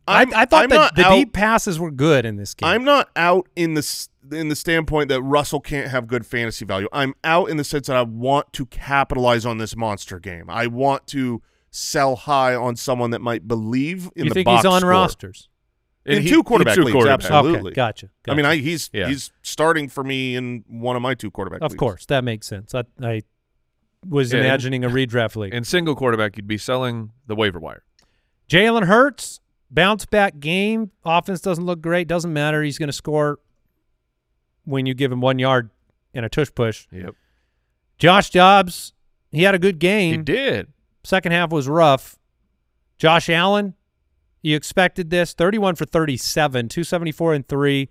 I, 0.08 0.18
I'm- 0.20 0.32
I 0.34 0.44
thought 0.46 0.64
I'm 0.64 0.70
that 0.70 0.76
not 0.76 0.96
the 0.96 1.02
deep 1.04 1.32
passes 1.32 1.78
were 1.78 1.90
good 1.90 2.24
in 2.24 2.36
this 2.36 2.54
game. 2.54 2.68
I'm 2.68 2.84
not 2.84 3.10
out 3.16 3.48
in 3.56 3.74
the 3.74 4.08
in 4.32 4.48
the 4.48 4.56
standpoint 4.56 5.08
that 5.10 5.22
Russell 5.22 5.60
can't 5.60 5.88
have 5.88 6.06
good 6.08 6.24
fantasy 6.26 6.64
value. 6.64 6.88
I'm 6.92 7.14
out 7.22 7.50
in 7.50 7.56
the 7.56 7.64
sense 7.64 7.86
that 7.88 7.96
I 7.96 8.02
want 8.02 8.52
to 8.54 8.66
capitalize 8.66 9.44
on 9.46 9.58
this 9.58 9.76
monster 9.76 10.18
game. 10.18 10.48
I 10.48 10.66
want 10.68 11.06
to 11.08 11.42
sell 11.76 12.16
high 12.16 12.54
on 12.54 12.74
someone 12.76 13.10
that 13.10 13.20
might 13.20 13.46
believe 13.46 14.10
in 14.16 14.24
you 14.24 14.30
the 14.30 14.34
think 14.34 14.44
box 14.46 14.62
he's 14.62 14.72
on 14.72 14.80
score. 14.80 14.90
rosters? 14.90 15.48
in 16.06 16.22
he- 16.22 16.28
two 16.30 16.42
quarterback 16.44 16.74
two 16.76 16.82
leagues. 16.84 16.96
quarterbacks. 16.96 17.24
Absolutely. 17.30 17.70
Okay, 17.72 17.74
gotcha. 17.74 18.08
I 18.28 18.34
mean. 18.34 18.44
I, 18.46 18.56
he's 18.56 18.88
Yeah. 18.92 19.08
he's 19.08 19.32
starting 19.42 19.88
for 19.88 20.04
me 20.04 20.36
in 20.36 20.64
one 20.68 20.94
of 20.96 21.02
my 21.02 21.14
two 21.14 21.30
quarterback. 21.30 21.62
of 21.62 21.72
leagues. 21.72 21.78
course, 21.78 22.06
that 22.06 22.22
makes 22.24 22.46
sense. 22.46 22.74
I, 22.74 22.84
I 23.02 23.22
was 24.08 24.32
Yeah, 24.32 24.38
and- 24.38 24.46
imagining 24.46 24.84
a 24.84 24.88
redraft 24.88 25.34
league. 25.36 25.52
In 25.52 25.64
single 25.64 25.94
quarterback, 25.96 26.36
you'd 26.36 26.46
be 26.46 26.58
selling 26.58 27.10
the 27.26 27.34
waiver 27.34 27.58
wire. 27.58 27.82
Jalen 28.48 28.84
Hurts, 28.86 29.40
bounce 29.70 30.06
back 30.06 30.38
game. 30.38 30.92
Offense 31.04 31.40
doesn't 31.40 31.64
look 31.66 31.80
great. 31.80 32.06
Doesn't 32.06 32.32
matter. 32.32 32.62
He's 32.62 32.78
going 32.78 32.88
to 32.88 32.92
score 32.92 33.40
when 34.64 34.86
you 34.86 34.94
give 34.94 35.10
him 35.10 35.20
one 35.20 35.38
yard 35.40 35.70
in 36.14 36.22
a 36.24 36.28
tush 36.28 36.50
push. 36.54 36.86
Yep. 36.92 37.14
Josh 37.98 38.30
Dobbs, 38.30 38.92
he 39.32 39.42
had 39.42 39.54
a 39.56 39.58
good 39.58 39.78
game. 39.80 40.12
He 40.12 40.22
did. 40.22 40.68
Second 41.06 41.30
half 41.32 41.52
was 41.52 41.68
rough. 41.68 42.18
Josh 42.98 43.30
Allen, 43.30 43.74
you 44.42 44.56
expected 44.56 45.10
this. 45.10 45.34
31 45.34 45.76
for 45.76 45.84
37, 45.84 46.68
274 46.68 47.34
and 47.34 47.46
3. 47.46 47.88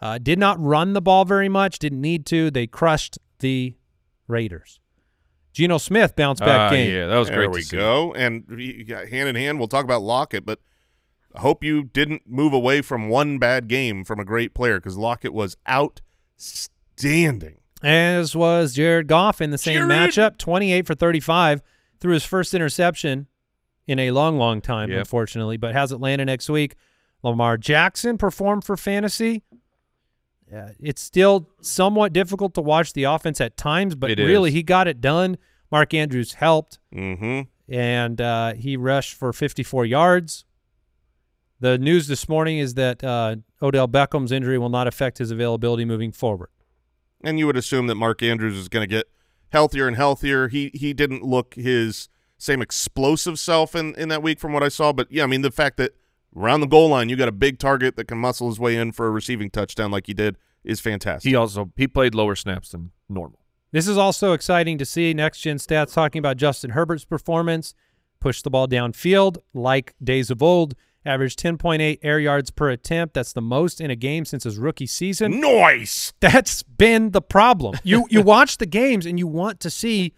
Uh, 0.00 0.18
did 0.18 0.38
not 0.38 0.60
run 0.60 0.92
the 0.92 1.00
ball 1.02 1.24
very 1.24 1.48
much, 1.48 1.78
didn't 1.80 2.00
need 2.00 2.24
to. 2.26 2.50
They 2.52 2.66
crushed 2.68 3.18
the 3.40 3.74
Raiders. 4.28 4.78
Geno 5.52 5.78
Smith 5.78 6.14
bounced 6.14 6.40
back 6.40 6.70
Ah, 6.70 6.70
game. 6.70 6.92
Yeah, 6.94 7.06
that 7.08 7.16
was 7.18 7.28
there 7.28 7.36
great. 7.38 7.44
There 7.46 7.50
we 7.50 7.60
to 7.62 7.66
see. 7.66 7.76
go. 7.76 8.14
And 8.14 8.44
you 8.56 8.94
hand 8.94 9.28
in 9.28 9.34
hand, 9.34 9.58
we'll 9.58 9.68
talk 9.68 9.84
about 9.84 10.02
Lockett, 10.02 10.46
but 10.46 10.60
I 11.34 11.40
hope 11.40 11.64
you 11.64 11.82
didn't 11.82 12.22
move 12.26 12.52
away 12.52 12.80
from 12.80 13.08
one 13.08 13.38
bad 13.38 13.66
game 13.68 14.04
from 14.04 14.20
a 14.20 14.24
great 14.24 14.54
player 14.54 14.78
because 14.78 14.96
Lockett 14.96 15.32
was 15.34 15.56
outstanding. 15.68 17.56
As 17.82 18.36
was 18.36 18.74
Jared 18.74 19.08
Goff 19.08 19.40
in 19.40 19.50
the 19.50 19.58
same 19.58 19.88
Jared! 19.88 19.90
matchup, 19.90 20.38
28 20.38 20.86
for 20.86 20.94
35, 20.94 21.60
threw 22.02 22.12
his 22.12 22.24
first 22.24 22.52
interception 22.52 23.28
in 23.86 23.98
a 23.98 24.10
long, 24.10 24.36
long 24.38 24.60
time, 24.60 24.90
Yep. 24.90 24.98
unfortunately, 24.98 25.56
but 25.56 25.72
has 25.72 25.92
Atlanta 25.92 26.24
next 26.24 26.50
week. 26.50 26.74
Lamar 27.22 27.56
Jackson 27.56 28.18
performed 28.18 28.64
for 28.64 28.76
fantasy. 28.76 29.42
Uh, 30.54 30.68
it's 30.80 31.00
still 31.00 31.48
somewhat 31.62 32.12
difficult 32.12 32.52
to 32.54 32.60
watch 32.60 32.92
the 32.92 33.04
offense 33.04 33.40
at 33.40 33.56
times, 33.56 33.94
but 33.94 34.10
It 34.10 34.18
really 34.18 34.50
is. 34.50 34.54
he 34.54 34.62
got 34.62 34.86
it 34.88 35.00
done. 35.00 35.38
Mark 35.70 35.94
Andrews 35.94 36.34
helped, 36.34 36.78
Mm-hmm. 36.94 37.42
and 37.72 38.20
uh, 38.20 38.52
he 38.54 38.76
rushed 38.76 39.14
for 39.14 39.32
54 39.32 39.86
yards. 39.86 40.44
The 41.60 41.78
news 41.78 42.08
this 42.08 42.28
morning 42.28 42.58
is 42.58 42.74
that 42.74 43.02
uh, 43.04 43.36
Odell 43.62 43.86
Beckham's 43.88 44.32
injury 44.32 44.58
will 44.58 44.68
not 44.68 44.86
affect 44.88 45.18
his 45.18 45.30
availability 45.30 45.84
moving 45.84 46.10
forward. 46.12 46.50
And 47.24 47.38
you 47.38 47.46
would 47.46 47.56
assume 47.56 47.86
that 47.86 47.94
Mark 47.94 48.22
Andrews 48.22 48.56
is 48.56 48.68
going 48.68 48.82
to 48.82 48.92
get 48.92 49.06
healthier 49.52 49.86
and 49.86 49.96
healthier. 49.96 50.48
He 50.48 50.70
he 50.74 50.92
didn't 50.92 51.22
look 51.22 51.54
his 51.54 52.08
same 52.38 52.60
explosive 52.60 53.38
self 53.38 53.76
in, 53.76 53.94
in 53.94 54.08
that 54.08 54.22
week 54.22 54.40
from 54.40 54.52
what 54.52 54.64
I 54.64 54.68
saw. 54.68 54.92
But, 54.92 55.06
yeah, 55.12 55.22
I 55.22 55.26
mean, 55.28 55.42
the 55.42 55.52
fact 55.52 55.76
that 55.76 55.92
around 56.36 56.60
the 56.60 56.66
goal 56.66 56.88
line 56.88 57.08
you 57.08 57.14
got 57.14 57.28
a 57.28 57.32
big 57.32 57.58
target 57.58 57.94
that 57.94 58.06
can 58.06 58.18
muscle 58.18 58.48
his 58.48 58.58
way 58.58 58.74
in 58.76 58.90
for 58.90 59.06
a 59.06 59.10
receiving 59.10 59.48
touchdown 59.48 59.92
like 59.92 60.08
he 60.08 60.14
did 60.14 60.36
is 60.64 60.80
fantastic. 60.80 61.28
He 61.28 61.36
also 61.36 61.70
he 61.76 61.86
played 61.86 62.14
lower 62.14 62.34
snaps 62.34 62.70
than 62.70 62.90
normal. 63.08 63.38
This 63.70 63.86
is 63.86 63.96
also 63.96 64.32
exciting 64.32 64.76
to 64.78 64.84
see. 64.84 65.14
Next 65.14 65.40
Gen 65.40 65.58
Stats 65.58 65.94
talking 65.94 66.18
about 66.18 66.36
Justin 66.36 66.70
Herbert's 66.70 67.04
performance. 67.04 67.74
push 68.22 68.40
the 68.40 68.50
ball 68.50 68.68
downfield 68.68 69.38
like 69.52 69.94
days 70.02 70.30
of 70.30 70.42
old. 70.42 70.74
Averaged 71.04 71.38
10.8 71.40 71.98
air 72.02 72.20
yards 72.20 72.50
per 72.50 72.70
attempt. 72.70 73.14
That's 73.14 73.32
the 73.32 73.42
most 73.42 73.80
in 73.80 73.90
a 73.90 73.96
game 73.96 74.24
since 74.24 74.44
his 74.44 74.56
rookie 74.56 74.86
season. 74.86 75.40
Nice. 75.40 76.12
That's 76.20 76.62
been 76.62 77.10
the 77.10 77.22
problem. 77.22 77.76
You 77.82 78.06
you 78.08 78.22
watch 78.34 78.58
the 78.58 78.66
games 78.66 79.04
and 79.04 79.18
you 79.18 79.26
want 79.26 79.58
to 79.60 79.70
see 79.70 80.14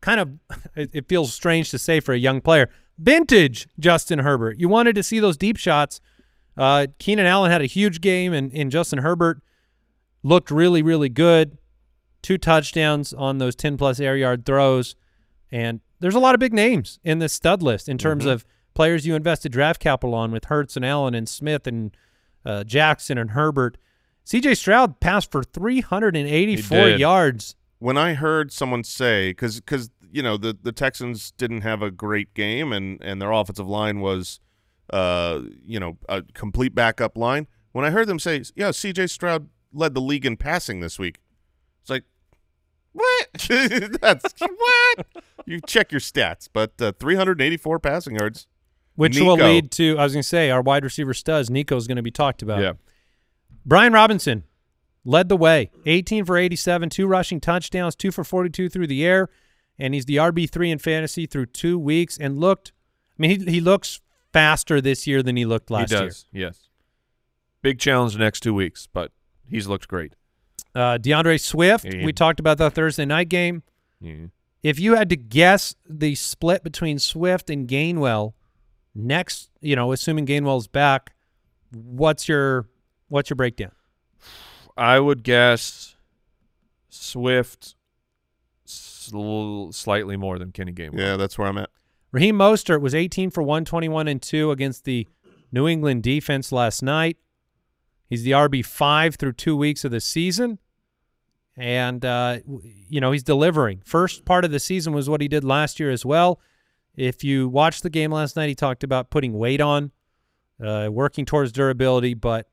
kind 0.00 0.20
of 0.20 0.30
it, 0.76 0.90
it 0.92 1.08
feels 1.08 1.34
strange 1.34 1.70
to 1.70 1.78
say 1.78 1.98
for 1.98 2.12
a 2.12 2.18
young 2.18 2.40
player. 2.40 2.70
Vintage 2.98 3.66
Justin 3.78 4.20
Herbert. 4.20 4.60
You 4.60 4.68
wanted 4.68 4.94
to 4.94 5.02
see 5.02 5.18
those 5.18 5.36
deep 5.36 5.56
shots. 5.56 6.00
Uh, 6.56 6.86
Keenan 6.98 7.26
Allen 7.26 7.50
had 7.50 7.62
a 7.62 7.66
huge 7.66 8.00
game 8.00 8.32
and, 8.32 8.52
and 8.52 8.70
Justin 8.70 9.00
Herbert 9.00 9.42
looked 10.22 10.50
really, 10.50 10.82
really 10.82 11.08
good. 11.08 11.58
Two 12.22 12.36
touchdowns 12.36 13.14
on 13.14 13.38
those 13.38 13.56
10 13.56 13.78
plus 13.78 13.98
air 13.98 14.16
yard 14.16 14.44
throws. 14.44 14.94
And 15.50 15.80
there's 16.00 16.14
a 16.14 16.20
lot 16.20 16.34
of 16.34 16.40
big 16.40 16.52
names 16.52 16.98
in 17.02 17.18
this 17.18 17.32
stud 17.32 17.62
list 17.62 17.88
in 17.88 17.98
terms 17.98 18.26
of 18.26 18.44
players 18.74 19.06
you 19.06 19.14
invested 19.14 19.52
draft 19.52 19.80
capital 19.80 20.14
on 20.14 20.32
with 20.32 20.46
Hurts 20.46 20.76
and 20.76 20.84
Allen 20.84 21.14
and 21.14 21.28
Smith 21.28 21.66
and 21.66 21.96
uh, 22.44 22.64
Jackson 22.64 23.18
and 23.18 23.30
Herbert. 23.32 23.76
CJ 24.24 24.56
Stroud 24.56 25.00
passed 25.00 25.30
for 25.32 25.42
384 25.42 26.88
yards. 26.90 27.56
when 27.78 27.96
I 27.96 28.14
heard 28.14 28.52
someone 28.52 28.84
say 28.84 29.30
because 29.30 29.60
because 29.60 29.90
you 30.12 30.22
know 30.22 30.36
the 30.36 30.56
the 30.60 30.72
Texans 30.72 31.32
didn't 31.32 31.62
have 31.62 31.82
a 31.82 31.90
great 31.90 32.34
game 32.34 32.72
and 32.72 33.00
and 33.02 33.20
their 33.20 33.32
offensive 33.32 33.68
line 33.68 34.00
was 34.00 34.40
uh 34.90 35.40
you 35.62 35.80
know 35.80 35.98
a 36.08 36.22
complete 36.34 36.74
backup 36.74 37.16
line. 37.16 37.46
When 37.72 37.84
I 37.84 37.90
heard 37.90 38.08
them 38.08 38.18
say, 38.18 38.42
"Yeah, 38.56 38.72
C.J. 38.72 39.06
Stroud 39.06 39.48
led 39.72 39.94
the 39.94 40.00
league 40.00 40.26
in 40.26 40.36
passing 40.36 40.80
this 40.80 40.98
week," 40.98 41.20
it's 41.80 41.90
like, 41.90 42.04
what? 42.92 43.28
That's 44.00 44.34
what? 44.40 45.06
You 45.46 45.60
check 45.60 45.92
your 45.92 46.00
stats, 46.00 46.48
but 46.52 46.72
uh, 46.82 46.92
384 46.98 47.78
passing 47.78 48.16
yards. 48.16 48.48
Which 49.00 49.18
will 49.18 49.36
lead 49.36 49.70
to, 49.72 49.96
I 49.98 50.04
was 50.04 50.12
going 50.12 50.22
to 50.22 50.28
say, 50.28 50.50
our 50.50 50.62
wide 50.62 50.84
receiver 50.84 51.14
studs. 51.14 51.48
Nico 51.50 51.76
is 51.76 51.86
going 51.86 51.96
to 51.96 52.02
be 52.02 52.10
talked 52.10 52.42
about. 52.42 52.60
Yeah. 52.60 52.72
Brian 53.64 53.92
Robinson 53.92 54.44
led 55.04 55.28
the 55.28 55.36
way 55.36 55.70
18 55.86 56.24
for 56.24 56.36
87, 56.36 56.90
two 56.90 57.06
rushing 57.06 57.40
touchdowns, 57.40 57.94
two 57.94 58.10
for 58.10 58.24
42 58.24 58.68
through 58.68 58.86
the 58.86 59.04
air. 59.04 59.28
And 59.78 59.94
he's 59.94 60.04
the 60.04 60.16
RB3 60.16 60.70
in 60.72 60.78
fantasy 60.78 61.24
through 61.26 61.46
two 61.46 61.78
weeks 61.78 62.18
and 62.18 62.38
looked, 62.38 62.72
I 63.18 63.22
mean, 63.22 63.40
he, 63.46 63.52
he 63.52 63.60
looks 63.60 64.00
faster 64.32 64.80
this 64.80 65.06
year 65.06 65.22
than 65.22 65.36
he 65.36 65.44
looked 65.46 65.70
last 65.70 65.90
year. 65.90 66.00
he 66.02 66.06
does. 66.08 66.26
Yes. 66.32 66.68
Big 67.62 67.78
challenge 67.78 68.12
the 68.12 68.18
next 68.18 68.40
two 68.40 68.54
weeks, 68.54 68.86
but 68.92 69.12
he's 69.48 69.66
looked 69.66 69.88
great. 69.88 70.14
Uh, 70.74 70.98
D'Andre 70.98 71.36
Swift, 71.38 71.84
Yeah. 71.84 72.04
we 72.04 72.12
talked 72.12 72.38
about 72.40 72.58
that 72.58 72.74
Thursday 72.74 73.04
night 73.06 73.28
game. 73.28 73.62
Yeah. 74.00 74.26
If 74.62 74.78
you 74.78 74.94
had 74.96 75.08
to 75.08 75.16
guess 75.16 75.74
the 75.88 76.14
split 76.14 76.62
between 76.62 76.98
Swift 76.98 77.48
and 77.48 77.66
Gainwell 77.66 78.34
next, 78.94 79.50
you 79.60 79.76
know, 79.76 79.92
assuming 79.92 80.26
Gainwell's 80.26 80.66
back, 80.66 81.12
what's 81.72 82.28
your 82.28 82.68
what's 83.08 83.30
your 83.30 83.36
breakdown? 83.36 83.72
I 84.76 84.98
would 84.98 85.22
guess 85.22 85.96
Swift 86.88 87.74
sl- 88.64 89.70
slightly 89.72 90.16
more 90.16 90.38
than 90.38 90.52
Kenny 90.52 90.72
Gainwell. 90.72 90.98
Yeah, 90.98 91.16
that's 91.16 91.38
where 91.38 91.48
I'm 91.48 91.58
at. 91.58 91.70
Raheem 92.12 92.36
Mostert 92.36 92.80
was 92.80 92.94
18 92.94 93.30
for 93.30 93.42
121 93.42 94.08
and 94.08 94.20
2 94.20 94.50
against 94.50 94.84
the 94.84 95.06
New 95.52 95.68
England 95.68 96.02
defense 96.02 96.50
last 96.50 96.82
night. 96.82 97.16
He's 98.08 98.24
the 98.24 98.32
RB5 98.32 99.14
through 99.14 99.34
two 99.34 99.56
weeks 99.56 99.84
of 99.84 99.92
the 99.92 100.00
season. 100.00 100.58
And, 101.56 102.04
uh, 102.04 102.38
you 102.88 103.00
know, 103.00 103.12
he's 103.12 103.22
delivering. 103.22 103.82
First 103.84 104.24
part 104.24 104.44
of 104.44 104.50
the 104.50 104.58
season 104.58 104.92
was 104.92 105.08
what 105.08 105.20
he 105.20 105.28
did 105.28 105.44
last 105.44 105.78
year 105.78 105.90
as 105.90 106.04
well. 106.04 106.40
If 106.96 107.24
you 107.24 107.48
watched 107.48 107.82
the 107.82 107.90
game 107.90 108.12
last 108.12 108.36
night, 108.36 108.48
he 108.48 108.54
talked 108.54 108.84
about 108.84 109.10
putting 109.10 109.32
weight 109.34 109.60
on, 109.60 109.92
uh, 110.62 110.88
working 110.90 111.24
towards 111.24 111.52
durability. 111.52 112.14
But 112.14 112.48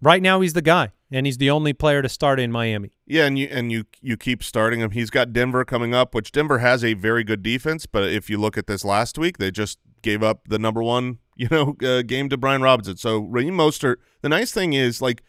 right 0.00 0.22
now, 0.22 0.40
he's 0.40 0.54
the 0.54 0.62
guy, 0.62 0.92
and 1.10 1.26
he's 1.26 1.38
the 1.38 1.50
only 1.50 1.72
player 1.72 2.02
to 2.02 2.08
start 2.08 2.40
in 2.40 2.50
Miami. 2.50 2.92
Yeah, 3.06 3.26
and 3.26 3.38
you 3.38 3.48
and 3.50 3.70
you 3.70 3.84
you 4.00 4.16
keep 4.16 4.42
starting 4.42 4.80
him. 4.80 4.90
He's 4.90 5.10
got 5.10 5.32
Denver 5.32 5.64
coming 5.64 5.94
up, 5.94 6.14
which 6.14 6.32
Denver 6.32 6.58
has 6.58 6.82
a 6.82 6.94
very 6.94 7.24
good 7.24 7.42
defense. 7.42 7.86
But 7.86 8.04
if 8.04 8.30
you 8.30 8.38
look 8.38 8.56
at 8.56 8.66
this 8.66 8.84
last 8.84 9.18
week, 9.18 9.38
they 9.38 9.50
just 9.50 9.78
gave 10.02 10.22
up 10.22 10.48
the 10.48 10.58
number 10.58 10.82
one, 10.82 11.18
you 11.36 11.48
know, 11.50 11.76
uh, 11.82 12.02
game 12.02 12.28
to 12.30 12.36
Brian 12.36 12.62
Robinson. 12.62 12.96
So 12.96 13.18
Raheem 13.18 13.54
Mostert. 13.54 13.96
The 14.22 14.28
nice 14.28 14.52
thing 14.52 14.72
is, 14.72 15.02
like, 15.02 15.22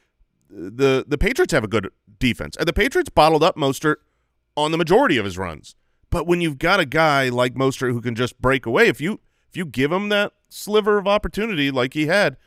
the 0.49 1.05
the 1.07 1.17
Patriots 1.17 1.53
have 1.53 1.63
a 1.63 1.67
good 1.67 1.89
defense, 2.19 2.55
and 2.57 2.67
the 2.67 2.73
Patriots 2.73 3.09
bottled 3.09 3.43
up 3.43 3.55
Mostert 3.55 3.97
on 4.55 4.71
the 4.71 4.77
majority 4.77 5.17
of 5.17 5.25
his 5.25 5.37
runs. 5.37 5.75
But 6.09 6.25
when 6.25 6.41
you've 6.41 6.57
got 6.57 6.79
a 6.79 6.85
guy 6.85 7.29
like 7.29 7.55
Mostert 7.55 7.91
who 7.91 8.01
can 8.01 8.15
just 8.15 8.39
break 8.41 8.65
away, 8.65 8.87
if 8.87 9.01
you 9.01 9.19
if 9.49 9.57
you 9.57 9.65
give 9.65 9.91
him 9.91 10.09
that 10.09 10.33
sliver 10.49 10.97
of 10.97 11.07
opportunity 11.07 11.71
like 11.71 11.93
he 11.93 12.07
had, 12.07 12.37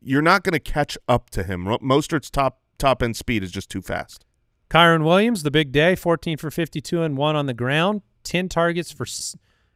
you're 0.00 0.22
not 0.22 0.42
going 0.42 0.52
to 0.52 0.60
catch 0.60 0.98
up 1.08 1.30
to 1.30 1.42
him. 1.42 1.64
Mostert's 1.64 2.30
top 2.30 2.60
top 2.78 3.02
end 3.02 3.16
speed 3.16 3.42
is 3.42 3.50
just 3.50 3.70
too 3.70 3.82
fast. 3.82 4.24
Kyren 4.70 5.04
Williams, 5.04 5.42
the 5.42 5.50
big 5.50 5.72
day, 5.72 5.94
14 5.94 6.36
for 6.36 6.50
52 6.50 7.02
and 7.02 7.16
1 7.16 7.36
on 7.36 7.46
the 7.46 7.54
ground, 7.54 8.02
10 8.24 8.48
targets 8.48 8.90
for 8.90 9.06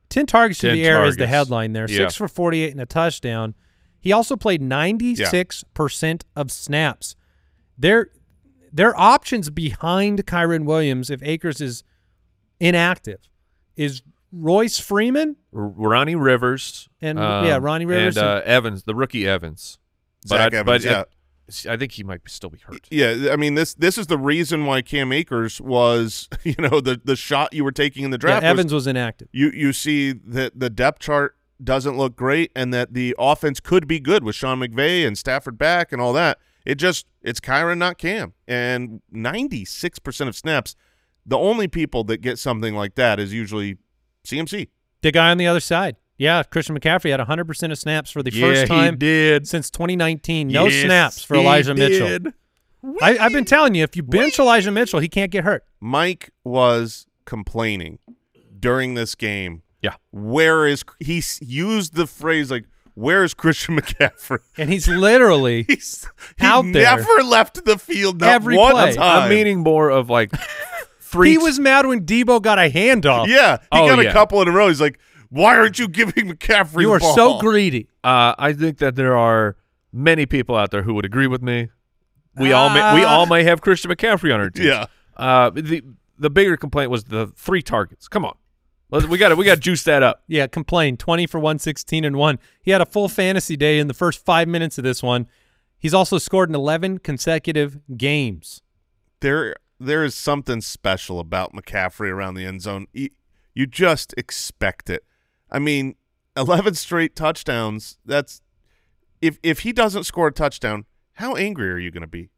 10 0.09 0.27
targets 0.27 0.61
to 0.61 0.69
10 0.69 0.77
the 0.77 0.87
air 0.87 1.05
is 1.05 1.17
the 1.17 1.27
headline 1.27 1.73
there. 1.73 1.89
Yeah. 1.89 1.99
6 2.09 2.17
for 2.17 2.29
48 2.29 2.73
and 2.73 2.81
a 2.81 2.87
touchdown. 2.87 3.55
He 4.01 4.13
also 4.13 4.37
played 4.37 4.63
96% 4.63 6.23
of 6.37 6.51
snaps. 6.51 7.17
Their 7.77 8.11
their 8.73 8.99
options 8.99 9.51
behind 9.51 10.27
Kyren 10.27 10.65
Williams 10.65 11.11
if 11.11 11.23
Akers 11.23 11.61
is 11.61 11.85
inactive 12.61 13.21
is 13.77 14.03
Royce 14.33 14.79
Freeman 14.79 15.37
R- 15.55 15.69
Ronnie 15.69 16.15
Rivers 16.17 16.89
And, 17.01 17.19
yeah, 17.19 17.59
Ronnie 17.61 17.87
Rivers 17.87 18.17
and, 18.17 18.27
uh, 18.27 18.37
and- 18.37 18.45
Evans, 18.45 18.83
the 18.85 18.95
rookie 18.95 19.27
Evans. 19.27 19.79
Zach 20.27 20.53
I, 20.53 20.59
Evans, 20.59 20.85
but 20.85 20.91
yeah. 20.91 21.05
I, 21.71 21.75
I 21.75 21.77
think 21.79 21.93
he 21.93 22.03
might 22.05 22.21
still 22.27 22.51
be 22.51 22.59
hurt. 22.59 22.87
Yeah, 22.91 23.29
I 23.33 23.37
mean 23.37 23.55
this 23.55 23.73
this 23.75 23.97
is 23.97 24.09
the 24.09 24.19
reason 24.19 24.67
why 24.67 24.83
Cam 24.83 25.13
Akers 25.13 25.61
was, 25.61 26.29
you 26.43 26.57
know, 26.59 26.81
the 26.81 27.01
the 27.03 27.17
shot 27.17 27.55
you 27.55 27.65
were 27.65 27.73
taking 27.73 28.05
in 28.05 28.11
the 28.11 28.17
yeah, 28.17 28.21
draft. 28.21 28.43
was 28.43 28.51
Evans 28.51 28.75
was 28.75 28.87
inactive. 28.87 29.29
you 29.33 29.51
you 29.55 29.73
see 29.73 30.13
that 30.13 30.59
the 30.59 30.69
depth 30.69 30.99
chart 30.99 31.37
doesn't 31.63 31.97
look 31.97 32.15
great 32.17 32.53
and 32.55 32.75
that 32.75 32.95
the 32.95 33.15
offense 33.19 33.61
could 33.61 33.87
be 33.89 33.99
good 33.99 34.23
with 34.25 34.35
Sean 34.37 34.61
McVay 34.61 35.07
and 35.07 35.17
Stafford 35.17 35.57
back 35.57 35.91
and 35.93 36.01
all 36.03 36.13
that. 36.13 36.39
It 36.67 36.75
just 36.75 37.07
it's 37.23 37.41
Kyren, 37.41 37.79
not 37.79 37.97
Cam. 37.99 38.35
And 38.47 39.01
96% 39.15 40.29
of 40.29 40.37
snaps, 40.37 40.77
the 41.29 41.39
only 41.39 41.69
people 41.69 42.03
that 42.05 42.19
get 42.23 42.39
something 42.39 42.75
like 42.75 42.95
that 42.97 43.21
is 43.21 43.33
usually 43.33 43.77
CMC. 44.27 44.69
The 45.03 45.13
guy 45.13 45.31
on 45.31 45.39
the 45.39 45.47
other 45.47 45.61
side. 45.61 45.97
Yeah, 46.17 46.43
Christian 46.43 46.77
McCaffrey 46.77 47.11
had 47.11 47.21
100% 47.21 47.71
of 47.71 47.79
snaps 47.79 48.11
for 48.11 48.25
the 48.25 48.33
yeah, 48.33 48.45
first 48.47 48.67
time 48.67 48.95
he 48.95 48.99
did. 48.99 49.47
since 49.47 49.71
2019. 49.71 50.49
No 50.49 50.67
Yes, 50.67 50.85
snaps 50.85 51.23
for 51.23 51.37
he 51.37 51.43
Elijah 51.43 51.75
Mitchell. 51.75 52.09
did. 52.09 52.33
I, 53.01 53.19
I've 53.19 53.33
been 53.33 53.45
telling 53.45 53.77
you, 53.77 53.85
if 53.85 53.95
you 53.95 54.03
bench 54.03 54.39
Elijah 54.41 54.73
Mitchell, 54.73 54.99
he 54.99 55.09
can't 55.09 55.31
get 55.31 55.45
hurt. 55.45 55.65
Mike 55.81 56.31
was 56.43 57.07
complaining 57.25 57.99
during 58.59 58.95
this 58.95 59.15
game. 59.15 59.63
Yeah. 59.83 59.95
Where 60.11 60.67
is 60.67 60.83
he 60.99 61.23
used 61.41 61.95
the 61.95 62.07
phrase 62.09 62.51
like 62.51 62.65
where 62.95 63.23
is 63.23 63.33
Christian 63.33 63.77
McCaffrey? 63.81 64.41
And 64.57 64.71
he's 64.73 64.89
literally 64.89 65.65
He's 65.69 66.09
he 66.37 66.45
Out 66.47 66.63
there. 66.73 66.97
never 66.97 67.23
left 67.23 67.65
the 67.65 67.79
field 67.79 68.21
not 68.21 68.31
Every 68.31 68.57
one 68.57 68.73
play. 68.73 68.95
time. 68.95 69.23
I'm 69.25 69.29
meaning 69.31 69.59
more 69.61 69.89
of 69.91 70.11
like 70.11 70.33
three. 71.09 71.31
he 71.31 71.39
was 71.39 71.59
mad 71.59 71.87
when 71.87 72.05
Deebo 72.05 72.41
got 72.43 72.59
a 72.59 72.71
handoff. 72.71 73.27
yeah, 73.27 73.59
he 73.61 73.67
Oh, 73.73 73.89
got 73.89 73.99
a 73.99 74.05
yeah. 74.05 74.13
couple 74.13 74.41
in 74.43 74.49
a 74.49 74.53
row. 74.53 74.69
He's 74.69 74.81
like, 74.81 74.99
"Why 75.31 75.57
aren't 75.57 75.79
you 75.79 75.89
giving 75.89 76.31
McCaffrey 76.33 76.83
you 76.83 76.89
the 76.89 76.95
are 76.95 77.01
ball?" 77.01 77.15
so 77.15 77.39
greedy. 77.39 77.89
Uh, 78.05 78.35
I 78.39 78.53
think 78.53 78.79
that 78.79 78.95
there 78.97 79.17
are 79.17 79.57
many 79.93 80.27
people 80.27 80.55
out 80.57 80.71
there 80.71 80.83
who 80.83 80.95
would 80.95 81.05
agree 81.05 81.27
with 81.27 81.43
me. 81.43 81.69
We 82.37 82.53
all 82.53 82.69
may, 82.71 82.95
we 82.95 83.05
Ah. 83.05 83.09
all 83.17 83.27
may 83.27 83.43
have 83.45 83.61
Christian 83.61 83.91
McCaffrey 83.91 84.33
on 84.33 84.41
our 84.41 84.51
team. 84.51 84.67
Yeah. 84.67 84.87
Uh, 85.17 85.51
the 85.51 85.83
the 86.19 86.31
bigger 86.31 86.57
complaint 86.57 86.91
was 86.91 87.05
the 87.05 87.29
three 87.37 87.63
targets. 87.63 88.07
Come 88.09 88.25
on, 88.25 88.35
we 88.91 89.19
got 89.19 89.29
to 89.31 89.37
we 89.37 89.45
got 89.45 89.57
to 89.57 89.61
juice 89.61 89.83
that 89.85 90.03
up. 90.03 90.23
Yeah, 90.29 90.47
complain. 90.47 90.97
20 90.97 91.27
for 91.27 91.39
116 91.39 92.05
and 92.05 92.17
1. 92.17 92.39
He 92.63 92.71
had 92.71 92.81
a 92.81 92.87
full 92.87 93.09
fantasy 93.09 93.57
day 93.57 93.79
in 93.79 93.89
the 93.89 93.95
first 93.95 94.25
5 94.25 94.47
minutes 94.49 94.79
of 94.79 94.85
this 94.85 95.03
one. 95.03 95.27
He's 95.79 95.95
also 95.95 96.19
scored 96.19 96.49
in 96.49 96.55
11 96.55 96.99
consecutive 96.99 97.79
games. 97.97 98.63
there 99.21 99.57
there 99.81 100.05
is 100.05 100.15
something 100.15 100.61
special 100.61 101.21
about 101.21 101.53
McCaffrey 101.53 102.11
around 102.11 102.35
the 102.35 102.45
end 102.45 102.63
zone. 102.63 102.87
You, 102.93 103.11
you 103.55 103.67
just 103.67 104.15
expect 104.17 104.91
it. 104.91 105.05
I 105.51 105.59
mean, 105.59 105.95
11 106.37 106.75
straight 106.75 107.15
touchdowns. 107.17 107.99
That's 108.05 108.41
if 109.21 109.39
if 109.43 109.61
he 109.61 109.73
doesn't 109.73 110.05
score 110.05 110.29
a 110.29 110.33
touchdown, 110.33 110.85
how 111.15 111.35
angry 111.37 111.71
are 111.71 111.79
you 111.79 111.91
going 111.91 112.03
to 112.03 112.07
be? 112.07 112.31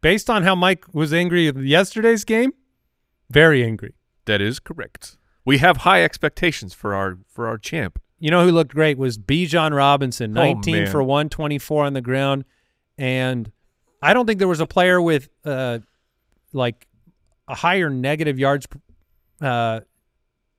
Based 0.00 0.28
on 0.30 0.42
how 0.42 0.54
Mike 0.54 0.84
was 0.92 1.12
angry 1.12 1.50
with 1.50 1.64
yesterday's 1.64 2.24
game, 2.24 2.52
very 3.30 3.64
angry. 3.64 3.94
That 4.26 4.40
is 4.40 4.60
correct. 4.60 5.16
We 5.44 5.58
have 5.58 5.78
high 5.78 6.02
expectations 6.04 6.74
for 6.74 6.94
our 6.94 7.18
for 7.26 7.46
our 7.48 7.56
champ. 7.58 7.98
You 8.18 8.30
know 8.30 8.44
who 8.44 8.50
looked 8.52 8.74
great 8.74 8.98
was 8.98 9.16
Bijan 9.16 9.74
Robinson, 9.74 10.36
Oh, 10.36 10.42
19 10.52 10.74
man. 10.74 10.86
for 10.90 11.02
124 11.02 11.84
on 11.86 11.92
the 11.94 12.00
ground. 12.00 12.44
And 12.98 13.50
I 14.02 14.12
don't 14.12 14.26
think 14.26 14.38
there 14.40 14.48
was 14.48 14.60
a 14.60 14.66
player 14.66 15.00
with 15.00 15.28
uh, 15.44 15.78
like 16.52 16.86
a 17.46 17.54
higher 17.54 17.90
negative 17.90 18.38
yards 18.38 18.66
uh, 19.40 19.80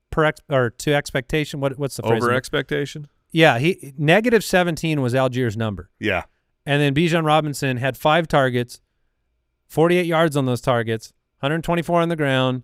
per 0.09 0.25
ex- 0.25 0.41
or 0.49 0.69
to 0.71 0.93
expectation. 0.93 1.59
What 1.59 1.77
what's 1.77 1.97
the 1.97 2.03
phrase? 2.03 2.23
Over 2.23 2.33
expectation. 2.33 3.07
Yeah, 3.31 3.59
he 3.59 3.93
negative 3.97 4.43
17 4.43 5.01
was 5.01 5.13
Allgeier's 5.13 5.55
number. 5.55 5.89
Yeah. 5.99 6.23
And 6.65 6.81
then 6.81 6.93
Bijan 6.93 7.25
Robinson 7.25 7.77
had 7.77 7.97
five 7.97 8.27
targets, 8.27 8.81
48 9.67 10.05
yards 10.05 10.35
on 10.35 10.45
those 10.45 10.61
targets, 10.61 11.13
124 11.39 12.01
on 12.01 12.09
the 12.09 12.15
ground, 12.15 12.63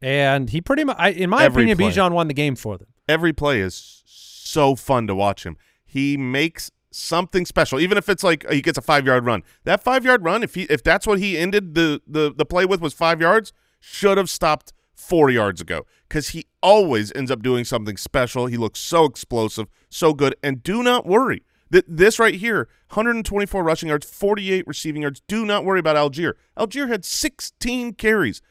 and 0.00 0.48
he 0.50 0.60
pretty 0.60 0.84
much, 0.84 0.96
I, 0.98 1.10
in 1.10 1.30
my 1.30 1.44
Every 1.44 1.64
opinion, 1.64 1.78
play. 1.78 1.90
Bijan 1.90 2.12
won 2.12 2.28
the 2.28 2.34
game 2.34 2.54
for 2.54 2.78
them. 2.78 2.88
Every 3.08 3.32
play 3.32 3.60
is 3.60 4.02
so 4.06 4.76
fun 4.76 5.06
to 5.08 5.14
watch 5.14 5.44
him. 5.44 5.56
He 5.84 6.16
makes 6.16 6.70
something 6.90 7.44
special, 7.46 7.80
even 7.80 7.98
if 7.98 8.08
it's 8.08 8.22
like 8.22 8.48
he 8.50 8.60
gets 8.62 8.78
a 8.78 8.82
five 8.82 9.06
yard 9.06 9.24
run. 9.24 9.42
That 9.64 9.82
five 9.82 10.04
yard 10.04 10.24
run, 10.24 10.42
if 10.42 10.54
he 10.54 10.62
if 10.64 10.82
that's 10.82 11.06
what 11.06 11.18
he 11.18 11.36
ended 11.36 11.74
the 11.74 12.00
the 12.06 12.32
the 12.34 12.44
play 12.46 12.64
with 12.64 12.80
was 12.80 12.94
five 12.94 13.20
yards, 13.20 13.52
should 13.80 14.18
have 14.18 14.30
stopped 14.30 14.72
four 14.94 15.30
yards 15.30 15.60
ago 15.60 15.86
because 16.08 16.30
he 16.30 16.46
always 16.62 17.12
ends 17.14 17.30
up 17.30 17.42
doing 17.42 17.64
something 17.64 17.96
special. 17.96 18.46
He 18.46 18.56
looks 18.56 18.80
so 18.80 19.04
explosive, 19.04 19.68
so 19.88 20.12
good, 20.12 20.34
and 20.42 20.62
do 20.62 20.82
not 20.82 21.06
worry. 21.06 21.44
Th- 21.70 21.84
This 21.86 22.18
right 22.18 22.34
here, 22.34 22.68
124 22.90 23.62
rushing 23.62 23.90
yards, 23.90 24.08
48 24.10 24.66
receiving 24.66 25.02
yards. 25.02 25.22
Do 25.28 25.44
not 25.44 25.64
worry 25.64 25.80
about 25.80 25.96
Allgeier. 25.96 26.32
Allgeier 26.58 26.88
had 26.88 27.04
16 27.04 27.92
carries. 27.94 28.42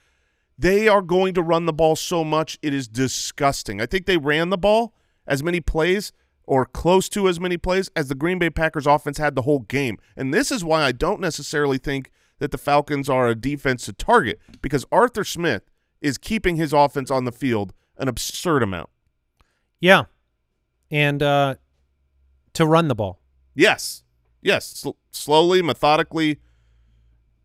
They 0.57 0.87
are 0.87 1.01
going 1.01 1.33
to 1.35 1.41
run 1.41 1.65
the 1.65 1.73
ball 1.73 1.95
so 1.95 2.23
much, 2.23 2.57
it 2.61 2.73
is 2.73 2.87
disgusting. 2.87 3.81
I 3.81 3.85
think 3.85 4.05
they 4.05 4.17
ran 4.17 4.49
the 4.49 4.57
ball 4.57 4.93
as 5.27 5.43
many 5.43 5.59
plays 5.59 6.13
or 6.47 6.65
close 6.65 7.09
to 7.09 7.27
as 7.27 7.39
many 7.39 7.57
plays 7.57 7.91
as 7.95 8.07
the 8.07 8.15
Green 8.15 8.39
Bay 8.39 8.49
Packers 8.49 8.87
offense 8.87 9.19
had 9.19 9.35
the 9.35 9.43
whole 9.43 9.59
game. 9.59 9.99
And 10.15 10.33
this 10.33 10.51
is 10.51 10.63
why 10.63 10.83
I 10.83 10.93
don't 10.93 11.19
necessarily 11.19 11.77
think 11.77 12.09
that 12.39 12.51
the 12.51 12.57
Falcons 12.57 13.09
are 13.09 13.27
a 13.27 13.35
defense 13.35 13.85
to 13.85 13.93
target 13.93 14.39
because 14.61 14.85
Arthur 14.91 15.23
Smith 15.23 15.69
is 16.01 16.17
keeping 16.17 16.55
his 16.55 16.73
offense 16.73 17.11
on 17.11 17.25
the 17.25 17.31
field 17.31 17.73
an 17.97 18.07
absurd 18.07 18.63
amount. 18.63 18.89
Yeah. 19.79 20.05
And 20.89 21.21
uh, 21.21 21.55
to 22.53 22.65
run 22.65 22.87
the 22.87 22.95
ball. 22.95 23.19
Yes. 23.53 24.03
Yes. 24.41 24.65
Sl- 24.67 24.91
slowly, 25.11 25.61
methodically, 25.61 26.39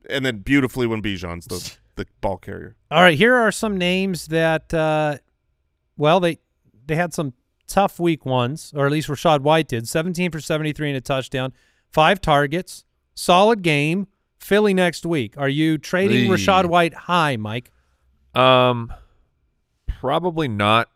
and 0.08 0.24
then 0.24 0.38
beautifully 0.38 0.86
when 0.86 1.02
Bijan's 1.02 1.46
the, 1.46 1.76
the 1.96 2.06
ball 2.20 2.36
carrier. 2.36 2.76
All 2.90 3.02
right, 3.02 3.16
here 3.16 3.34
are 3.34 3.50
some 3.50 3.76
names 3.76 4.26
that, 4.28 4.72
uh, 4.74 5.18
well, 5.96 6.20
they 6.20 6.38
they 6.86 6.96
had 6.96 7.14
some 7.14 7.32
tough 7.66 7.98
week 7.98 8.24
ones, 8.26 8.72
or 8.76 8.86
at 8.86 8.92
least 8.92 9.08
Rachaad 9.08 9.40
White 9.40 9.68
did. 9.68 9.88
17 9.88 10.30
for 10.30 10.40
73 10.40 10.90
and 10.90 10.96
a 10.96 11.00
touchdown, 11.00 11.52
five 11.90 12.20
targets, 12.20 12.84
solid 13.14 13.62
game. 13.62 14.08
Philly 14.38 14.74
next 14.74 15.06
week. 15.06 15.38
Are 15.38 15.48
you 15.48 15.78
trading 15.78 16.24
Eee. 16.24 16.28
Rachaad 16.28 16.66
White 16.66 16.94
high, 16.94 17.36
Mike? 17.36 17.70
Um, 18.34 18.92
probably 19.86 20.48
not, 20.48 20.90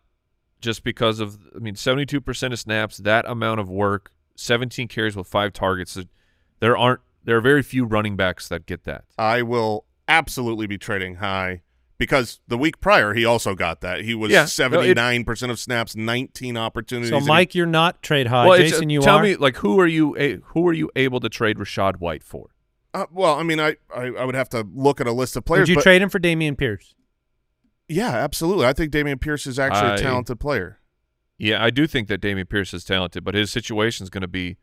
just 0.60 0.82
because 0.82 1.20
of 1.20 1.38
I 1.54 1.60
mean, 1.60 1.76
seventy-two 1.76 2.20
percent 2.20 2.52
of 2.52 2.58
snaps, 2.58 2.96
that 2.98 3.24
amount 3.28 3.60
of 3.60 3.68
work, 3.70 4.10
seventeen 4.34 4.88
carries 4.88 5.14
with 5.14 5.28
five 5.28 5.52
targets. 5.52 5.96
There 6.58 6.76
aren't 6.76 7.00
there 7.24 7.36
are 7.36 7.40
very 7.40 7.62
few 7.62 7.84
running 7.84 8.16
backs 8.16 8.48
that 8.48 8.66
get 8.66 8.82
that. 8.82 9.04
I 9.16 9.42
will 9.42 9.84
absolutely 10.08 10.66
be 10.66 10.76
trading 10.78 11.16
high 11.16 11.62
because 11.98 12.40
the 12.48 12.58
week 12.58 12.80
prior 12.80 13.14
he 13.14 13.24
also 13.24 13.54
got 13.54 13.80
that. 13.80 14.02
He 14.02 14.14
was 14.14 14.30
Yeah, 14.30 14.44
seventy 14.46 14.92
nine 14.94 15.24
percent 15.24 15.50
of 15.52 15.58
snaps, 15.58 15.94
nineteen 15.96 16.56
opportunities. 16.56 17.10
So, 17.10 17.16
and 17.16 17.24
he- 17.24 17.28
Mike, 17.28 17.54
you're 17.54 17.66
not 17.66 18.02
trade 18.02 18.26
high. 18.26 18.44
well, 18.46 18.54
it's- 18.54 18.70
Jason, 18.70 18.90
you 18.90 19.00
tell 19.00 19.18
are. 19.18 19.22
me 19.22 19.36
like 19.36 19.56
who 19.56 19.78
are 19.80 19.86
you 19.86 20.16
a, 20.16 20.36
who 20.48 20.66
are 20.68 20.72
you 20.72 20.90
able 20.96 21.20
to 21.20 21.28
trade 21.28 21.56
Rachaad 21.58 21.96
White 21.96 22.22
for? 22.22 22.48
uh, 22.94 23.06
well, 23.12 23.34
I 23.34 23.42
mean, 23.42 23.60
I, 23.60 23.76
I 23.94 24.06
I 24.06 24.24
would 24.24 24.34
have 24.34 24.48
to 24.50 24.66
look 24.74 25.00
at 25.00 25.06
a 25.06 25.12
list 25.12 25.36
of 25.36 25.44
players. 25.44 25.62
Would 25.62 25.68
you 25.68 25.74
but 25.76 25.82
trade 25.82 26.02
him 26.02 26.08
for 26.08 26.18
Dameon 26.20 26.56
Pierce? 26.58 26.94
yeah, 27.88 28.10
absolutely. 28.10 28.66
I 28.66 28.72
think 28.72 28.92
Dameon 28.92 29.20
Pierce 29.20 29.46
is 29.46 29.58
actually 29.58 29.90
a 29.90 29.94
I- 29.94 29.96
talented 29.98 30.40
player. 30.40 30.80
Yeah, 31.38 31.62
I 31.62 31.68
do 31.70 31.86
think 31.86 32.08
that 32.08 32.20
Dameon 32.22 32.48
Pierce 32.48 32.72
is 32.72 32.82
talented, 32.84 33.22
but 33.22 33.34
his 33.34 33.50
situation 33.50 34.04
is 34.04 34.10
going 34.10 34.22
to 34.22 34.26
be 34.28 34.56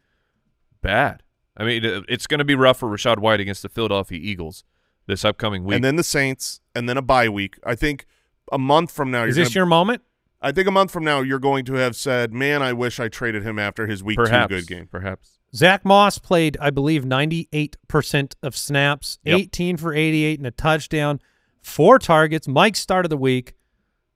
bad. 0.81 1.21
I 1.55 1.63
mean, 1.65 1.83
it's 2.09 2.25
going 2.25 2.39
to 2.39 2.43
be 2.43 2.55
rough 2.55 2.79
for 2.79 2.89
Rachaad 2.89 3.19
White 3.19 3.39
against 3.39 3.61
the 3.61 3.69
Philadelphia 3.69 4.19
Eagles 4.19 4.63
this 5.07 5.23
upcoming 5.25 5.63
week. 5.63 5.75
And 5.75 5.83
then 5.83 5.95
the 5.95 6.03
Saints, 6.03 6.61
and 6.75 6.87
then 6.87 6.97
a 6.97 7.01
bye 7.01 7.29
week. 7.29 7.55
I 7.65 7.75
think 7.75 8.05
a 8.51 8.57
month 8.57 8.91
from 8.91 9.11
now, 9.11 9.23
Is 9.23 9.35
you're 9.37 9.45
this 9.45 9.53
gonna, 9.53 9.61
your 9.61 9.65
moment? 9.67 10.01
I 10.41 10.51
think 10.51 10.67
a 10.67 10.71
month 10.71 10.91
from 10.91 11.03
now, 11.03 11.21
you're 11.21 11.39
going 11.39 11.65
to 11.65 11.73
have 11.75 11.95
said, 11.95 12.33
"Man, 12.33 12.61
I 12.61 12.73
wish 12.73 12.99
I 12.99 13.07
traded 13.07 13.43
him 13.43 13.57
after 13.59 13.87
his 13.87 14.03
week 14.03 14.17
perhaps 14.17 14.49
two 14.49 14.55
good 14.59 14.67
game." 14.67 14.87
Perhaps. 14.91 15.39
Zach 15.55 15.85
Moss 15.85 16.17
played, 16.17 16.57
I 16.59 16.71
believe, 16.71 17.03
98% 17.05 18.33
of 18.41 18.57
snaps, 18.57 19.19
Yep. 19.23 19.39
18 19.39 19.77
for 19.77 19.93
88 19.93 20.39
and 20.39 20.47
a 20.47 20.51
touchdown, 20.51 21.19
four 21.61 21.99
targets. 21.99 22.47
Mike 22.47 22.75
start 22.75 23.05
of 23.05 23.09
the 23.11 23.17
week. 23.17 23.53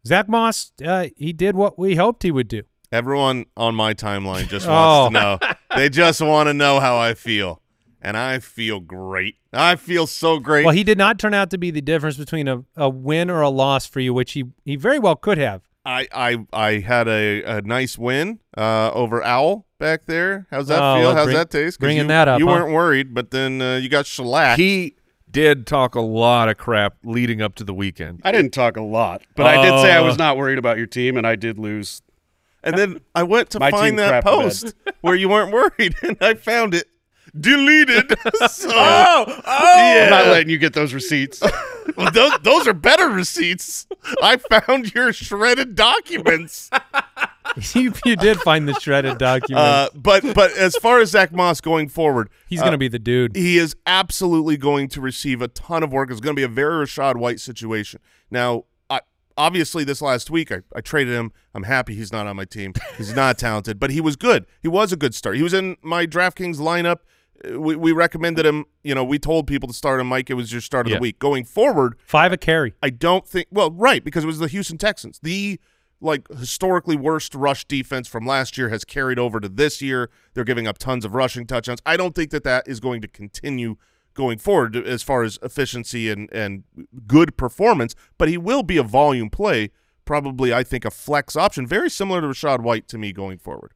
Zach 0.06 0.28
Moss, 0.28 0.72
uh, 0.84 1.08
he 1.16 1.34
did 1.34 1.56
what 1.56 1.78
we 1.78 1.96
hoped 1.96 2.24
he 2.24 2.32
would 2.32 2.48
do. 2.48 2.64
Everyone 2.92 3.46
on 3.56 3.76
my 3.76 3.94
timeline 3.94 4.48
just 4.48 4.66
Oh. 4.68 4.72
wants 5.12 5.14
to 5.14 5.22
know. 5.22 5.40
They 5.76 5.90
just 5.90 6.22
want 6.22 6.48
to 6.48 6.54
know 6.54 6.80
how 6.80 6.98
I 6.98 7.14
feel, 7.14 7.62
and 8.02 8.16
I 8.18 8.40
feel 8.40 8.80
great. 8.80 9.36
I 9.54 9.76
feel 9.76 10.08
so 10.08 10.40
great. 10.40 10.66
Well, 10.66 10.76
he 10.76 10.84
did 10.84 10.98
not 10.98 11.20
turn 11.20 11.34
out 11.34 11.50
to 11.52 11.58
be 11.58 11.72
the 11.72 11.82
difference 11.82 12.18
between 12.18 12.48
a, 12.48 12.64
a 12.76 12.90
win 12.90 13.30
or 13.30 13.42
a 13.42 13.50
loss 13.50 13.86
for 13.88 14.00
you, 14.00 14.14
which 14.14 14.34
he, 14.34 14.46
he 14.66 14.76
very 14.76 15.00
well 15.00 15.16
could 15.16 15.38
have. 15.38 15.62
I 15.86 16.08
I 16.14 16.46
I 16.52 16.72
had 16.80 17.08
a, 17.08 17.44
a 17.44 17.62
nice 17.62 17.98
win 17.98 18.40
uh, 18.58 18.92
over 18.94 19.24
Owl 19.24 19.66
back 19.80 20.06
there. 20.06 20.46
How's 20.52 20.68
that 20.68 20.82
Oh, 20.82 21.00
feel? 21.00 21.16
How's 21.16 21.26
bring- 21.28 21.38
that 21.38 21.50
taste? 21.50 21.80
bringing 21.80 22.04
you, 22.04 22.08
that 22.10 22.28
up, 22.28 22.40
You 22.40 22.48
huh? 22.48 22.54
weren't 22.54 22.74
worried, 22.74 23.14
but 23.14 23.32
then 23.32 23.62
uh, 23.62 23.76
you 23.78 23.88
got 23.88 24.06
shellacked. 24.06 24.60
He 24.60 24.96
did 25.32 25.66
talk 25.66 25.96
a 25.96 26.02
lot 26.02 26.50
of 26.50 26.58
crap 26.58 26.96
leading 27.04 27.42
up 27.42 27.56
to 27.56 27.64
the 27.64 27.74
weekend. 27.74 28.22
I 28.26 28.32
didn't 28.32 28.52
talk 28.52 28.76
a 28.76 28.82
lot, 28.82 29.22
but 29.36 29.46
I 29.46 29.62
did 29.62 29.80
say 29.82 29.94
I 29.94 30.02
was 30.02 30.16
Uh. 30.16 30.18
not 30.18 30.38
worried 30.38 30.58
about 30.58 30.78
your 30.78 30.88
team, 30.88 31.16
and 31.18 31.26
I 31.26 31.36
did 31.36 31.58
lose. 31.58 32.02
and 32.64 32.78
then 32.78 33.00
I 33.16 33.24
went 33.24 33.50
to 33.52 33.60
find 33.60 33.98
that 34.00 34.24
crapped 34.24 34.24
the 34.24 34.38
bed. 34.38 34.44
post 34.44 34.76
where 35.02 35.16
you 35.16 35.30
weren't 35.30 35.54
worried, 35.54 35.96
and 36.02 36.18
I 36.20 36.34
found 36.34 36.74
it 36.74 36.88
deleted. 37.40 38.10
so, 38.50 38.70
Oh, 38.72 39.42
I'm 39.46 40.10
not 40.10 40.28
letting 40.28 40.50
you 40.50 40.58
get 40.58 40.74
those 40.74 40.94
receipts. 40.94 41.42
well, 41.98 42.12
those, 42.12 42.32
those 42.44 42.68
are 42.68 42.74
better 42.74 43.08
receipts. 43.10 43.88
I 44.22 44.38
found 44.38 44.94
your 44.94 45.14
shredded 45.14 45.76
documents. 45.76 46.70
you, 47.74 47.94
you 48.06 48.16
did 48.16 48.38
find 48.40 48.68
the 48.68 48.74
shredded 48.80 49.18
document. 49.18 49.66
Uh, 49.66 49.90
but 49.96 50.24
but 50.36 50.52
as 50.58 50.76
far 50.78 51.00
as 51.00 51.12
Zach 51.12 51.32
Moss 51.32 51.62
going 51.62 51.88
forward, 51.90 52.30
He's 52.48 52.60
uh, 52.60 52.64
going 52.64 52.74
to 52.74 52.78
be 52.78 52.88
the 52.88 53.00
dude. 53.00 53.36
he 53.36 53.58
is 53.58 53.76
absolutely 53.86 54.58
going 54.58 54.88
to 54.90 55.02
receive 55.02 55.42
a 55.42 55.48
ton 55.48 55.84
of 55.84 55.92
work. 55.92 56.12
It's 56.12 56.20
going 56.20 56.36
to 56.36 56.40
be 56.40 56.44
a 56.44 56.48
very 56.48 56.86
Rachaad 56.86 57.16
White 57.18 57.40
situation. 57.40 58.00
Now, 58.30 58.66
I 58.90 59.02
obviously 59.38 59.84
this 59.84 60.02
last 60.02 60.30
week 60.30 60.52
I, 60.52 60.62
I 60.76 60.82
traded 60.82 61.14
him. 61.14 61.32
I'm 61.56 61.64
happy 61.64 61.96
he's 61.96 62.12
not 62.12 62.28
on 62.28 62.36
my 62.36 62.46
team. 62.46 62.74
He's 62.98 63.16
not 63.16 63.38
talented, 63.38 63.80
but 63.80 63.90
he 63.92 64.02
was 64.02 64.16
good. 64.16 64.46
He 64.62 64.68
was 64.68 64.92
a 64.92 64.98
good 64.98 65.16
start. 65.16 65.38
He 65.38 65.44
was 65.44 65.54
in 65.54 65.78
my 65.82 66.06
DraftKings 66.06 66.58
lineup. 66.58 66.98
We, 67.56 67.76
we 67.76 67.92
recommended 67.92 68.46
him. 68.46 68.66
You 68.84 68.96
know, 68.96 69.04
we 69.04 69.20
told 69.20 69.48
people 69.48 69.68
to 69.68 69.74
start 69.74 70.00
him. 70.00 70.08
Mike, 70.08 70.30
it 70.30 70.34
was 70.34 70.52
your 70.52 70.62
start 70.62 70.88
of 70.88 70.92
Yeah. 70.92 70.98
the 70.98 71.02
week. 71.02 71.20
Going 71.20 71.44
forward, 71.46 71.96
Five 72.06 72.32
a 72.32 72.38
carry. 72.38 72.74
I 72.82 72.90
don't 72.90 73.28
think. 73.28 73.48
Well, 73.52 73.72
right, 73.72 74.04
because 74.04 74.24
it 74.24 74.28
was 74.28 74.40
the 74.40 74.48
Houston 74.48 74.78
Texans. 74.78 75.20
The 75.22 75.60
like 76.00 76.28
historically 76.38 76.96
worst 76.96 77.34
rush 77.34 77.66
defense 77.66 78.08
from 78.08 78.26
last 78.26 78.58
year 78.58 78.70
has 78.70 78.86
carried 78.86 79.18
over 79.18 79.40
to 79.40 79.50
this 79.50 79.82
year. 79.82 80.10
They're 80.34 80.44
giving 80.44 80.68
up 80.68 80.78
tons 80.78 81.04
of 81.06 81.16
rushing 81.16 81.46
touchdowns. 81.48 81.82
I 81.86 81.98
don't 81.98 82.14
think 82.14 82.30
that 82.32 82.44
that 82.44 82.68
is 82.68 82.80
going 82.80 83.02
to 83.02 83.08
continue 83.08 83.78
going 84.14 84.38
forward 84.40 84.76
as 84.76 85.04
far 85.04 85.24
as 85.24 85.38
efficiency 85.44 86.10
and 86.10 86.30
and 86.34 86.64
good 87.08 87.38
performance. 87.38 87.96
But 88.18 88.30
he 88.30 88.38
will 88.38 88.64
be 88.64 88.78
a 88.78 88.84
volume 88.84 89.30
play. 89.30 89.72
Probably, 90.06 90.54
I 90.54 90.64
think 90.64 90.86
a 90.86 90.92
flex 90.92 91.36
option, 91.36 91.68
very 91.68 91.90
similar 91.90 92.22
to 92.22 92.28
Rachaad 92.28 92.62
White 92.62 92.88
to 92.88 92.98
me 92.98 93.12
going 93.12 93.38
forward. 93.40 93.74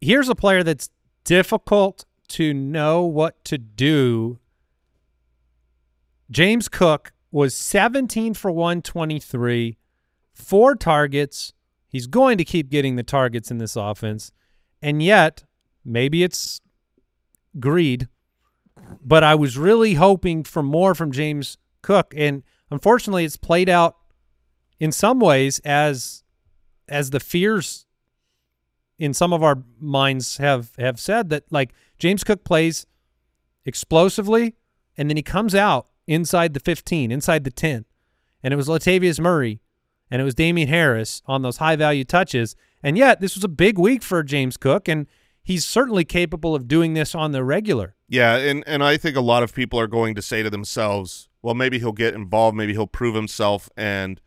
Here's 0.00 0.28
a 0.28 0.34
player 0.34 0.62
that's 0.62 0.90
difficult 1.24 2.04
to 2.28 2.54
know 2.54 3.02
what 3.02 3.44
to 3.46 3.58
do. 3.58 4.38
James 6.30 6.68
Cook 6.68 7.12
was 7.30 7.54
17 7.54 8.34
for 8.34 8.50
123, 8.50 9.76
four 10.32 10.74
targets. 10.74 11.52
He's 11.88 12.06
going 12.06 12.38
to 12.38 12.44
keep 12.44 12.70
getting 12.70 12.96
the 12.96 13.02
targets 13.02 13.50
in 13.50 13.58
this 13.58 13.76
offense. 13.76 14.32
And 14.80 15.02
yet, 15.02 15.44
maybe 15.84 16.22
it's 16.22 16.60
greed, 17.58 18.08
but 19.04 19.22
I 19.22 19.34
was 19.34 19.56
really 19.56 19.94
hoping 19.94 20.44
for 20.44 20.62
more 20.62 20.94
from 20.94 21.12
James 21.12 21.58
Cook. 21.82 22.12
And 22.16 22.42
unfortunately, 22.70 23.24
it's 23.24 23.36
played 23.36 23.68
out 23.68 23.96
in 24.80 24.92
some 24.92 25.20
ways 25.20 25.60
as 25.60 26.22
as 26.88 27.10
the 27.10 27.20
fears 27.20 27.86
in 28.98 29.14
some 29.14 29.32
of 29.32 29.42
our 29.42 29.62
minds 29.80 30.36
have 30.38 30.72
have 30.78 31.00
said 31.00 31.30
that 31.30 31.44
like 31.50 31.72
James 32.04 32.22
Cook 32.22 32.44
plays 32.44 32.84
explosively 33.64 34.56
and 34.94 35.08
then 35.08 35.16
he 35.16 35.22
comes 35.22 35.54
out 35.54 35.86
inside 36.06 36.52
the 36.52 36.60
15, 36.60 37.10
inside 37.10 37.44
the 37.44 37.50
10. 37.50 37.86
And 38.42 38.52
it 38.52 38.58
was 38.58 38.68
Latavius 38.68 39.18
Murray 39.18 39.62
and 40.10 40.20
it 40.20 40.24
was 40.26 40.34
Damien 40.34 40.68
Harris 40.68 41.22
on 41.24 41.40
those 41.40 41.56
high 41.56 41.76
value 41.76 42.04
touches. 42.04 42.56
And 42.82 42.98
yet 42.98 43.22
this 43.22 43.34
was 43.34 43.42
a 43.42 43.48
big 43.48 43.78
week 43.78 44.02
for 44.02 44.22
James 44.22 44.58
Cook 44.58 44.86
and 44.86 45.06
he's 45.42 45.64
certainly 45.64 46.04
capable 46.04 46.54
of 46.54 46.68
doing 46.68 46.92
this 46.92 47.14
on 47.14 47.32
the 47.32 47.42
regular. 47.42 47.94
Yeah, 48.06 48.36
and 48.36 48.62
and 48.66 48.84
I 48.84 48.98
think 48.98 49.16
a 49.16 49.22
lot 49.22 49.42
of 49.42 49.54
people 49.54 49.80
are 49.80 49.86
going 49.86 50.14
to 50.14 50.20
say 50.20 50.42
to 50.42 50.50
themselves, 50.50 51.30
well, 51.40 51.54
maybe 51.54 51.78
he'll 51.78 51.92
get 51.92 52.12
involved, 52.12 52.54
maybe 52.54 52.74
he'll 52.74 52.86
prove 52.86 53.14
himself 53.14 53.70
and 53.78 54.20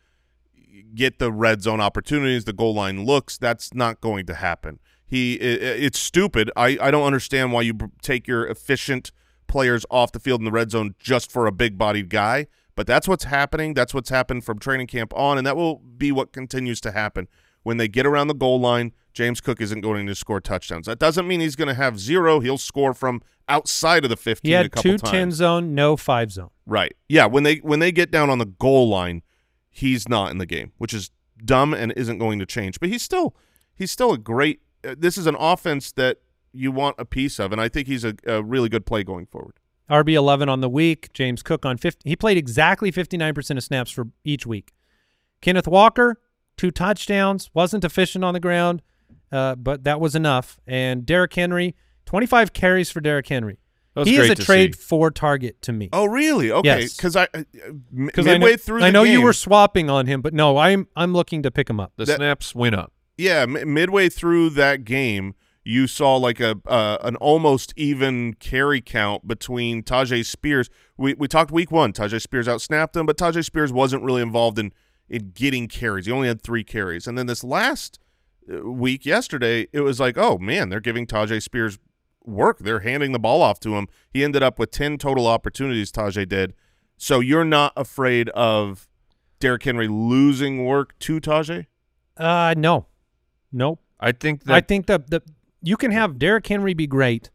get 0.96 1.20
the 1.20 1.30
red 1.30 1.62
zone 1.62 1.80
opportunities, 1.80 2.44
the 2.44 2.52
goal 2.52 2.74
line 2.74 3.04
looks. 3.04 3.38
That's 3.38 3.72
not 3.72 4.00
going 4.00 4.26
to 4.26 4.34
happen. 4.34 4.80
He, 5.10 5.34
it's 5.34 5.98
stupid. 5.98 6.50
I 6.54 6.76
I 6.80 6.90
don't 6.90 7.04
understand 7.04 7.52
why 7.52 7.62
you 7.62 7.72
take 8.02 8.28
your 8.28 8.46
efficient 8.46 9.10
players 9.46 9.86
off 9.90 10.12
the 10.12 10.20
field 10.20 10.40
in 10.40 10.44
the 10.44 10.50
red 10.50 10.70
zone 10.70 10.94
just 10.98 11.32
for 11.32 11.46
a 11.46 11.52
big-bodied 11.52 12.10
guy. 12.10 12.46
But 12.74 12.86
that's 12.86 13.08
what's 13.08 13.24
happening. 13.24 13.74
That's 13.74 13.92
what's 13.94 14.10
happened 14.10 14.44
from 14.44 14.58
training 14.58 14.86
camp 14.86 15.12
on, 15.16 15.38
and 15.38 15.46
that 15.46 15.56
will 15.56 15.76
be 15.76 16.12
what 16.12 16.32
continues 16.32 16.80
to 16.82 16.92
happen 16.92 17.26
when 17.64 17.76
they 17.78 17.88
get 17.88 18.06
around 18.06 18.28
the 18.28 18.34
goal 18.34 18.60
line. 18.60 18.92
James 19.12 19.40
Cook 19.40 19.60
isn't 19.60 19.80
going 19.80 20.06
to 20.06 20.14
score 20.14 20.40
touchdowns. 20.40 20.86
That 20.86 21.00
doesn't 21.00 21.26
mean 21.26 21.40
he's 21.40 21.56
going 21.56 21.66
to 21.68 21.74
have 21.74 21.98
zero. 21.98 22.38
He'll 22.38 22.58
score 22.58 22.94
from 22.94 23.20
outside 23.48 24.04
of 24.04 24.10
the 24.10 24.16
15 24.16 24.48
He 24.48 24.54
a 24.54 24.58
had 24.58 24.70
couple 24.70 24.92
two 24.92 24.98
times. 24.98 25.10
10 25.10 25.30
zone, 25.32 25.74
no 25.74 25.96
5 25.96 26.30
zone. 26.30 26.50
Right. 26.66 26.94
Yeah, 27.08 27.26
when 27.26 27.42
they 27.42 27.56
when 27.56 27.80
they 27.80 27.90
get 27.90 28.12
down 28.12 28.30
on 28.30 28.38
the 28.38 28.46
goal 28.46 28.88
line, 28.88 29.22
he's 29.70 30.08
not 30.08 30.30
in 30.30 30.38
the 30.38 30.46
game, 30.46 30.72
which 30.78 30.94
is 30.94 31.10
dumb 31.44 31.74
and 31.74 31.92
isn't 31.96 32.18
going 32.18 32.38
to 32.38 32.46
change. 32.46 32.78
But 32.78 32.90
he's 32.90 33.02
still 33.02 33.34
he's 33.74 33.90
still 33.90 34.12
a 34.12 34.18
great 34.18 34.60
this 34.82 35.18
is 35.18 35.26
an 35.26 35.36
offense 35.38 35.92
that 35.92 36.18
you 36.52 36.72
want 36.72 36.96
a 36.98 37.04
piece 37.04 37.38
of 37.38 37.52
and 37.52 37.60
I 37.60 37.68
think 37.68 37.86
he's 37.88 38.04
a, 38.04 38.14
a 38.26 38.42
really 38.42 38.68
good 38.68 38.86
play 38.86 39.04
going 39.04 39.26
forward. 39.26 39.54
RB 39.90 40.12
11 40.12 40.48
on 40.50 40.60
the 40.60 40.68
week. 40.68 41.10
James 41.14 41.42
Cook 41.42 41.64
on 41.64 41.78
50. 41.78 42.08
He 42.08 42.14
played 42.16 42.36
exactly 42.36 42.92
59% 42.92 43.56
of 43.56 43.62
snaps 43.62 43.90
for 43.90 44.08
each 44.24 44.46
week. 44.46 44.72
Kenneth 45.40 45.66
Walker, 45.68 46.20
two 46.58 46.70
touchdowns, 46.70 47.48
wasn't 47.54 47.84
efficient 47.84 48.22
on 48.24 48.34
the 48.34 48.40
ground, 48.40 48.82
uh, 49.32 49.54
but 49.54 49.84
that 49.84 49.98
was 50.00 50.14
enough. 50.14 50.58
And 50.66 51.06
Derrick 51.06 51.32
Henry, 51.32 51.74
25 52.04 52.52
carries 52.52 52.90
for 52.90 53.00
Derrick 53.00 53.28
Henry. 53.28 53.60
He 54.04 54.16
is 54.16 54.30
a 54.30 54.34
trade 54.36 54.74
see. 54.76 54.80
for 54.80 55.10
target 55.10 55.60
to 55.62 55.72
me. 55.72 55.88
Oh, 55.92 56.04
really? 56.04 56.52
Okay, 56.52 56.80
Yes. 56.82 56.96
cuz 56.96 57.16
I 57.16 57.24
uh, 57.24 57.28
m- 57.34 58.06
Because 58.06 58.26
midway 58.26 58.50
I 58.50 58.52
know, 58.52 58.56
through 58.58 58.82
I 58.82 58.86
the 58.86 58.92
know 58.92 59.02
you 59.02 59.22
were 59.22 59.32
swapping 59.32 59.90
on 59.90 60.06
him, 60.06 60.20
but 60.20 60.32
no, 60.34 60.56
I'm 60.56 60.86
I'm 60.94 61.12
looking 61.14 61.42
to 61.42 61.50
pick 61.50 61.68
him 61.68 61.80
up. 61.80 61.92
The 61.96 62.04
That- 62.04 62.16
snaps 62.16 62.54
went 62.54 62.76
up. 62.76 62.92
Yeah, 63.18 63.46
midway 63.46 64.08
through 64.08 64.50
that 64.50 64.84
game, 64.84 65.34
you 65.64 65.86
saw 65.86 66.16
like 66.16 66.38
a 66.38 66.56
uh, 66.66 66.98
an 67.02 67.16
almost 67.16 67.74
even 67.76 68.34
carry 68.34 68.80
count 68.80 69.26
between 69.26 69.82
Tyjae 69.82 70.24
Spears. 70.24 70.70
We 70.96 71.14
we 71.14 71.26
talked 71.28 71.50
week 71.50 71.70
one. 71.70 71.92
Tyjae 71.92 72.22
Spears 72.22 72.46
outsnapped 72.46 72.96
him, 72.96 73.06
but 73.06 73.18
Tyjae 73.18 73.44
Spears 73.44 73.72
wasn't 73.72 74.04
really 74.04 74.22
involved 74.22 74.58
in 74.58 74.72
in 75.08 75.32
getting 75.34 75.66
carries. 75.66 76.06
He 76.06 76.12
only 76.12 76.28
had 76.28 76.40
three 76.40 76.62
carries, 76.62 77.06
and 77.06 77.18
then 77.18 77.26
this 77.26 77.42
last 77.42 77.98
uh, 78.50 78.70
week, 78.70 79.04
yesterday, 79.04 79.66
it 79.72 79.80
was 79.80 79.98
like, 79.98 80.16
oh 80.16 80.38
man, 80.38 80.68
they're 80.68 80.80
giving 80.80 81.06
Tyjae 81.06 81.42
Spears 81.42 81.78
work. 82.24 82.60
They're 82.60 82.80
handing 82.80 83.12
the 83.12 83.18
ball 83.18 83.42
off 83.42 83.58
to 83.60 83.74
him. 83.76 83.88
He 84.10 84.22
ended 84.22 84.44
up 84.44 84.58
with 84.60 84.70
ten 84.70 84.96
total 84.96 85.26
opportunities. 85.26 85.90
Tyjae 85.90 86.28
did. 86.28 86.54
So 86.96 87.20
you're 87.20 87.44
not 87.44 87.72
afraid 87.76 88.28
of 88.30 88.88
Derrick 89.40 89.64
Henry 89.64 89.88
losing 89.88 90.64
work 90.64 90.98
to 91.00 91.20
Tyjae? 91.20 91.66
Uh, 92.16 92.54
no, 92.56 92.86
nope. 93.52 93.80
I 94.00 94.12
think 94.12 94.44
that 94.44 94.54
I 94.54 94.60
think 94.60 94.86
that 94.86 95.10
the 95.10 95.22
you 95.62 95.76
can 95.76 95.90
have 95.90 96.18
Derrick 96.18 96.46
Henry 96.46 96.74
be 96.74 96.86
great 96.86 97.30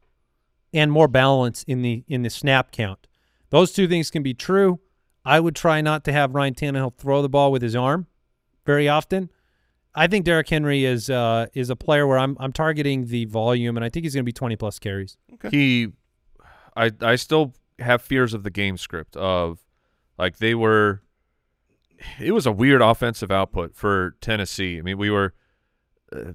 and 0.73 0.91
more 0.91 1.07
balance 1.07 1.63
in 1.63 1.81
the 1.81 2.03
in 2.07 2.23
the 2.23 2.29
snap 2.29 2.71
count. 2.71 3.07
Those 3.49 3.71
two 3.71 3.87
things 3.87 4.09
can 4.09 4.23
be 4.23 4.33
true. 4.33 4.79
I 5.25 5.39
would 5.39 5.55
try 5.55 5.81
not 5.81 6.03
to 6.05 6.11
have 6.11 6.35
Ryan 6.35 6.53
Tannehill 6.55 6.97
throw 6.97 7.21
the 7.21 7.29
ball 7.29 7.51
with 7.51 7.61
his 7.61 7.75
arm 7.75 8.07
very 8.65 8.89
often. 8.89 9.29
I 9.95 10.07
think 10.07 10.25
Derrick 10.25 10.49
Henry 10.49 10.85
is 10.85 11.09
uh, 11.09 11.47
is 11.53 11.69
a 11.69 11.75
player 11.75 12.07
where 12.07 12.17
I'm 12.17 12.35
I'm 12.39 12.51
targeting 12.51 13.07
the 13.07 13.25
volume, 13.25 13.77
and 13.77 13.85
I 13.85 13.89
think 13.89 14.05
he's 14.05 14.13
going 14.13 14.23
to 14.23 14.25
be 14.25 14.33
20 14.33 14.55
plus 14.55 14.79
carries. 14.79 15.17
he 15.51 15.89
I 16.75 16.91
I 17.01 17.15
still 17.15 17.53
have 17.79 18.01
fears 18.01 18.33
of 18.33 18.43
the 18.43 18.49
game 18.49 18.77
script 18.77 19.15
of 19.15 19.59
like 20.17 20.37
they 20.37 20.55
were 20.55 21.01
it 22.19 22.31
was 22.31 22.45
a 22.45 22.51
weird 22.51 22.81
offensive 22.81 23.31
output 23.31 23.75
for 23.75 24.15
Tennessee. 24.19 24.77
I 24.77 24.81
mean, 24.81 24.97
we 24.97 25.09
were 25.09 25.33
uh, 26.13 26.33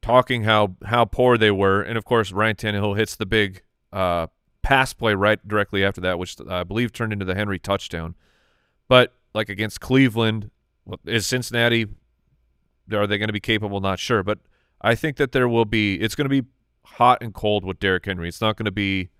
talking 0.00 0.44
how 0.44 0.76
how 0.84 1.04
poor 1.04 1.38
they 1.38 1.50
were, 1.50 1.82
and 1.82 1.96
of 1.96 2.04
course 2.04 2.32
Ryan 2.32 2.56
Tannehill 2.56 2.96
hits 2.96 3.16
the 3.16 3.26
big 3.26 3.62
uh, 3.92 4.26
pass 4.62 4.92
play 4.92 5.14
right 5.14 5.46
directly 5.46 5.84
after 5.84 6.00
that, 6.00 6.18
which 6.18 6.36
I 6.48 6.64
believe 6.64 6.92
turned 6.92 7.12
into 7.12 7.24
the 7.24 7.34
Henry 7.34 7.58
touchdown. 7.58 8.14
But 8.88 9.14
like 9.34 9.48
against 9.48 9.80
Cleveland, 9.80 10.50
is 11.06 11.26
Cincinnati 11.26 11.86
are 12.92 13.06
they 13.06 13.18
going 13.18 13.28
to 13.28 13.32
be 13.32 13.40
capable? 13.40 13.80
Not 13.80 13.98
sure, 13.98 14.22
but 14.22 14.38
I 14.80 14.94
think 14.94 15.16
that 15.16 15.32
there 15.32 15.48
will 15.48 15.64
be. 15.64 15.94
It's 15.96 16.14
going 16.14 16.28
to 16.28 16.42
be 16.42 16.48
hot 16.84 17.22
and 17.22 17.32
cold 17.32 17.64
with 17.64 17.78
Derrick 17.78 18.06
Henry. 18.06 18.28
It's 18.28 18.40
not 18.40 18.56
going 18.56 18.66
to 18.66 18.72
be 18.72 19.10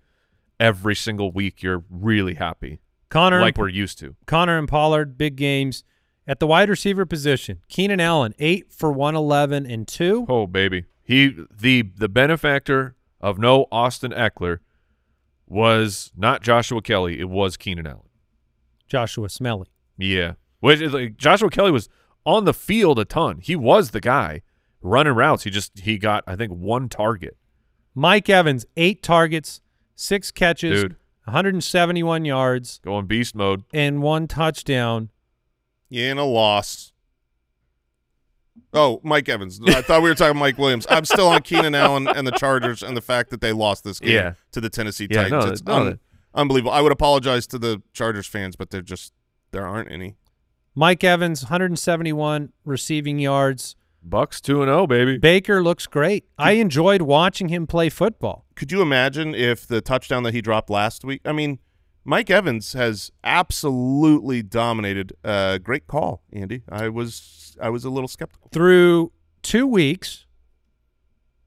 every 0.59 0.95
single 0.95 1.31
week 1.31 1.63
you're 1.63 1.83
really 1.89 2.35
happy 2.35 2.79
Connor 3.09 3.41
like 3.41 3.57
we're 3.57 3.69
used 3.69 3.99
to. 3.99 4.15
Connor 4.25 4.57
and 4.57 4.67
Pollard 4.67 5.17
big 5.17 5.35
games 5.35 5.83
at 6.27 6.39
the 6.39 6.47
wide 6.47 6.69
receiver 6.69 7.05
position. 7.05 7.61
Keenan 7.67 7.99
Allen 7.99 8.33
eight 8.39 8.71
for 8.71 8.91
111 8.91 9.65
and 9.65 9.87
two. 9.87 10.25
Oh 10.29 10.47
baby, 10.47 10.85
he 11.03 11.35
the 11.51 11.83
the 11.97 12.09
benefactor 12.09 12.95
of 13.21 13.37
no 13.37 13.67
Austin 13.71 14.11
Ekeler 14.11 14.59
was 15.47 16.11
not 16.15 16.41
Joshua 16.41 16.81
Kelly. 16.81 17.19
It 17.19 17.29
was 17.29 17.57
Keenan 17.57 17.87
Allen. 17.87 17.99
Joshua 18.87 19.29
Smelly. 19.29 19.67
Yeah, 19.97 20.33
which 20.59 20.81
is 20.81 20.93
like 20.93 21.17
Joshua 21.17 21.49
Kelly 21.49 21.71
was 21.71 21.89
on 22.25 22.45
the 22.45 22.53
field 22.53 22.99
a 22.99 23.05
ton. 23.05 23.39
He 23.41 23.55
was 23.55 23.91
the 23.91 23.99
guy 24.01 24.41
running 24.81 25.13
routes. 25.13 25.43
He 25.43 25.49
just 25.49 25.79
he 25.79 25.97
got 25.97 26.23
I 26.27 26.35
think 26.35 26.51
one 26.51 26.89
target. 26.89 27.37
Mike 27.95 28.29
Evans 28.29 28.65
eight 28.77 29.03
targets, 29.03 29.61
six 29.95 30.31
catches, 30.31 30.81
Dude. 30.83 30.95
171 31.25 32.25
yards. 32.25 32.79
Going 32.83 33.05
beast 33.05 33.35
mode. 33.35 33.63
and 33.73 34.01
one 34.01 34.27
touchdown. 34.27 35.09
Yeah, 35.93 36.09
and 36.11 36.19
a 36.19 36.23
loss. 36.23 36.91
Oh, 38.73 38.99
Mike 39.03 39.29
Evans. 39.29 39.59
I 39.67 39.81
thought 39.83 40.01
we 40.01 40.09
were 40.09 40.15
talking 40.15 40.39
Mike 40.39 40.57
Williams. 40.57 40.87
I'm 40.89 41.05
still 41.05 41.27
on 41.27 41.41
Keenan 41.43 41.75
Allen 41.75 42.07
and 42.07 42.25
the 42.25 42.31
Chargers 42.31 42.81
and 42.81 42.97
the 42.97 43.01
fact 43.01 43.29
that 43.29 43.39
they 43.41 43.51
lost 43.51 43.83
this 43.83 43.99
game 43.99 44.11
Yeah. 44.15 44.33
to 44.51 44.59
the 44.61 44.69
Tennessee 44.69 45.07
Yeah, 45.09 45.23
Titans. 45.23 45.45
no, 45.45 45.51
it's 45.51 45.63
no, 45.63 45.73
un- 45.73 45.85
that- 45.85 45.99
unbelievable. 46.33 46.71
I 46.71 46.81
would 46.81 46.91
apologize 46.91 47.45
to 47.47 47.59
the 47.59 47.81
Chargers 47.93 48.25
fans, 48.25 48.55
but 48.55 48.71
they're 48.71 48.81
just 48.81 49.13
there 49.51 49.67
aren't 49.67 49.91
any. 49.91 50.15
Mike 50.73 51.03
Evans, 51.03 51.43
171 51.43 52.51
receiving 52.65 53.19
yards. 53.19 53.75
Bucs 54.07 54.41
two 54.41 54.61
and 54.63 54.67
zero, 54.69 54.87
baby. 54.87 55.17
Baker 55.19 55.61
looks 55.63 55.85
great. 55.85 56.25
I 56.39 56.53
enjoyed 56.53 57.03
watching 57.03 57.49
him 57.49 57.67
play 57.67 57.89
football. 57.89 58.45
Could 58.55 58.71
you 58.71 58.81
imagine 58.81 59.35
if 59.35 59.67
the 59.67 59.79
touchdown 59.81 60.23
that 60.23 60.33
he 60.33 60.41
dropped 60.41 60.69
last 60.71 61.05
week? 61.05 61.21
I 61.25 61.31
mean, 61.31 61.59
Mike 62.05 62.29
Evans 62.29 62.73
has 62.73 63.11
absolutely 63.23 64.41
dominated. 64.41 65.13
Uh, 65.23 65.57
great 65.57 65.87
call, 65.87 66.21
Andy. 66.31 66.63
I 66.69 66.89
was 66.89 67.55
I 67.61 67.69
was 67.69 67.85
a 67.85 67.89
little 67.89 68.07
skeptical. 68.07 68.49
Through 68.51 69.11
two 69.41 69.65
weeks, 69.65 70.25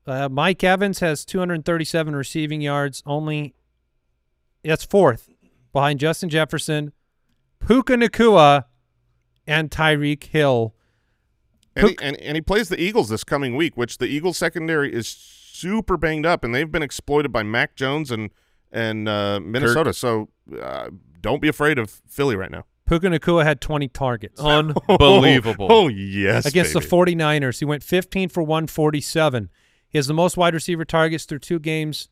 uh, 0.06 0.28
Mike 0.28 0.62
Evans 0.64 1.00
has 1.00 1.24
237 1.24 2.14
receiving 2.16 2.60
yards. 2.60 3.02
Only 3.04 3.54
that's 4.64 4.84
fourth 4.84 5.28
behind 5.72 6.00
Justin 6.00 6.28
Jefferson, 6.28 6.92
Puka 7.60 7.94
Nacua, 7.94 8.64
and 9.46 9.70
Tyreek 9.70 10.24
Hill. 10.24 10.74
And 11.74 11.88
he, 11.88 11.98
and, 12.00 12.16
and 12.16 12.36
he 12.36 12.40
plays 12.40 12.70
the 12.70 12.80
Eagles 12.80 13.10
this 13.10 13.22
coming 13.22 13.54
week, 13.54 13.76
which 13.76 13.98
the 13.98 14.06
Eagles 14.06 14.38
secondary 14.38 14.92
is 14.94 15.06
super 15.06 15.98
banged 15.98 16.24
up, 16.24 16.42
and 16.42 16.54
they've 16.54 16.70
been 16.70 16.82
exploited 16.82 17.30
by 17.30 17.42
Mac 17.42 17.74
Jones 17.76 18.10
and 18.10 18.30
and 18.76 19.08
uh, 19.08 19.40
Minnesota. 19.40 19.92
So 19.92 20.28
uh, 20.60 20.90
don't 21.20 21.40
be 21.40 21.48
afraid 21.48 21.78
of 21.78 21.90
Philly 22.06 22.36
right 22.36 22.50
now. 22.50 22.64
Puka 22.86 23.08
Nacua 23.08 23.42
had 23.42 23.60
20 23.60 23.88
targets. 23.88 24.40
Unbelievable. 24.40 25.66
Oh, 25.70 25.88
yes, 25.88 26.46
against 26.46 26.72
baby. 26.74 26.86
the 26.86 26.90
49ers. 26.96 27.58
He 27.58 27.64
went 27.64 27.82
15 27.82 28.28
for 28.28 28.42
147. 28.42 29.50
He 29.88 29.98
has 29.98 30.06
the 30.06 30.14
most 30.14 30.36
wide 30.36 30.54
receiver 30.54 30.84
targets 30.84 31.24
through 31.24 31.40
two 31.40 31.58
games 31.58 32.08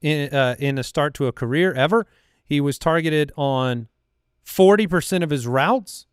in 0.00 0.32
uh, 0.34 0.54
in 0.58 0.78
a 0.78 0.82
start 0.82 1.12
to 1.14 1.26
a 1.26 1.32
career 1.32 1.72
ever. 1.74 2.06
He 2.44 2.60
was 2.60 2.78
targeted 2.78 3.32
on 3.36 3.88
40% 4.46 5.22
of 5.22 5.30
his 5.30 5.46
routes. 5.46 6.06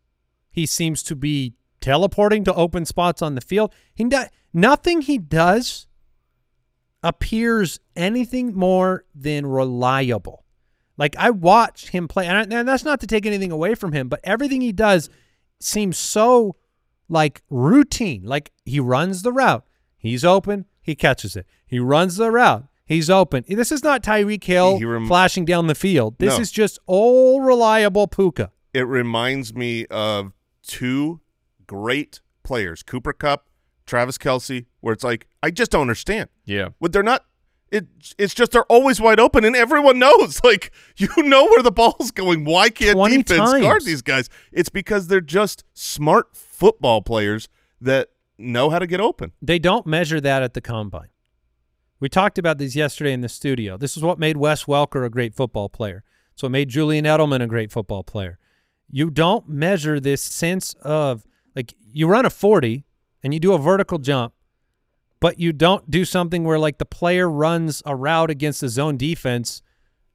He 0.50 0.66
seems 0.66 1.02
to 1.04 1.14
be 1.16 1.54
teleporting 1.80 2.44
to 2.44 2.54
open 2.54 2.84
spots 2.84 3.22
on 3.22 3.34
the 3.34 3.40
field. 3.40 3.72
He 3.94 4.04
do- 4.04 4.24
nothing 4.52 5.02
he 5.02 5.18
does 5.18 5.86
appears 7.02 7.80
anything 7.96 8.54
more 8.54 9.04
than 9.14 9.46
reliable. 9.46 10.44
Like 10.96 11.16
I 11.16 11.30
watch 11.30 11.88
him 11.90 12.06
play, 12.08 12.26
and, 12.26 12.36
I, 12.54 12.58
and 12.58 12.68
that's 12.68 12.84
not 12.84 13.00
to 13.00 13.06
take 13.06 13.26
anything 13.26 13.50
away 13.50 13.74
from 13.74 13.92
him, 13.92 14.08
but 14.08 14.20
everything 14.24 14.60
he 14.60 14.72
does 14.72 15.08
seems 15.60 15.98
so 15.98 16.56
like 17.08 17.42
routine. 17.50 18.22
Like 18.24 18.52
he 18.64 18.78
runs 18.78 19.22
the 19.22 19.32
route, 19.32 19.64
he's 19.96 20.24
open, 20.24 20.66
he 20.82 20.94
catches 20.94 21.34
it. 21.36 21.46
He 21.66 21.78
runs 21.78 22.16
the 22.16 22.30
route, 22.30 22.66
he's 22.84 23.08
open. 23.08 23.44
This 23.48 23.72
is 23.72 23.82
not 23.82 24.02
Tyreek 24.02 24.44
Hill 24.44 24.78
flashing 25.06 25.44
down 25.44 25.66
the 25.66 25.74
field. 25.74 26.16
This 26.18 26.36
No. 26.36 26.40
is 26.42 26.52
just 26.52 26.78
old 26.86 27.44
reliable 27.44 28.06
Puka. 28.06 28.52
it 28.74 28.86
reminds 28.86 29.54
me 29.54 29.86
of 29.86 30.32
two 30.66 31.20
great 31.66 32.20
players, 32.42 32.82
Cooper 32.82 33.12
Kupp, 33.14 33.48
Travis 33.86 34.18
Kelce, 34.18 34.66
where 34.80 34.92
it's 34.92 35.04
like 35.04 35.26
I 35.42 35.50
just 35.50 35.70
don't 35.70 35.82
understand. 35.82 36.28
Yeah. 36.44 36.68
But 36.80 36.92
they're 36.92 37.02
not. 37.02 37.24
It 37.70 37.86
it's 38.18 38.34
just 38.34 38.52
they're 38.52 38.64
always 38.64 39.00
wide 39.00 39.18
open, 39.18 39.44
and 39.44 39.56
everyone 39.56 39.98
knows. 40.00 40.42
Like 40.44 40.72
you 40.96 41.08
know 41.18 41.44
where 41.46 41.62
the 41.62 41.72
ball's 41.72 42.10
going. 42.10 42.44
Why 42.44 42.68
can't 42.68 42.98
defense 43.10 43.50
times. 43.50 43.62
guard 43.62 43.84
these 43.84 44.02
guys? 44.02 44.28
It's 44.52 44.68
because 44.68 45.06
they're 45.06 45.20
just 45.20 45.64
smart 45.72 46.36
football 46.36 47.00
players 47.00 47.48
that 47.80 48.10
know 48.38 48.70
how 48.70 48.78
to 48.78 48.86
get 48.86 49.00
open. 49.00 49.32
They 49.40 49.58
don't 49.58 49.86
measure 49.86 50.20
that 50.20 50.42
at 50.42 50.54
the 50.54 50.60
combine. 50.60 51.08
We 51.98 52.08
talked 52.08 52.36
about 52.36 52.58
these 52.58 52.74
yesterday 52.74 53.12
in 53.12 53.20
the 53.20 53.28
studio. 53.28 53.76
This 53.76 53.96
is 53.96 54.02
what 54.02 54.18
made 54.18 54.36
Wes 54.36 54.64
Welker 54.64 55.06
a 55.06 55.08
great 55.08 55.34
football 55.34 55.68
player. 55.68 56.02
It's 56.32 56.42
what 56.42 56.50
made 56.50 56.68
Julian 56.68 57.04
Edelman 57.04 57.42
a 57.42 57.46
great 57.46 57.70
football 57.70 58.02
player. 58.02 58.38
You 58.90 59.08
don't 59.08 59.48
measure 59.48 60.00
this 60.00 60.20
sense 60.20 60.74
of 60.82 61.24
like 61.54 61.74
you 61.92 62.08
run 62.08 62.26
a 62.26 62.30
40 62.30 62.84
and 63.22 63.32
you 63.32 63.38
do 63.40 63.52
a 63.52 63.58
vertical 63.58 63.98
jump, 63.98 64.34
but 65.22 65.38
you 65.38 65.52
don't 65.52 65.90
do 65.90 66.04
something 66.04 66.44
where 66.44 66.58
like 66.58 66.76
the 66.78 66.84
player 66.84 67.30
runs 67.30 67.82
a 67.86 67.96
route 67.96 68.28
against 68.28 68.60
the 68.60 68.68
zone 68.68 68.96
defense 68.98 69.62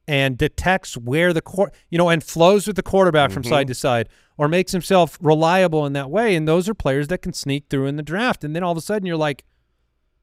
and 0.06 0.38
detects 0.38 0.96
where 0.96 1.32
the 1.32 1.42
court, 1.42 1.74
you 1.90 1.98
know, 1.98 2.08
and 2.08 2.22
flows 2.22 2.66
with 2.66 2.76
the 2.76 2.82
quarterback 2.82 3.30
from 3.30 3.42
side 3.44 3.66
to 3.68 3.74
side 3.74 4.08
or 4.36 4.48
makes 4.48 4.72
himself 4.72 5.18
reliable 5.20 5.84
in 5.84 5.92
that 5.94 6.10
way. 6.10 6.34
And 6.36 6.46
those 6.46 6.68
are 6.68 6.74
players 6.74 7.08
that 7.08 7.22
can 7.22 7.32
sneak 7.32 7.64
through 7.68 7.86
in 7.86 7.96
the 7.96 8.02
draft. 8.02 8.44
And 8.44 8.54
then 8.54 8.62
all 8.62 8.72
of 8.72 8.78
a 8.78 8.80
sudden 8.80 9.04
you're 9.06 9.16
like, 9.16 9.44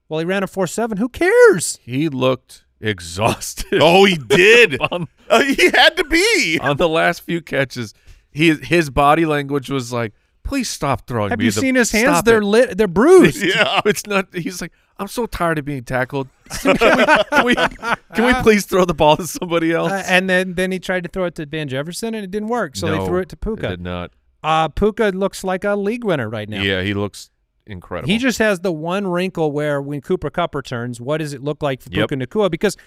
well, 0.07 0.19
he 0.19 0.25
ran 0.25 0.43
a 0.43 0.47
4 0.47 0.67
7. 0.67 0.97
Who 0.97 1.09
cares? 1.09 1.77
He 1.83 2.07
looked 2.09 2.63
exhausted. 2.79 3.79
Oh, 3.81 4.05
he 4.05 4.15
did. 4.15 4.79
on, 4.91 5.07
Uh, 5.29 5.41
he 5.43 5.65
had 5.71 5.97
to 5.97 6.03
be. 6.03 6.59
on 6.61 6.77
the 6.77 6.89
last 6.89 7.21
few 7.21 7.41
catches, 7.41 7.93
he 8.31 8.53
his 8.55 8.89
body 8.89 9.25
language 9.25 9.69
was 9.69 9.91
like, 9.93 10.13
"Please 10.45 10.69
stop 10.69 11.05
throwing 11.07 11.31
Have 11.31 11.39
me 11.39 11.45
you 11.45 11.51
the- 11.51 11.59
seen 11.61 11.75
his 11.75 11.91
hands? 11.91 12.23
They're 12.23 12.37
it." 12.41 12.45
lit. 12.45 12.77
They're 12.77 12.87
bruised. 12.87 13.43
Yeah. 13.43 13.81
It's 13.85 14.05
not. 14.07 14.27
He's 14.33 14.61
like, 14.61 14.71
I'm 14.97 15.07
so 15.07 15.25
tired 15.25 15.59
of 15.59 15.65
being 15.65 15.83
tackled. 15.83 16.29
Can 16.61 16.71
we, 16.73 16.77
can 16.77 17.45
we, 17.45 17.55
can 17.55 18.25
we 18.25 18.33
please 18.43 18.65
throw 18.65 18.85
the 18.85 18.93
ball 18.93 19.17
to 19.17 19.27
somebody 19.27 19.73
else? 19.73 19.91
Uh, 19.91 20.03
and 20.07 20.29
then, 20.29 20.53
then 20.53 20.71
he 20.71 20.79
tried 20.79 21.03
to 21.03 21.09
throw 21.09 21.25
it 21.25 21.35
to 21.35 21.45
Van 21.45 21.67
Jefferson, 21.67 22.13
and 22.15 22.23
it 22.23 22.31
didn't 22.31 22.47
work. 22.49 22.75
So 22.77 22.87
they 22.87 23.05
threw 23.05 23.19
it 23.19 23.29
to 23.29 23.35
Puka. 23.37 23.65
It 23.65 23.69
did 23.71 23.81
not. 23.81 24.11
Uh, 24.43 24.67
Puka 24.69 25.09
looks 25.09 25.43
like 25.43 25.63
a 25.63 25.75
league 25.75 26.03
winner 26.03 26.29
right 26.29 26.47
now. 26.47 26.61
Yeah, 26.61 26.81
he 26.83 26.93
looks 26.93 27.29
incredible. 27.65 28.07
He 28.11 28.17
just 28.19 28.37
has 28.39 28.59
the 28.59 28.71
one 28.71 29.07
wrinkle 29.07 29.51
where 29.51 29.81
when 29.81 29.99
Cooper 30.01 30.29
Kupp 30.29 30.53
returns, 30.55 31.01
what 31.01 31.17
does 31.17 31.33
it 31.33 31.43
look 31.43 31.61
like 31.63 31.81
for 31.81 31.89
Yep. 31.91 32.09
Puka 32.09 32.25
Nacua? 32.27 32.51
Because 32.51 32.77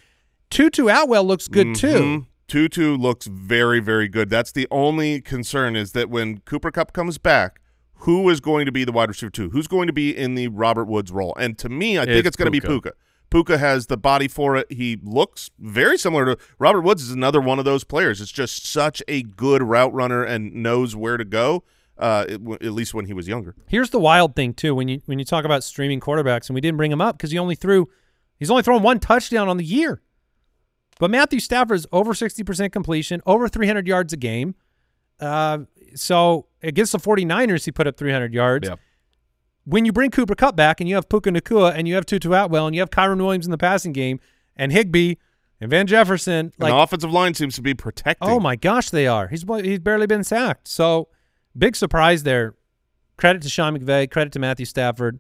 Tutu 0.51 0.87
Atwell 0.89 1.25
looks 1.25 1.49
good 1.49 1.75
too. 1.75 2.27
Tutu 2.49 2.97
looks 2.97 3.27
very, 3.27 3.79
very 3.79 4.09
good. 4.09 4.31
That's 4.31 4.51
the 4.53 4.67
only 4.71 5.21
concern 5.21 5.77
is 5.77 5.93
that 5.93 6.09
when 6.11 6.39
Cooper 6.41 6.71
Kupp 6.71 6.93
comes 6.93 7.19
back, 7.19 7.61
who 8.03 8.29
is 8.31 8.41
going 8.41 8.65
to 8.67 8.73
be 8.73 8.85
the 8.85 8.93
wide 8.93 9.09
receiver 9.09 9.31
two? 9.31 9.51
Who's 9.51 9.67
going 9.69 9.87
to 9.87 9.93
be 9.93 10.17
in 10.17 10.35
the 10.35 10.49
Robert 10.49 10.85
Woods 10.87 11.13
role? 11.13 11.35
And 11.39 11.59
to 11.59 11.69
me, 11.69 11.99
I 11.99 12.05
think 12.07 12.17
It's 12.19 12.29
it's 12.29 12.37
going 12.37 12.47
to 12.47 12.51
be 12.51 12.61
Puka. 12.61 12.93
Puka. 13.31 13.59
Has 13.59 13.89
the 13.89 13.97
body 13.99 14.29
for 14.29 14.57
it. 14.57 14.71
He 14.73 14.99
looks 15.03 15.51
very 15.59 15.99
similar 15.99 16.25
to 16.25 16.39
Robert 16.59 16.81
Woods. 16.83 17.03
Is 17.03 17.11
another 17.11 17.41
one 17.41 17.59
of 17.59 17.65
those 17.67 17.85
players. 17.85 18.21
It's 18.21 18.33
just 18.33 18.65
such 18.67 19.03
a 19.09 19.23
good 19.23 19.63
route 19.63 19.93
runner 19.93 20.23
and 20.25 20.55
knows 20.55 20.97
where 20.97 21.17
to 21.19 21.25
go. 21.25 21.65
Uh, 21.99 22.25
it- 22.29 22.41
at 22.63 22.73
least 22.73 22.95
when 22.95 23.07
he 23.07 23.13
was 23.13 23.27
younger. 23.27 23.57
Here's 23.67 23.91
the 23.91 23.99
wild 23.99 24.37
thing 24.37 24.55
too 24.55 24.75
when 24.75 24.87
you 24.89 25.03
when 25.07 25.19
you 25.19 25.25
talk 25.25 25.45
about 25.45 25.65
streaming 25.65 25.99
quarterbacks, 26.01 26.49
and 26.49 26.55
we 26.55 26.61
didn't 26.61 26.77
bring 26.79 26.93
him 26.93 27.01
up 27.01 27.19
because 27.19 27.33
he 27.33 27.39
only 27.39 27.57
threw 27.57 27.89
he's 28.39 28.51
only 28.51 28.63
thrown 28.63 28.83
one 28.83 29.01
touchdown 29.01 29.49
on 29.49 29.57
the 29.57 29.65
year. 29.65 30.01
But 30.99 31.11
Matthew 31.11 31.41
Stafford 31.41 31.77
is 31.77 31.87
over 31.93 32.15
sixty 32.15 32.43
percent 32.43 32.73
completion, 32.73 33.23
over 33.27 33.49
three 33.49 33.67
hundred 33.67 33.87
yards 33.87 34.13
a 34.13 34.17
game. 34.17 34.55
Uh, 35.21 35.61
so 35.95 36.47
against 36.63 36.93
the 36.93 36.99
49ers, 36.99 37.65
he 37.65 37.73
put 37.73 37.87
up 37.87 37.97
three 37.97 38.13
hundred 38.13 38.35
yards. 38.35 38.69
Yeah. 38.69 38.77
When 39.65 39.85
you 39.85 39.93
bring 39.93 40.11
Cooper 40.11 40.35
Kupp 40.35 40.57
back 40.57 40.81
and 40.81 40.89
you 40.89 40.95
have 40.95 41.09
Puka 41.09 41.31
Nacua 41.31 41.75
and 41.75 41.87
you 41.87 41.95
have 41.95 42.07
Tutu 42.07 42.33
Atwell 42.33 42.67
and 42.67 42.75
you 42.75 42.81
have 42.81 42.91
Kyren 42.91 43.19
Williams 43.19 43.47
in 43.47 43.51
the 43.51 43.59
passing 43.59 43.93
game 43.93 44.19
and 44.57 44.73
Higbee 44.73 45.17
and 45.61 45.71
Van 45.71 45.87
Jefferson, 45.87 46.47
And 46.47 46.53
like 46.59 46.73
the 46.73 46.77
offensive 46.77 47.13
line 47.13 47.35
seems 47.35 47.55
to 47.57 47.63
be 47.63 47.75
protecting. 47.75 48.29
Oh 48.29 48.41
my 48.41 48.57
gosh, 48.57 48.91
they 48.91 49.07
are. 49.07 49.29
He's 49.29 49.45
he's 49.63 49.81
barely 49.81 50.07
been 50.07 50.25
sacked. 50.25 50.69
So 50.69 51.09
big 51.57 51.77
surprise 51.77 52.23
there. 52.23 52.55
Credit 53.17 53.43
to 53.43 53.49
Sean 53.49 53.77
McVay. 53.77 54.11
Credit 54.11 54.33
to 54.33 54.39
Matthew 54.39 54.65
Stafford, 54.65 55.19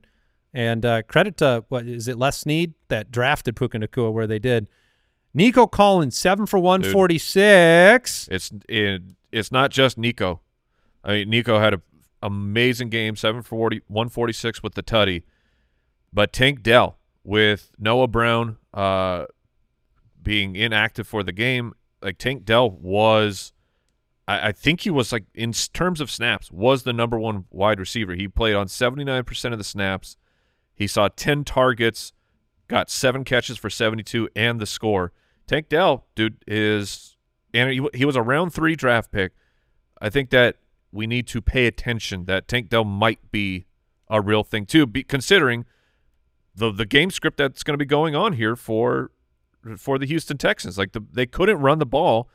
and 0.54 0.86
uh, 0.86 1.02
credit 1.02 1.36
to 1.38 1.64
what 1.68 1.86
is 1.86 2.06
it? 2.08 2.16
Les 2.16 2.38
Snead 2.38 2.74
that 2.88 3.10
drafted 3.10 3.56
Puka 3.56 3.78
Nacua 3.78 4.12
where 4.12 4.26
they 4.26 4.38
did. 4.38 4.68
Nico 5.34 5.66
Collins 5.66 6.18
seven 6.18 6.46
for 6.46 6.58
one 6.58 6.82
forty 6.82 7.18
six. 7.18 8.28
It's 8.30 8.50
it, 8.68 9.02
it's 9.30 9.52
not 9.52 9.70
just 9.70 9.98
Nico. 9.98 10.40
I 11.04 11.12
mean, 11.12 11.30
Nico 11.30 11.58
had 11.58 11.74
an 11.74 11.82
amazing 12.22 12.88
game, 12.88 13.16
seven 13.16 13.42
for 13.42 13.50
40, 13.50 13.82
146 13.86 14.62
with 14.62 14.74
the 14.74 14.82
tutty. 14.82 15.22
But 16.12 16.32
Tank 16.32 16.62
Dell 16.62 16.98
with 17.24 17.70
Noah 17.78 18.08
Brown 18.08 18.56
uh, 18.74 19.26
being 20.22 20.56
inactive 20.56 21.06
for 21.06 21.22
the 21.22 21.32
game, 21.32 21.74
like 22.02 22.18
Tank 22.18 22.44
Dell 22.44 22.70
was, 22.70 23.52
I, 24.26 24.48
I 24.48 24.52
think 24.52 24.82
he 24.82 24.90
was 24.90 25.12
like 25.12 25.24
in 25.34 25.52
terms 25.52 26.00
of 26.00 26.10
snaps 26.10 26.50
was 26.50 26.82
the 26.82 26.92
number 26.92 27.18
one 27.18 27.44
wide 27.50 27.78
receiver. 27.78 28.14
He 28.14 28.28
played 28.28 28.54
on 28.54 28.68
seventy 28.68 29.04
nine 29.04 29.24
percent 29.24 29.52
of 29.52 29.58
the 29.58 29.64
snaps. 29.64 30.16
He 30.74 30.86
saw 30.86 31.08
ten 31.08 31.44
targets, 31.44 32.12
got 32.68 32.90
seven 32.90 33.24
catches 33.24 33.58
for 33.58 33.70
seventy 33.70 34.02
two, 34.02 34.28
and 34.36 34.60
the 34.60 34.66
score. 34.66 35.12
Tank 35.46 35.68
Dell, 35.68 36.06
dude, 36.14 36.36
is 36.46 37.16
and 37.54 37.70
he, 37.70 37.86
he 37.94 38.04
was 38.04 38.16
a 38.16 38.22
round 38.22 38.52
three 38.52 38.76
draft 38.76 39.10
pick. 39.10 39.32
I 40.00 40.10
think 40.10 40.30
that 40.30 40.56
we 40.92 41.06
need 41.06 41.26
to 41.28 41.40
pay 41.40 41.66
attention 41.66 42.24
that 42.26 42.48
Tank 42.48 42.68
Dell 42.68 42.84
might 42.84 43.30
be 43.30 43.66
a 44.08 44.20
real 44.20 44.44
thing 44.44 44.66
too, 44.66 44.86
be, 44.86 45.02
considering 45.02 45.64
the 46.54 46.70
the 46.70 46.86
game 46.86 47.10
script 47.10 47.38
that's 47.38 47.62
going 47.62 47.74
to 47.74 47.78
be 47.78 47.86
going 47.86 48.14
on 48.14 48.34
here 48.34 48.56
for 48.56 49.10
for 49.76 49.98
the 49.98 50.06
Houston 50.06 50.38
Texans. 50.38 50.78
Like 50.78 50.92
the, 50.92 51.04
they 51.12 51.26
couldn't 51.26 51.58
run 51.58 51.78
the 51.78 51.86
ball, 51.86 52.28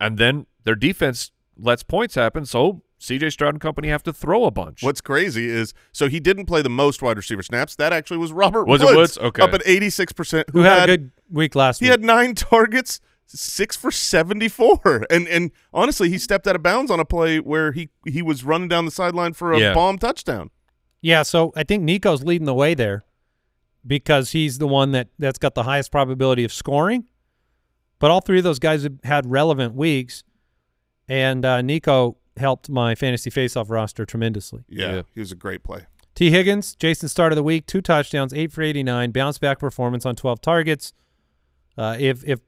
and 0.00 0.18
then 0.18 0.46
their 0.64 0.74
defense 0.74 1.32
lets 1.56 1.82
points 1.82 2.14
happen. 2.14 2.44
So 2.46 2.82
C.J. 2.98 3.30
Stroud 3.30 3.54
and 3.54 3.60
company 3.60 3.88
have 3.88 4.02
to 4.02 4.12
throw 4.12 4.44
a 4.44 4.50
bunch. 4.50 4.82
What's 4.82 5.00
crazy 5.00 5.46
is 5.48 5.72
so 5.92 6.08
he 6.08 6.18
didn't 6.20 6.46
play 6.46 6.62
the 6.62 6.68
most 6.68 7.00
wide 7.00 7.16
receiver 7.16 7.42
snaps. 7.42 7.76
That 7.76 7.92
actually 7.92 8.18
was 8.18 8.32
Robert 8.32 8.64
Woods. 8.66 8.82
Was 8.82 8.90
it 8.92 8.96
Woods. 8.96 9.18
Woods? 9.18 9.26
Okay. 9.28 9.42
Up 9.42 9.54
at 9.54 9.62
86%. 9.64 10.44
Who 10.52 10.60
had, 10.62 10.90
a 10.90 10.96
good 10.98 11.10
week 11.30 11.54
last 11.54 11.80
week? 11.80 11.86
He 11.86 11.90
week? 11.90 12.00
had 12.00 12.04
nine 12.04 12.34
targets, 12.34 12.98
six 13.26 13.76
for 13.76 13.90
74. 13.92 15.06
And 15.10 15.28
and 15.28 15.52
honestly, 15.72 16.08
he 16.10 16.18
stepped 16.18 16.46
out 16.48 16.56
of 16.56 16.62
bounds 16.62 16.90
on 16.90 16.98
a 16.98 17.04
play 17.04 17.38
where 17.38 17.70
he, 17.72 17.88
he 18.04 18.20
was 18.20 18.42
running 18.42 18.68
down 18.68 18.84
the 18.84 18.90
sideline 18.90 19.32
for 19.32 19.52
a 19.52 19.60
Yeah. 19.60 19.74
bomb 19.74 19.98
touchdown. 19.98 20.50
Yeah, 21.00 21.22
so 21.22 21.52
I 21.54 21.62
think 21.62 21.84
Nico's 21.84 22.24
leading 22.24 22.46
the 22.46 22.54
way 22.54 22.74
there 22.74 23.04
because 23.86 24.32
he's 24.32 24.58
the 24.58 24.66
one 24.66 24.90
that 24.90 25.08
that's 25.20 25.38
got 25.38 25.54
the 25.54 25.62
highest 25.62 25.92
probability 25.92 26.42
of 26.44 26.52
scoring. 26.52 27.04
but 28.00 28.10
all 28.10 28.20
three 28.20 28.38
of 28.38 28.44
those 28.44 28.58
guys 28.58 28.82
have 28.82 28.98
had 29.04 29.24
relevant 29.30 29.74
weeks, 29.74 30.22
and 31.08 31.44
uh, 31.44 31.62
Nico 31.62 32.16
helped 32.40 32.68
my 32.68 32.94
fantasy 32.94 33.30
faceoff 33.30 33.70
roster 33.70 34.04
tremendously. 34.04 34.64
Yeah, 34.68 34.94
Yeah. 34.96 35.02
he 35.14 35.20
was 35.20 35.32
a 35.32 35.36
great 35.36 35.62
play. 35.62 35.86
Tee 36.14 36.30
Higgins, 36.30 36.74
Jason 36.74 37.08
start 37.08 37.30
of 37.32 37.36
the 37.36 37.42
week, 37.42 37.66
two 37.66 37.80
touchdowns, 37.80 38.34
eight 38.34 38.50
for 38.52 38.62
89, 38.62 39.12
bounce 39.12 39.38
back 39.38 39.58
performance 39.60 40.04
on 40.04 40.16
12 40.16 40.40
targets. 40.40 40.92
Uh, 41.76 41.96
if 41.98 42.24
if 42.26 42.40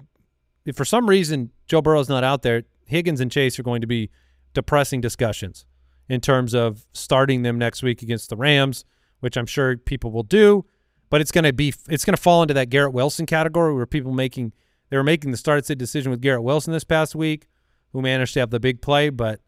if 0.65 0.77
for 0.77 0.85
some 0.85 1.09
reason 1.09 1.51
Joe 1.67 1.81
Burrow's 1.81 2.09
not 2.09 2.25
out 2.25 2.43
there, 2.43 2.65
Higgins 2.87 3.21
and 3.21 3.31
Chase 3.31 3.59
are 3.59 3.63
going 3.63 3.81
to 3.81 3.87
be 3.87 4.11
depressing 4.55 5.01
discussions 5.01 5.65
in 6.09 6.21
terms 6.21 6.53
of 6.55 6.85
starting 6.93 7.43
them 7.43 7.57
next 7.59 7.83
week 7.85 8.03
against 8.03 8.29
the 8.31 8.37
Rams, 8.37 8.85
which 9.21 9.37
I'm 9.37 9.47
sure 9.47 9.77
people 9.77 10.11
will 10.11 10.25
do. 10.25 10.65
But 11.09 11.21
it's 11.21 11.31
going 11.31 11.45
to 11.45 11.53
be 11.53 11.73
it's 11.89 12.05
going 12.05 12.17
to 12.17 12.21
fall 12.21 12.43
into 12.43 12.55
that 12.55 12.71
Garrett 12.71 12.93
Wilson 12.93 13.25
category 13.27 13.73
where 13.75 13.87
people 13.87 14.13
making 14.13 14.53
they 14.91 14.97
were 14.97 15.05
making 15.05 15.31
the 15.31 15.37
start 15.37 15.65
sit 15.65 15.79
decision 15.79 16.11
with 16.11 16.21
Garrett 16.21 16.43
Wilson 16.43 16.73
this 16.73 16.83
past 16.85 17.15
week, 17.15 17.47
who 17.93 18.03
managed 18.03 18.35
to 18.35 18.41
have 18.41 18.51
the 18.51 18.59
big 18.59 18.83
play, 18.83 19.11
but 19.11 19.41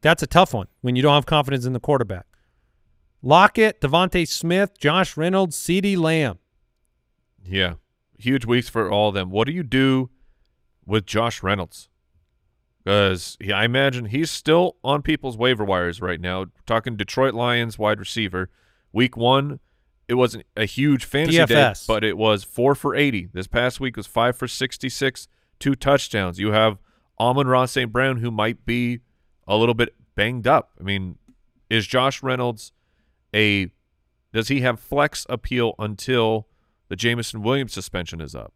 that's 0.00 0.22
a 0.22 0.26
tough 0.26 0.54
one 0.54 0.68
when 0.80 0.96
you 0.96 1.02
don't 1.02 1.14
have 1.14 1.26
confidence 1.26 1.64
in 1.64 1.72
the 1.72 1.80
quarterback. 1.80 2.26
Lockett, 3.22 3.80
DeVonta 3.80 4.26
Smith, 4.28 4.78
Josh 4.78 5.16
Reynolds, 5.16 5.56
CeeDee 5.56 5.96
Lamb. 5.96 6.38
Yeah, 7.44 7.74
huge 8.18 8.44
weeks 8.44 8.68
for 8.68 8.90
all 8.90 9.08
of 9.08 9.14
them. 9.14 9.30
What 9.30 9.46
do 9.46 9.52
you 9.52 9.62
do 9.62 10.10
with 10.86 11.06
Josh 11.06 11.42
Reynolds? 11.42 11.88
Because 12.84 13.36
I 13.52 13.64
imagine 13.64 14.06
he's 14.06 14.30
still 14.30 14.76
on 14.84 15.02
people's 15.02 15.36
waiver 15.36 15.64
wires 15.64 16.00
right 16.00 16.20
now. 16.20 16.46
Talking 16.64 16.96
Detroit 16.96 17.34
Lions 17.34 17.78
wide 17.78 17.98
receiver. 17.98 18.48
Week 18.92 19.16
one, 19.16 19.60
it 20.06 20.14
wasn't 20.14 20.46
a 20.56 20.64
huge 20.64 21.04
fantasy 21.04 21.36
day, 21.44 21.74
but 21.86 22.02
it 22.04 22.16
was 22.16 22.44
four 22.44 22.74
for 22.74 22.94
80. 22.94 23.28
This 23.34 23.46
past 23.46 23.80
week 23.80 23.96
was 23.96 24.06
five 24.06 24.36
for 24.36 24.48
66, 24.48 25.28
two 25.58 25.74
touchdowns. 25.74 26.38
You 26.38 26.52
have 26.52 26.78
Amon-Ra 27.20 27.66
St. 27.66 27.92
Brown, 27.92 28.18
who 28.18 28.30
might 28.30 28.64
be 28.64 29.00
a 29.48 29.56
little 29.56 29.74
bit 29.74 29.94
banged 30.14 30.46
up. 30.46 30.70
I 30.78 30.84
mean, 30.84 31.18
is 31.68 31.86
Josh 31.86 32.22
Reynolds 32.22 32.72
a 33.34 33.70
does 34.32 34.48
he 34.48 34.60
have 34.60 34.78
flex 34.78 35.26
appeal 35.28 35.74
until 35.78 36.46
the 36.88 36.96
Jameson 36.96 37.42
Williams 37.42 37.72
suspension 37.72 38.20
is 38.20 38.34
up? 38.34 38.52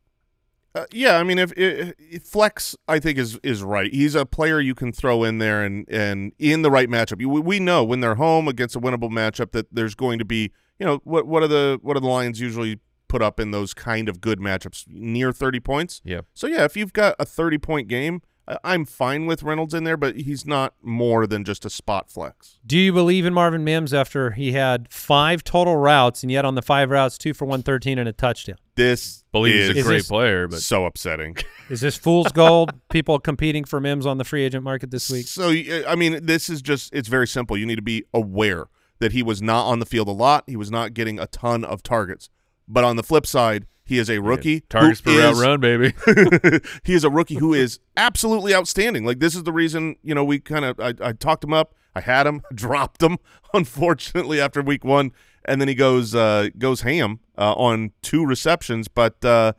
Uh, 0.75 0.87
yeah, 0.91 1.19
I 1.19 1.23
mean, 1.23 1.39
if, 1.39 1.53
if, 1.53 1.93
if 1.99 2.23
Flex, 2.23 2.75
I 2.89 2.99
think 2.99 3.19
is 3.19 3.39
is 3.43 3.63
right. 3.63 3.93
He's 3.93 4.15
a 4.15 4.25
player 4.25 4.59
you 4.59 4.75
can 4.75 4.91
throw 4.91 5.23
in 5.23 5.39
there 5.39 5.63
and 5.63 5.87
and 5.91 6.33
in 6.39 6.63
the 6.63 6.71
right 6.71 6.89
matchup. 6.89 7.21
You, 7.21 7.29
we 7.29 7.59
know 7.59 7.85
when 7.85 8.01
they're 8.01 8.15
home 8.15 8.49
against 8.49 8.77
a 8.77 8.81
winnable 8.81 9.11
matchup 9.11 9.53
that 9.53 9.67
there's 9.71 9.95
going 9.95 10.19
to 10.19 10.25
be, 10.25 10.51
you 10.79 10.87
know, 10.87 11.01
what 11.05 11.27
what 11.27 11.43
are 11.43 11.49
the 11.49 11.79
what 11.83 11.97
are 11.97 12.01
the 12.01 12.07
Lions 12.07 12.41
usually 12.41 12.81
put 13.07 13.21
up 13.21 13.39
in 13.39 13.51
those 13.51 13.75
kind 13.75 14.09
of 14.09 14.23
good 14.23 14.41
matchups 14.41 14.87
near 14.89 15.33
30 15.33 15.61
points. 15.61 16.01
Yeah. 16.03 16.23
So 16.33 16.47
yeah, 16.47 16.65
if 16.65 16.79
you've 16.79 16.95
got 16.95 17.15
a 17.19 17.27
30 17.27 17.59
point 17.59 17.89
game, 17.89 18.23
I'm 18.65 18.85
fine 18.85 19.27
with 19.27 19.43
Reynolds 19.43 19.73
in 19.73 19.85
there, 19.85 19.97
but 19.97 20.17
he's 20.17 20.45
not 20.45 20.75
more 20.83 21.27
than 21.27 21.45
just 21.45 21.65
a 21.65 21.71
spot 21.71 22.11
flex. 22.11 22.59
Do 22.67 22.77
you 22.77 22.93
believe 22.93 23.25
in 23.25 23.33
Marvin 23.33 23.63
Mims 23.63 23.95
after 23.95 24.33
he 24.33 24.53
had 24.53 24.93
five 24.93 25.45
total 25.45 25.77
routes 25.77 26.23
and 26.25 26.33
yet 26.33 26.45
on 26.45 26.55
the 26.57 26.63
five 26.63 26.91
routes, 26.91 27.17
two 27.17 27.35
for 27.35 27.45
113 27.45 27.99
and 27.99 28.09
a 28.09 28.13
touchdown? 28.13 28.57
This 28.75 29.23
Believe 29.33 29.55
is, 29.55 29.69
he's 29.69 29.77
a 29.77 29.79
Is 29.81 29.87
great 29.87 29.97
this- 29.99 30.09
player, 30.09 30.49
but 30.49 30.61
so 30.61 30.87
upsetting. 30.87 31.37
Is 31.71 31.81
this 31.81 31.97
fool's 31.97 32.33
gold? 32.33 32.73
People 32.91 33.19
competing 33.21 33.65
for 33.65 33.81
Mims 33.81 34.07
on 34.07 34.19
the 34.19 34.25
free 34.25 34.43
agent 34.45 34.65
market 34.65 34.91
this 34.91 35.09
week? 35.09 35.27
So 35.29 35.51
uh, 35.51 35.85
I 35.89 35.95
mean, 35.95 36.25
this 36.27 36.51
is 36.51 36.61
just 36.63 36.93
it's 36.93 37.09
very 37.09 37.29
simple. 37.29 37.57
You 37.57 37.67
need 37.67 37.77
to 37.77 37.83
be 37.83 38.05
aware 38.13 38.67
that 38.99 39.13
he 39.13 39.23
was 39.23 39.41
not 39.41 39.67
on 39.67 39.79
the 39.79 39.87
field 39.87 40.09
a 40.09 40.13
lot. 40.13 40.45
He 40.47 40.57
was 40.57 40.71
not 40.71 40.95
getting 40.95 41.19
a 41.19 41.27
ton 41.27 41.65
of 41.65 41.83
targets. 41.83 42.29
But 42.69 42.85
on 42.85 42.97
the 42.97 43.03
flip 43.03 43.27
side, 43.27 43.67
he 43.85 43.99
is 43.99 44.09
a 44.09 44.19
rookie. 44.21 44.61
targets 44.61 45.01
per 45.01 45.11
route 45.19 45.33
is- 45.33 45.41
run, 45.41 45.61
baby. 45.61 45.93
he 46.85 46.95
is 46.95 47.05
a 47.05 47.11
rookie 47.11 47.35
who 47.37 47.53
is 47.55 47.81
absolutely 47.97 48.55
outstanding. 48.55 49.05
Like 49.05 49.19
this 49.19 49.35
is 49.35 49.43
the 49.43 49.53
reason 49.53 49.97
you 50.03 50.15
know 50.15 50.25
we 50.25 50.39
kind 50.41 50.65
of 50.65 50.79
I, 50.81 50.95
I 51.01 51.13
talked 51.13 51.45
him 51.45 51.53
up. 51.53 51.75
I 51.95 52.01
had 52.01 52.27
him, 52.27 52.41
dropped 52.55 53.03
him, 53.03 53.19
unfortunately 53.55 54.41
after 54.41 54.63
week 54.63 54.85
one, 54.85 55.13
and 55.45 55.61
then 55.61 55.69
he 55.69 55.75
goes 55.75 56.15
uh, 56.15 56.49
goes 56.59 56.83
ham 56.83 57.21
uh, 57.37 57.55
on 57.55 57.93
two 58.03 58.25
receptions. 58.25 58.89
But 58.89 59.25
uh, 59.25 59.53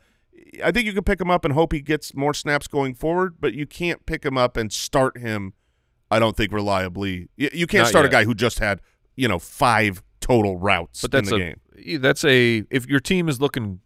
I 0.63 0.71
think 0.71 0.85
you 0.85 0.93
can 0.93 1.03
pick 1.03 1.21
him 1.21 1.29
up 1.29 1.45
and 1.45 1.53
hope 1.53 1.73
he 1.73 1.81
gets 1.81 2.15
more 2.15 2.33
snaps 2.33 2.67
going 2.67 2.95
forward. 2.95 3.35
But 3.39 3.53
you 3.53 3.65
can't 3.67 4.05
pick 4.05 4.25
him 4.25 4.37
up 4.37 4.57
and 4.57 4.71
start 4.71 5.17
him. 5.17 5.53
I 6.09 6.19
don't 6.19 6.37
think 6.37 6.51
reliably. 6.51 7.29
You, 7.37 7.49
you 7.53 7.67
can't 7.67 7.83
Not 7.83 7.89
start 7.89 8.05
a 8.05 8.09
guy 8.09 8.23
who 8.23 8.33
just 8.33 8.59
had 8.59 8.81
you 9.15 9.27
know 9.27 9.37
five 9.39 10.01
total 10.21 10.57
routes 10.57 11.01
but 11.01 11.11
that's 11.11 11.29
in 11.31 11.37
the 11.37 11.45
a 11.75 11.83
game. 11.85 12.01
that's 12.01 12.23
a 12.23 12.63
if 12.71 12.87
your 12.87 13.01
team 13.01 13.27
is 13.27 13.41
looking 13.41 13.81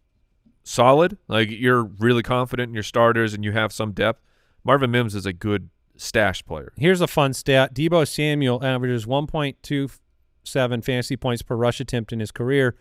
solid, 0.68 1.16
like 1.28 1.48
you're 1.50 1.82
really 1.84 2.22
confident 2.22 2.68
in 2.68 2.74
your 2.74 2.82
starters 2.82 3.32
and 3.32 3.42
you 3.44 3.52
have 3.52 3.72
some 3.72 3.92
depth. 3.92 4.20
Marvin 4.64 4.90
Mims 4.90 5.14
is 5.14 5.24
a 5.24 5.32
good 5.32 5.70
stash 5.96 6.44
player. 6.44 6.72
Here's 6.76 7.00
a 7.00 7.06
fun 7.06 7.32
stat. 7.32 7.74
Deebo 7.74 8.06
Samuel 8.06 8.62
averages 8.64 9.06
1.27 9.06 10.84
fantasy 10.84 11.16
points 11.16 11.42
per 11.42 11.56
rush 11.56 11.80
attempt 11.80 12.12
in 12.12 12.20
his 12.20 12.30
career, 12.30 12.76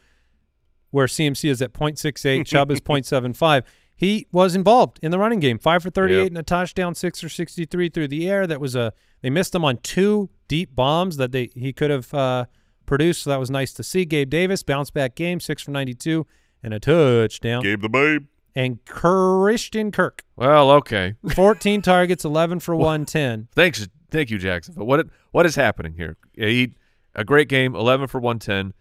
where 0.92 1.08
CMC 1.08 1.50
is 1.50 1.62
at 1.62 1.74
0.68, 1.74 2.46
Chubb 2.46 2.72
is 2.72 2.82
0.75. 2.82 3.64
He 3.96 4.28
was 4.32 4.54
involved 4.54 5.00
in 5.02 5.10
the 5.12 5.18
running 5.18 5.40
game, 5.40 5.58
five 5.58 5.82
for 5.82 5.90
38 5.90 6.18
Yep. 6.18 6.28
and 6.28 6.38
a 6.38 6.44
touchdown, 6.44 6.94
six 6.94 7.22
for 7.22 7.30
63 7.30 7.90
through 7.90 8.10
the 8.10 8.30
air. 8.30 8.46
That 8.46 8.62
was 8.62 8.76
a 8.76 8.94
they 9.22 9.32
missed 9.32 9.56
him 9.56 9.66
on 9.66 9.78
two 9.78 10.30
deep 10.48 10.76
bombs 10.76 11.18
that 11.18 11.32
they 11.32 11.50
he 11.56 11.74
could 11.74 11.90
have 11.90 12.14
uh, 12.14 12.46
produced. 12.86 13.24
So 13.24 13.32
that 13.32 13.40
was 13.40 13.50
nice 13.50 13.74
to 13.74 13.84
see. 13.84 14.06
Gabe 14.06 14.30
Davis 14.30 14.62
bounce 14.62 14.92
back 14.92 15.16
game, 15.16 15.40
six 15.40 15.64
for 15.64 15.72
92 15.72 16.28
and 16.68 16.74
a 16.76 16.80
touchdown. 16.80 17.63
Gabe 17.63 17.82
the 17.82 17.89
Babe. 17.89 18.26
And 18.55 18.84
Christian 18.86 19.91
Kirk, 19.91 20.24
Well, 20.36 20.72
okay. 20.72 21.13
14 21.36 21.82
targets, 21.82 22.26
11 22.26 22.59
for 22.59 22.76
110. 22.76 23.47
Thanks, 23.53 23.88
thank 24.09 24.30
you, 24.32 24.38
Jackson. 24.39 24.74
But 24.76 24.86
what 24.86 25.07
what 25.32 25.45
is 25.45 25.55
happening 25.55 25.93
here? 25.93 26.18
He 26.34 26.74
a 27.15 27.24
great 27.24 27.47
game, 27.49 27.76
eleven 27.76 28.07
for 28.07 28.20
one 28.20 28.39
ten. 28.39 28.74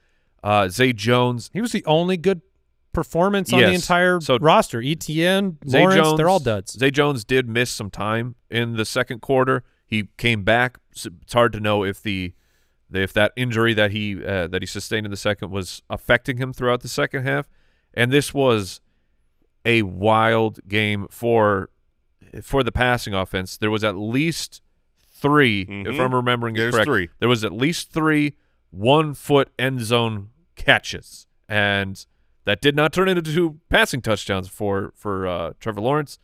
Uh, 0.42 0.68
Zay 0.68 0.92
Jones, 0.92 1.50
He 1.52 1.60
was 1.60 1.72
the 1.72 1.84
only 1.86 2.16
good 2.16 2.40
performance 2.92 3.52
on 3.52 3.60
the 3.60 3.72
entire 3.72 4.20
So- 4.20 4.38
roster. 4.38 4.80
Etienne, 4.82 5.58
Zay 5.68 5.80
Lawrence, 5.80 5.96
Jones, 6.02 6.16
they're 6.16 6.28
all 6.28 6.38
duds. 6.40 6.72
Zay 6.78 6.90
Jones 6.90 7.24
did 7.24 7.46
miss 7.48 7.70
some 7.70 7.90
time 7.90 8.36
in 8.50 8.76
the 8.76 8.84
second 8.86 9.20
quarter. 9.20 9.62
He 9.86 10.08
came 10.16 10.42
back. 10.44 10.78
S- 10.94 11.06
It's 11.22 11.32
hard 11.34 11.52
to 11.52 11.60
know 11.60 11.84
if 11.84 12.02
the 12.02 12.32
if 12.92 13.12
that 13.12 13.32
injury 13.36 13.74
that 13.74 13.90
he 13.90 14.24
uh, 14.24 14.46
that 14.46 14.62
he 14.62 14.66
sustained 14.66 15.04
in 15.04 15.10
the 15.10 15.16
second 15.18 15.50
was 15.50 15.82
affecting 15.90 16.38
him 16.38 16.52
throughout 16.54 16.80
the 16.80 16.88
second 16.88 17.24
half. 17.24 17.46
And 17.96 18.12
this 18.12 18.34
was 18.34 18.80
a 19.64 19.82
wild 19.82 20.60
game 20.68 21.06
for 21.10 21.70
for 22.42 22.62
the 22.62 22.72
passing 22.72 23.14
offense. 23.14 23.56
There 23.56 23.70
was 23.70 23.82
at 23.82 23.96
least 23.96 24.60
3 25.18 25.62
if 25.62 25.68
Mhm. 25.68 26.00
I'm 26.00 26.14
remembering 26.14 26.54
it 26.56 26.58
There's 26.58 26.74
correct. 26.74 26.86
three. 26.86 27.08
There 27.18 27.28
was 27.28 27.42
at 27.44 27.52
least 27.52 27.90
three 27.92 28.34
one 28.70 29.14
foot 29.14 29.48
end 29.58 29.80
zone 29.80 30.28
catches, 30.56 31.26
and 31.48 32.04
that 32.44 32.60
did 32.60 32.76
not 32.76 32.92
turn 32.92 33.08
into 33.08 33.22
two 33.22 33.58
passing 33.70 34.02
touchdowns 34.02 34.48
for 34.48 34.92
for 34.94 35.26
uh, 35.26 35.52
Trevor 35.58 35.80
Lawrence. 35.80 36.18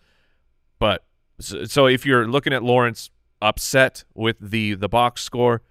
But 0.79 1.05
so, 1.41 1.65
so 1.65 1.87
if 1.87 2.05
you're 2.05 2.27
looking 2.29 2.53
at 2.53 2.63
Lawrence 2.63 3.11
upset 3.41 4.05
with 4.15 4.37
the 4.41 4.75
the 4.75 4.89
box 4.89 5.23
score, 5.23 5.63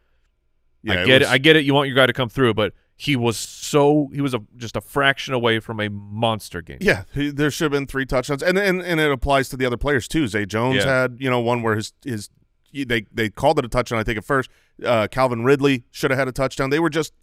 Yeah, 0.81 1.01
I 1.01 1.05
get 1.05 1.21
was- 1.21 1.29
it. 1.29 1.33
I 1.33 1.37
get 1.37 1.55
it. 1.55 1.63
You 1.65 1.73
want 1.75 1.87
your 1.89 1.95
guy 1.95 2.07
to 2.07 2.13
come 2.13 2.29
through, 2.29 2.55
but 2.55 2.73
he 3.03 3.15
was 3.15 3.35
so 3.35 4.11
he 4.13 4.21
was 4.21 4.35
a, 4.35 4.41
just 4.57 4.75
a 4.75 4.81
fraction 4.81 5.33
away 5.33 5.59
from 5.59 5.79
a 5.79 5.89
monster 5.89 6.61
game. 6.61 6.77
Yeah, 6.81 7.05
he, 7.15 7.31
there 7.31 7.49
should 7.49 7.65
have 7.65 7.71
been 7.71 7.87
three 7.87 8.05
touchdowns, 8.05 8.43
and 8.43 8.59
and 8.59 8.79
and 8.79 8.99
it 8.99 9.11
applies 9.11 9.49
to 9.49 9.57
the 9.57 9.65
other 9.65 9.75
players 9.77 10.07
too. 10.07 10.27
Zay 10.27 10.45
Jones 10.45 10.75
Yeah. 10.85 11.01
had 11.01 11.17
you 11.19 11.27
know 11.27 11.39
one 11.39 11.63
where 11.63 11.75
his 11.75 11.93
his 12.05 12.29
they 12.71 13.07
they 13.11 13.31
called 13.31 13.57
it 13.57 13.65
a 13.65 13.67
touchdown. 13.67 13.97
I 13.97 14.03
think 14.03 14.19
at 14.19 14.23
first, 14.23 14.51
uh, 14.85 15.07
Calvin 15.09 15.43
Ridley 15.43 15.83
should 15.89 16.11
have 16.11 16.19
had 16.19 16.27
a 16.27 16.31
touchdown. 16.31 16.69
They 16.69 16.79
were 16.79 16.91
just 16.91 17.13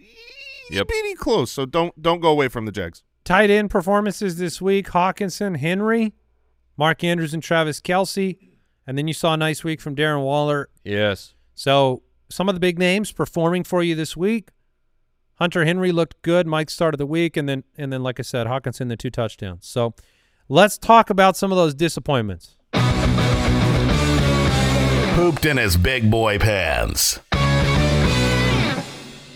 Yep. 0.70 0.88
bitty 0.88 1.14
close. 1.14 1.52
So 1.52 1.64
don't 1.64 2.00
don't 2.02 2.18
go 2.20 2.28
away 2.30 2.48
from 2.48 2.64
the 2.66 2.72
Jags. 2.72 3.04
Tight 3.22 3.48
end 3.48 3.70
performances 3.70 4.36
this 4.36 4.60
week: 4.60 4.88
Hockenson, 4.88 5.58
Henry, 5.58 6.12
Mark 6.76 7.04
Andrews, 7.04 7.34
and 7.34 7.42
Travis 7.42 7.80
Kelce. 7.80 8.36
And 8.84 8.98
then 8.98 9.06
you 9.06 9.14
saw 9.14 9.34
a 9.34 9.36
nice 9.36 9.62
week 9.62 9.80
from 9.80 9.94
Darren 9.94 10.24
Waller. 10.24 10.70
Yes. 10.82 11.34
So 11.54 12.02
some 12.30 12.48
of 12.48 12.56
the 12.56 12.60
big 12.60 12.80
names 12.80 13.12
performing 13.12 13.62
for 13.62 13.80
you 13.82 13.94
this 13.94 14.16
week. 14.16 14.48
Hunter 15.39 15.64
Henry 15.64 15.93
looked 15.93 16.20
good. 16.22 16.47
Mike 16.47 16.68
started 16.70 16.97
the 16.99 17.07
week, 17.07 17.36
and 17.36 17.49
then 17.49 17.64
and 17.76 17.93
then 17.93 18.03
like 18.03 18.18
I 18.18 18.22
said, 18.22 18.47
Hockenson 18.47 18.89
the 18.89 18.97
two 18.97 19.11
touchdowns. 19.11 19.66
So 19.66 19.95
let's 20.49 20.76
talk 20.78 21.11
about 21.11 21.36
some 21.36 21.53
of 21.53 21.57
those 21.57 21.74
disappointments. 21.74 22.57
Pooped 25.14 25.47
in 25.47 25.57
his 25.57 25.76
big 25.76 26.11
boy 26.11 26.39
pants. 26.39 27.20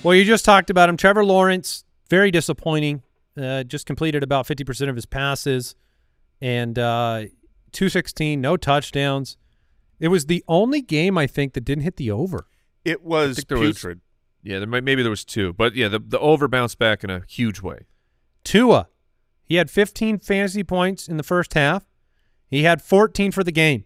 Well, 0.05 0.15
you 0.15 0.25
just 0.25 0.45
talked 0.45 0.71
about 0.71 0.89
him. 0.89 0.97
Trevor 0.97 1.25
Lawrence, 1.25 1.85
very 2.11 2.31
disappointing. 2.31 3.03
Uh, 3.41 3.63
just 3.63 3.87
completed 3.87 4.23
about 4.23 4.47
50% 4.47 4.89
of 4.91 4.97
his 4.97 5.07
passes 5.07 5.75
and 6.41 6.79
uh, 6.79 7.23
216, 7.73 8.41
no 8.41 8.57
touchdowns. 8.59 9.39
It 9.99 10.09
was 10.09 10.27
the 10.27 10.45
only 10.49 10.83
game, 10.83 11.17
I 11.17 11.27
think, 11.27 11.55
that 11.55 11.65
didn't 11.65 11.85
hit 11.85 11.97
the 11.97 12.11
over. 12.11 12.47
It 12.85 13.03
was 13.03 13.37
think 13.37 13.51
was- 13.51 13.61
putrid. 13.79 14.01
Yeah, 14.43 14.59
there 14.59 14.67
might, 14.67 14.85
maybe 14.85 15.03
there 15.03 15.11
was 15.11 15.25
two, 15.25 15.53
but 15.53 15.75
yeah, 15.75 15.89
the 15.89 15.99
the 15.99 16.19
over 16.19 16.49
bounced 16.49 16.79
back 16.79 17.05
in 17.05 17.11
a 17.11 17.23
huge 17.29 17.61
way. 17.61 17.87
Tua, 18.45 18.89
he 19.45 19.57
had 19.57 19.71
15 19.71 20.19
fantasy 20.19 20.65
points 20.65 21.09
in 21.09 21.17
the 21.17 21.23
first 21.23 21.55
half. 21.55 21.85
He 22.49 22.65
had 22.65 22.83
14 22.83 23.33
for 23.33 23.45
the 23.45 23.53
game. 23.53 23.85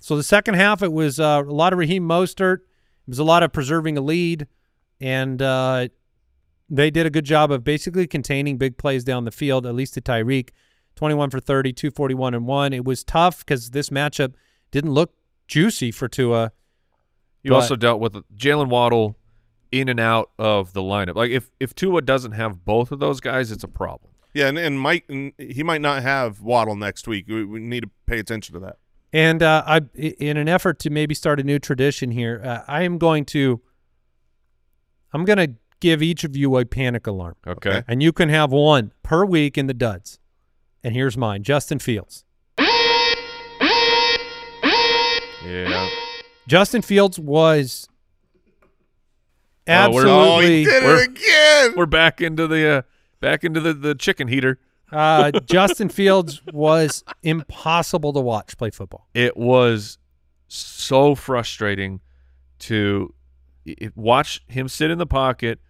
So 0.00 0.16
the 0.16 0.22
second 0.22 0.54
half, 0.54 0.82
it 0.82 0.92
was 0.92 1.20
uh, 1.20 1.42
a 1.46 1.52
lot 1.52 1.72
of 1.72 1.78
Raheem 1.78 2.08
Mostert. 2.08 2.56
It 2.56 3.08
was 3.08 3.18
a 3.18 3.24
lot 3.24 3.42
of 3.42 3.52
preserving 3.52 3.98
a 3.98 4.00
lead, 4.00 4.46
and 5.00 5.42
uh, 5.42 5.88
they 6.68 6.90
did 6.90 7.04
a 7.06 7.10
good 7.10 7.24
job 7.26 7.50
of 7.50 7.64
basically 7.64 8.06
containing 8.06 8.56
big 8.56 8.78
plays 8.78 9.04
down 9.04 9.24
the 9.24 9.30
field, 9.30 9.66
at 9.66 9.74
least 9.74 9.94
to 9.94 10.00
Tyreek. 10.00 10.50
21 10.96 11.30
for 11.30 11.40
30, 11.40 11.72
241 11.72 12.34
and 12.34 12.46
1. 12.46 12.72
It 12.72 12.84
was 12.84 13.04
tough 13.04 13.40
because 13.40 13.70
this 13.70 13.90
matchup 13.90 14.34
didn't 14.70 14.92
look 14.92 15.14
juicy 15.48 15.90
for 15.90 16.08
Tua. 16.08 16.52
You 17.42 17.54
also 17.54 17.76
dealt 17.76 18.00
with 18.00 18.14
Jaylen 18.36 18.68
Waddle 18.68 19.16
in 19.72 19.88
and 19.88 20.00
out 20.00 20.30
of 20.38 20.72
the 20.72 20.82
lineup. 20.82 21.14
Like 21.14 21.30
if 21.30 21.50
if 21.60 21.74
Tua 21.74 22.02
doesn't 22.02 22.32
have 22.32 22.64
both 22.64 22.90
of 22.92 22.98
those 22.98 23.20
guys, 23.20 23.50
it's 23.50 23.64
a 23.64 23.68
problem. 23.68 24.10
Yeah, 24.32 24.46
and, 24.46 24.56
and 24.58 24.78
Mike, 24.80 25.04
and 25.08 25.32
he 25.38 25.62
might 25.64 25.80
not 25.80 26.02
have 26.04 26.40
Waddle 26.40 26.76
next 26.76 27.08
week. 27.08 27.26
We, 27.28 27.44
we 27.44 27.58
need 27.60 27.82
to 27.82 27.90
pay 28.06 28.18
attention 28.20 28.54
to 28.54 28.60
that. 28.60 28.76
And 29.12 29.42
uh, 29.42 29.64
I, 29.66 29.76
i- 29.76 30.14
in 30.20 30.36
an 30.36 30.48
effort 30.48 30.78
to 30.80 30.90
maybe 30.90 31.16
start 31.16 31.40
a 31.40 31.42
new 31.42 31.58
tradition 31.58 32.12
here, 32.12 32.40
uh, 32.44 32.60
I 32.68 32.82
am 32.84 32.96
going 32.98 33.24
to, 33.26 33.60
I'm 35.12 35.24
going 35.24 35.38
to 35.38 35.54
give 35.80 36.00
each 36.00 36.22
of 36.22 36.36
you 36.36 36.56
a 36.58 36.64
panic 36.64 37.08
alarm, 37.08 37.34
Okay. 37.44 37.82
and 37.88 38.04
you 38.04 38.12
can 38.12 38.28
have 38.28 38.52
one 38.52 38.92
per 39.02 39.24
week 39.24 39.58
in 39.58 39.66
the 39.66 39.74
duds. 39.74 40.20
And 40.84 40.94
here's 40.94 41.16
mine: 41.16 41.42
Justin 41.42 41.80
Fields. 41.80 42.24
Yeah. 45.44 45.88
Justin 46.46 46.82
Fields 46.82 47.18
was 47.18 47.88
Oh, 49.70 49.90
we're- 49.92 50.10
Oh, 50.10 50.40
he 50.40 50.62
absolutely. 50.62 50.64
did 50.64 50.84
We're- 50.84 51.02
it 51.02 51.08
again. 51.10 51.74
We're 51.76 51.86
back 51.86 52.20
into 52.20 52.46
the 52.46 52.68
uh, 52.68 52.82
back 53.20 53.44
into 53.44 53.60
the, 53.60 53.72
the 53.74 53.94
chicken 53.94 54.28
heater. 54.28 54.58
uh, 54.92 55.30
Justin 55.46 55.88
Fields 55.88 56.42
was 56.52 57.04
impossible 57.22 58.12
to 58.12 58.20
watch 58.20 58.56
play 58.58 58.70
football. 58.70 59.06
It 59.14 59.36
was 59.36 59.98
so 60.48 61.14
frustrating 61.14 62.00
to 62.60 63.14
i- 63.68 63.76
i- 63.82 63.90
watch 63.94 64.42
him 64.48 64.68
sit 64.68 64.90
in 64.90 64.98
the 64.98 65.06
pocket, 65.06 65.60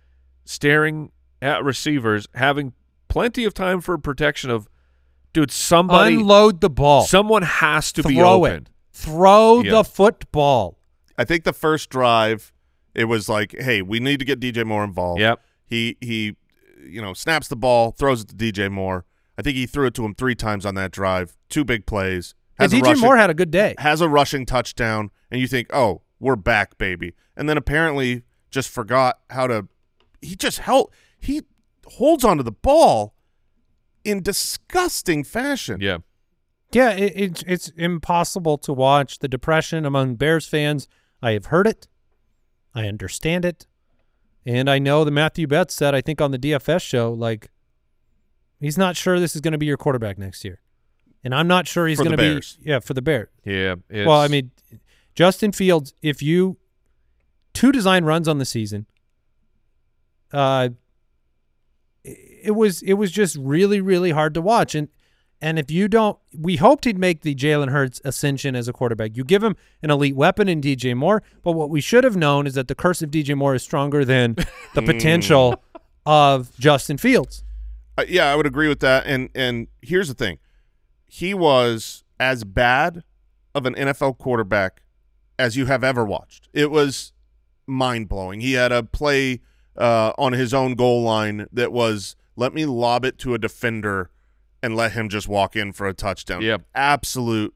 staring 0.44 1.10
at 1.42 1.62
receivers, 1.64 2.26
having 2.34 2.72
plenty 3.08 3.44
of 3.44 3.52
time 3.54 3.80
for 3.80 3.96
protection 3.98 4.50
of, 4.50 4.68
dude, 5.32 5.50
somebody, 5.50 6.14
Unload 6.16 6.60
the 6.60 6.70
ball. 6.70 7.02
someone 7.02 7.42
has 7.42 7.92
to 7.92 8.02
be 8.02 8.14
Throw 8.16 8.44
open. 8.44 8.52
it. 8.62 8.68
Throw 8.92 9.60
Yeah. 9.62 9.70
the 9.72 9.84
football. 9.84 10.78
I 11.18 11.24
think 11.24 11.44
the 11.44 11.52
first 11.52 11.90
drive, 11.90 12.52
it 12.94 13.04
was 13.04 13.28
like, 13.28 13.54
hey, 13.58 13.82
we 13.82 14.00
need 14.00 14.18
to 14.18 14.24
get 14.24 14.40
DJ 14.40 14.64
Moore 14.64 14.84
involved. 14.84 15.20
Yep. 15.20 15.40
He 15.66 15.96
he, 16.00 16.36
you 16.84 17.00
know, 17.00 17.12
snaps 17.14 17.48
the 17.48 17.56
ball, 17.56 17.92
throws 17.92 18.22
it 18.22 18.28
to 18.28 18.34
DJ 18.34 18.70
Moore. 18.70 19.04
I 19.38 19.42
think 19.42 19.56
he 19.56 19.66
threw 19.66 19.86
it 19.86 19.94
to 19.94 20.04
him 20.04 20.14
three 20.14 20.34
times 20.34 20.66
on 20.66 20.74
that 20.74 20.90
drive. 20.90 21.36
Two 21.48 21.64
big 21.64 21.86
plays. 21.86 22.34
Has 22.58 22.72
a 22.72 22.76
DJ 22.76 22.82
rushing- 22.82 23.00
Moore 23.02 23.16
had 23.16 23.30
a 23.30 23.34
good 23.34 23.50
day. 23.50 23.74
has 23.78 24.00
a 24.02 24.08
rushing 24.08 24.44
touchdown, 24.44 25.10
and 25.30 25.40
you 25.40 25.46
think, 25.48 25.68
oh, 25.72 26.02
we're 26.18 26.36
back, 26.36 26.76
baby. 26.76 27.14
And 27.36 27.48
then 27.48 27.56
apparently 27.56 28.22
just 28.50 28.68
forgot 28.68 29.20
how 29.30 29.46
to. 29.46 29.68
He 30.20 30.36
just 30.36 30.58
held. 30.58 30.92
He 31.18 31.42
holds 31.86 32.24
onto 32.24 32.42
the 32.42 32.52
ball 32.52 33.14
in 34.04 34.22
disgusting 34.22 35.24
fashion. 35.24 35.78
Yeah. 35.80 35.98
Yeah, 36.72 36.90
it, 36.90 37.12
it's 37.16 37.42
it's 37.46 37.68
impossible 37.76 38.56
to 38.58 38.72
watch 38.72 39.18
the 39.18 39.28
depression 39.28 39.84
among 39.84 40.14
Bears 40.16 40.46
fans. 40.46 40.86
I 41.22 41.32
have 41.32 41.46
heard 41.46 41.66
it, 41.66 41.88
I 42.74 42.86
understand 42.86 43.44
it, 43.44 43.66
and 44.46 44.70
I 44.70 44.78
know 44.78 45.04
that 45.04 45.10
Matthew 45.10 45.46
Betz 45.46 45.74
said 45.74 45.94
I 45.94 46.00
think 46.00 46.20
on 46.20 46.30
the 46.30 46.38
DFS 46.38 46.82
show 46.82 47.12
like 47.12 47.50
he's 48.60 48.78
not 48.78 48.96
sure 48.96 49.18
this 49.18 49.34
is 49.34 49.40
going 49.40 49.52
to 49.52 49.58
be 49.58 49.66
your 49.66 49.76
quarterback 49.76 50.18
next 50.18 50.44
year, 50.44 50.60
and 51.24 51.34
I'm 51.34 51.48
not 51.48 51.66
sure 51.66 51.86
he's 51.86 51.98
going 51.98 52.16
to 52.16 52.16
be 52.16 52.40
yeah 52.62 52.80
for 52.80 52.94
the 52.94 53.02
Bears. 53.02 53.28
Yeah. 53.44 53.76
It's, 53.88 54.06
Well, 54.06 54.20
I 54.20 54.28
mean, 54.28 54.50
Justin 55.14 55.52
Fields, 55.52 55.94
if 56.02 56.22
you 56.22 56.58
two 57.52 57.72
design 57.72 58.04
runs 58.04 58.28
on 58.28 58.38
the 58.38 58.44
season, 58.44 58.86
uh, 60.32 60.70
it 62.04 62.54
was 62.54 62.82
it 62.82 62.94
was 62.94 63.10
just 63.10 63.36
really 63.36 63.80
really 63.80 64.12
hard 64.12 64.34
to 64.34 64.40
watch, 64.40 64.74
and 64.74 64.88
and 65.42 65.58
if 65.58 65.70
you 65.70 65.88
don't, 65.88 66.18
we 66.36 66.56
hoped 66.56 66.84
he'd 66.84 66.98
make 66.98 67.22
the 67.22 67.34
Jalen 67.34 67.70
Hurts 67.70 68.00
ascension 68.04 68.54
as 68.54 68.68
a 68.68 68.72
quarterback. 68.72 69.16
You 69.16 69.24
give 69.24 69.42
him 69.42 69.56
an 69.82 69.90
elite 69.90 70.14
weapon 70.14 70.48
in 70.48 70.60
DJ 70.60 70.94
Moore, 70.94 71.22
but 71.42 71.52
what 71.52 71.70
we 71.70 71.80
should 71.80 72.04
have 72.04 72.16
known 72.16 72.46
is 72.46 72.54
that 72.54 72.68
the 72.68 72.74
curse 72.74 73.00
of 73.00 73.10
DJ 73.10 73.36
Moore 73.36 73.54
is 73.54 73.62
stronger 73.62 74.04
than 74.04 74.36
the 74.74 74.82
potential 74.82 75.62
of 76.04 76.56
Justin 76.58 76.98
Fields. 76.98 77.42
Uh, 77.96 78.04
yeah, 78.08 78.30
I 78.30 78.36
would 78.36 78.46
agree 78.46 78.68
with 78.68 78.80
that. 78.80 79.04
And 79.06 79.30
and 79.34 79.68
here's 79.80 80.08
the 80.08 80.14
thing, 80.14 80.38
he 81.06 81.32
was 81.32 82.04
as 82.18 82.44
bad 82.44 83.02
of 83.54 83.66
an 83.66 83.74
NFL 83.74 84.18
quarterback 84.18 84.82
as 85.38 85.56
you 85.56 85.66
have 85.66 85.82
ever 85.82 86.04
watched. 86.04 86.48
It 86.52 86.70
was 86.70 87.12
mind 87.66 88.08
blowing. 88.08 88.40
He 88.40 88.52
had 88.52 88.72
a 88.72 88.82
play 88.82 89.40
uh, 89.76 90.12
on 90.18 90.32
his 90.32 90.52
own 90.52 90.74
goal 90.74 91.02
line 91.02 91.46
that 91.52 91.72
was 91.72 92.14
let 92.36 92.52
me 92.52 92.66
lob 92.66 93.04
it 93.04 93.18
to 93.18 93.34
a 93.34 93.38
defender 93.38 94.10
and 94.62 94.76
let 94.76 94.92
him 94.92 95.08
just 95.08 95.28
walk 95.28 95.56
in 95.56 95.72
for 95.72 95.86
a 95.86 95.94
touchdown. 95.94 96.42
Yep. 96.42 96.62
absolute 96.74 97.54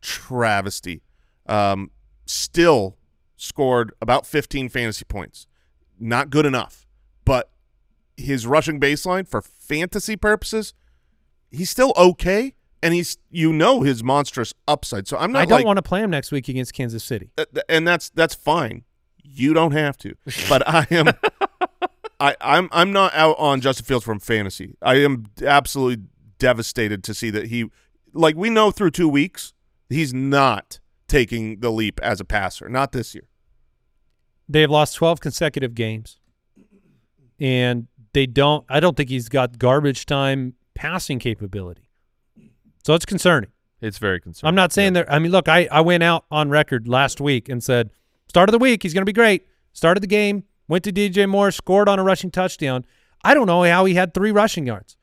travesty. 0.00 1.02
Um, 1.46 1.90
still 2.24 2.96
scored 3.36 3.92
about 4.00 4.26
15 4.26 4.68
fantasy 4.68 5.04
points. 5.04 5.46
Not 5.98 6.30
good 6.30 6.46
enough, 6.46 6.86
but 7.24 7.50
his 8.16 8.46
rushing 8.46 8.80
baseline 8.80 9.26
for 9.26 9.42
fantasy 9.42 10.16
purposes, 10.16 10.74
he's 11.50 11.70
still 11.70 11.92
okay, 11.96 12.54
and 12.82 12.92
he's 12.94 13.18
you 13.30 13.52
know 13.52 13.82
his 13.82 14.04
monstrous 14.04 14.52
upside. 14.68 15.08
So 15.08 15.16
I'm 15.16 15.32
not 15.32 15.42
I 15.42 15.44
don't 15.46 15.58
like, 15.58 15.66
want 15.66 15.78
to 15.78 15.82
play 15.82 16.02
him 16.02 16.10
next 16.10 16.32
week 16.32 16.48
against 16.48 16.74
Kansas 16.74 17.02
City. 17.02 17.30
uh, 17.38 17.44
th- 17.52 17.64
and 17.68 17.86
that's 17.88 18.10
that's 18.10 18.34
fine. 18.34 18.84
You 19.22 19.54
don't 19.54 19.72
have 19.72 19.96
to, 19.98 20.14
but 20.48 20.66
I 20.68 20.86
am. 20.90 21.08
I, 22.20 22.34
I'm 22.40 22.68
I'm 22.72 22.92
not 22.92 23.14
out 23.14 23.36
on 23.38 23.60
Justin 23.60 23.84
Fields 23.84 24.04
from 24.04 24.20
fantasy. 24.20 24.76
I 24.80 24.96
am 24.96 25.26
absolutely 25.42 26.04
devastated 26.38 27.02
to 27.04 27.14
see 27.14 27.30
that 27.30 27.48
he, 27.48 27.70
like 28.12 28.36
we 28.36 28.50
know 28.50 28.70
through 28.70 28.90
two 28.90 29.08
weeks, 29.08 29.52
he's 29.88 30.12
not 30.12 30.80
taking 31.08 31.60
the 31.60 31.70
leap 31.70 32.00
as 32.02 32.20
a 32.20 32.24
passer. 32.24 32.68
Not 32.68 32.92
this 32.92 33.14
year. 33.14 33.28
They've 34.48 34.70
lost 34.70 34.94
12 34.96 35.20
consecutive 35.20 35.74
games. 35.74 36.18
And 37.38 37.88
they 38.12 38.26
don't 38.26 38.64
I 38.68 38.80
don't 38.80 38.96
think 38.96 39.10
he's 39.10 39.28
got 39.28 39.58
garbage 39.58 40.06
time 40.06 40.54
passing 40.74 41.18
capability. 41.18 41.90
So 42.84 42.94
it's 42.94 43.04
concerning. 43.04 43.50
it's 43.80 43.98
very 43.98 44.20
concerning. 44.20 44.48
I'm 44.48 44.54
not 44.54 44.72
saying 44.72 44.94
that 44.94 45.12
I 45.12 45.18
mean 45.18 45.32
look, 45.32 45.48
I 45.48 45.68
I 45.70 45.82
went 45.82 46.02
out 46.02 46.24
on 46.30 46.48
record 46.48 46.88
last 46.88 47.20
week 47.20 47.48
and 47.48 47.62
said 47.62 47.90
start 48.28 48.48
of 48.48 48.52
the 48.52 48.58
week 48.58 48.82
he's 48.82 48.94
going 48.94 49.02
to 49.02 49.06
be 49.06 49.12
great. 49.12 49.46
Started 49.72 50.02
the 50.02 50.06
game, 50.06 50.44
went 50.66 50.82
to 50.84 50.92
DJ 50.92 51.28
Moore, 51.28 51.50
scored 51.50 51.88
on 51.88 51.98
a 51.98 52.02
rushing 52.02 52.30
touchdown. 52.30 52.86
I 53.22 53.34
don't 53.34 53.46
know 53.46 53.62
how 53.64 53.84
he 53.84 53.94
had 53.94 54.14
3 54.14 54.30
rushing 54.30 54.66
yards. 54.66 54.96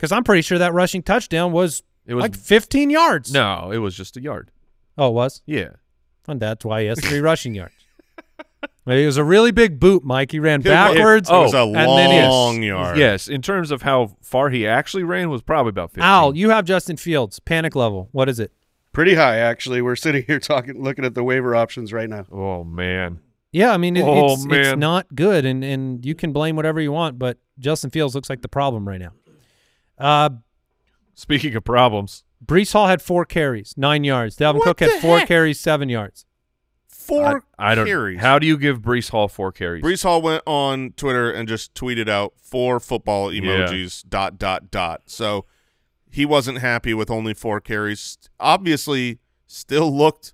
Cuz 0.00 0.10
I'm 0.12 0.24
pretty 0.24 0.42
sure 0.42 0.58
that 0.58 0.72
rushing 0.72 1.02
touchdown 1.02 1.52
was, 1.52 1.82
It 2.06 2.14
was 2.14 2.22
like 2.22 2.34
15 2.36 2.90
yards. 2.90 3.32
no, 3.32 3.70
it 3.72 3.78
was 3.78 3.94
just 3.96 4.16
a 4.16 4.20
yard. 4.22 4.50
Oh, 4.98 5.08
it 5.08 5.12
was? 5.14 5.42
Yeah. 5.46 5.68
And 6.26 6.40
that's 6.40 6.64
why 6.64 6.82
he 6.82 6.86
has 6.88 7.00
3 7.00 7.18
rushing 7.30 7.54
yards. 7.54 7.74
It 8.86 9.06
was 9.06 9.18
a 9.18 9.24
really 9.24 9.52
big 9.52 9.78
boot, 9.78 10.02
Mike. 10.04 10.32
He 10.32 10.40
ran 10.40 10.60
It 10.60 10.64
was- 10.64 10.70
backwards. 10.72 11.28
Oh. 11.30 11.40
It 11.40 11.44
was 11.44 11.54
a 11.54 11.58
Oh, 11.58 11.66
and 11.74 11.76
then 11.98 12.10
he- 12.10 12.28
long 12.28 12.62
yard. 12.62 12.98
Yes, 12.98 13.28
in 13.28 13.40
terms 13.42 13.70
of 13.70 13.82
how 13.82 14.16
far 14.22 14.50
he 14.50 14.66
actually 14.66 15.04
ran 15.04 15.30
was 15.30 15.42
probably 15.42 15.70
about 15.70 15.90
15. 15.90 16.02
Al, 16.02 16.34
you 16.36 16.50
have 16.50 16.64
Justin 16.64 16.96
Fields. 16.96 17.38
Panic 17.40 17.76
level. 17.76 18.08
What 18.12 18.28
is 18.28 18.40
it? 18.40 18.52
Pretty 18.92 19.14
high, 19.14 19.36
actually. 19.36 19.80
We're 19.82 19.96
sitting 20.06 20.24
here 20.26 20.40
talking, 20.40 20.82
looking 20.82 21.04
at 21.04 21.14
the 21.14 21.22
waiver 21.22 21.54
options 21.54 21.92
right 21.92 22.08
now. 22.08 22.24
Oh 22.32 22.64
man. 22.64 23.20
Yeah, 23.52 23.72
I 23.72 23.76
mean, 23.76 23.96
it, 23.96 24.02
Oh, 24.04 24.32
it's, 24.34 24.46
it's 24.48 24.76
not 24.78 25.14
good, 25.14 25.44
and, 25.44 25.62
and 25.64 26.04
you 26.06 26.14
can 26.14 26.32
blame 26.32 26.54
whatever 26.56 26.80
you 26.80 26.92
want, 26.92 27.18
but 27.18 27.38
Justin 27.58 27.90
Fields 27.90 28.14
looks 28.14 28.30
like 28.30 28.42
the 28.42 28.48
problem 28.48 28.86
right 28.88 29.00
now. 29.00 29.10
Uh, 30.00 30.30
Speaking 31.14 31.54
of 31.54 31.64
problems, 31.64 32.24
Breece 32.44 32.72
Hall 32.72 32.86
had 32.86 33.02
four 33.02 33.26
carries, 33.26 33.74
nine 33.76 34.04
yards. 34.04 34.36
Dalvin 34.36 34.54
What 34.54 34.64
Cook 34.64 34.80
had 34.80 35.02
four 35.02 35.18
heck? 35.18 35.28
carries, 35.28 35.60
seven 35.60 35.90
yards. 35.90 36.24
Four 36.88 37.44
I, 37.58 37.72
I 37.72 37.74
don't. 37.74 37.86
carries. 37.86 38.20
How 38.20 38.38
do 38.38 38.46
you 38.46 38.56
give 38.56 38.80
Breece 38.80 39.10
Hall 39.10 39.28
four 39.28 39.52
carries? 39.52 39.82
Breece 39.84 40.02
Hall 40.02 40.22
went 40.22 40.42
on 40.46 40.92
Twitter 40.96 41.30
and 41.30 41.46
just 41.46 41.74
tweeted 41.74 42.08
out 42.08 42.34
four 42.40 42.80
football 42.80 43.28
emojis, 43.30 44.08
dot, 44.08 44.38
dot, 44.38 44.70
dot. 44.70 45.02
So 45.06 45.44
he 46.10 46.24
wasn't 46.24 46.58
happy 46.58 46.94
with 46.94 47.10
only 47.10 47.34
four 47.34 47.60
carries. 47.60 48.16
Obviously, 48.38 49.18
still 49.46 49.94
looked 49.94 50.32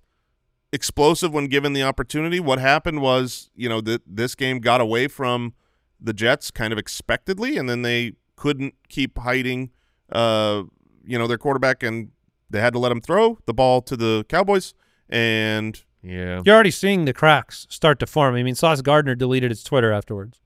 explosive 0.72 1.32
when 1.32 1.46
given 1.48 1.72
the 1.72 1.82
opportunity. 1.82 2.38
What 2.38 2.58
happened 2.60 3.00
was, 3.00 3.50
you 3.56 3.68
know, 3.68 3.80
that 3.80 4.02
this 4.06 4.34
game 4.36 4.60
got 4.60 4.80
away 4.80 5.08
from 5.08 5.54
the 6.00 6.12
Jets 6.12 6.50
kind 6.50 6.72
of 6.72 6.78
expectedly, 6.78 7.56
and 7.56 7.68
then 7.68 7.82
they 7.82 8.12
couldn't 8.37 8.74
keep 8.89 9.18
hiding, 9.18 9.70
uh, 10.12 10.62
you 11.07 11.18
know, 11.18 11.26
their 11.26 11.39
quarterback, 11.39 11.82
and 11.82 12.11
they 12.51 12.61
had 12.61 12.72
to 12.74 12.78
let 12.78 12.93
him 12.93 13.01
throw 13.01 13.39
the 13.47 13.55
ball 13.55 13.82
to 13.82 13.97
the 13.97 14.24
Cowboys. 14.28 14.74
And 15.09 15.82
yeah. 16.03 16.43
You're 16.45 16.55
already 16.55 16.70
seeing 16.70 17.05
the 17.05 17.12
cracks 17.12 17.66
start 17.70 17.99
to 18.01 18.07
form. 18.07 18.34
I 18.34 18.43
mean, 18.43 18.55
Sauce 18.55 18.80
Gardner 18.82 19.14
deleted 19.14 19.51
his 19.51 19.62
Twitter 19.64 19.91
afterwards. 19.93 20.41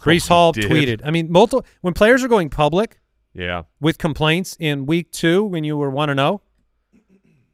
Brees 0.00 0.24
he 0.24 0.28
Hall 0.28 0.52
did? 0.52 0.64
tweeted. 0.70 1.00
I 1.04 1.10
mean, 1.10 1.30
multiple 1.30 1.64
when 1.80 1.94
players 1.94 2.22
are 2.24 2.28
going 2.28 2.48
public 2.50 3.00
Yeah. 3.34 3.62
with 3.80 3.98
complaints 3.98 4.56
in 4.58 4.86
week 4.86 5.10
two 5.12 5.44
when 5.44 5.64
you 5.64 5.76
were 5.76 5.90
one 5.90 6.10
and 6.10 6.18
zero, 6.18 6.42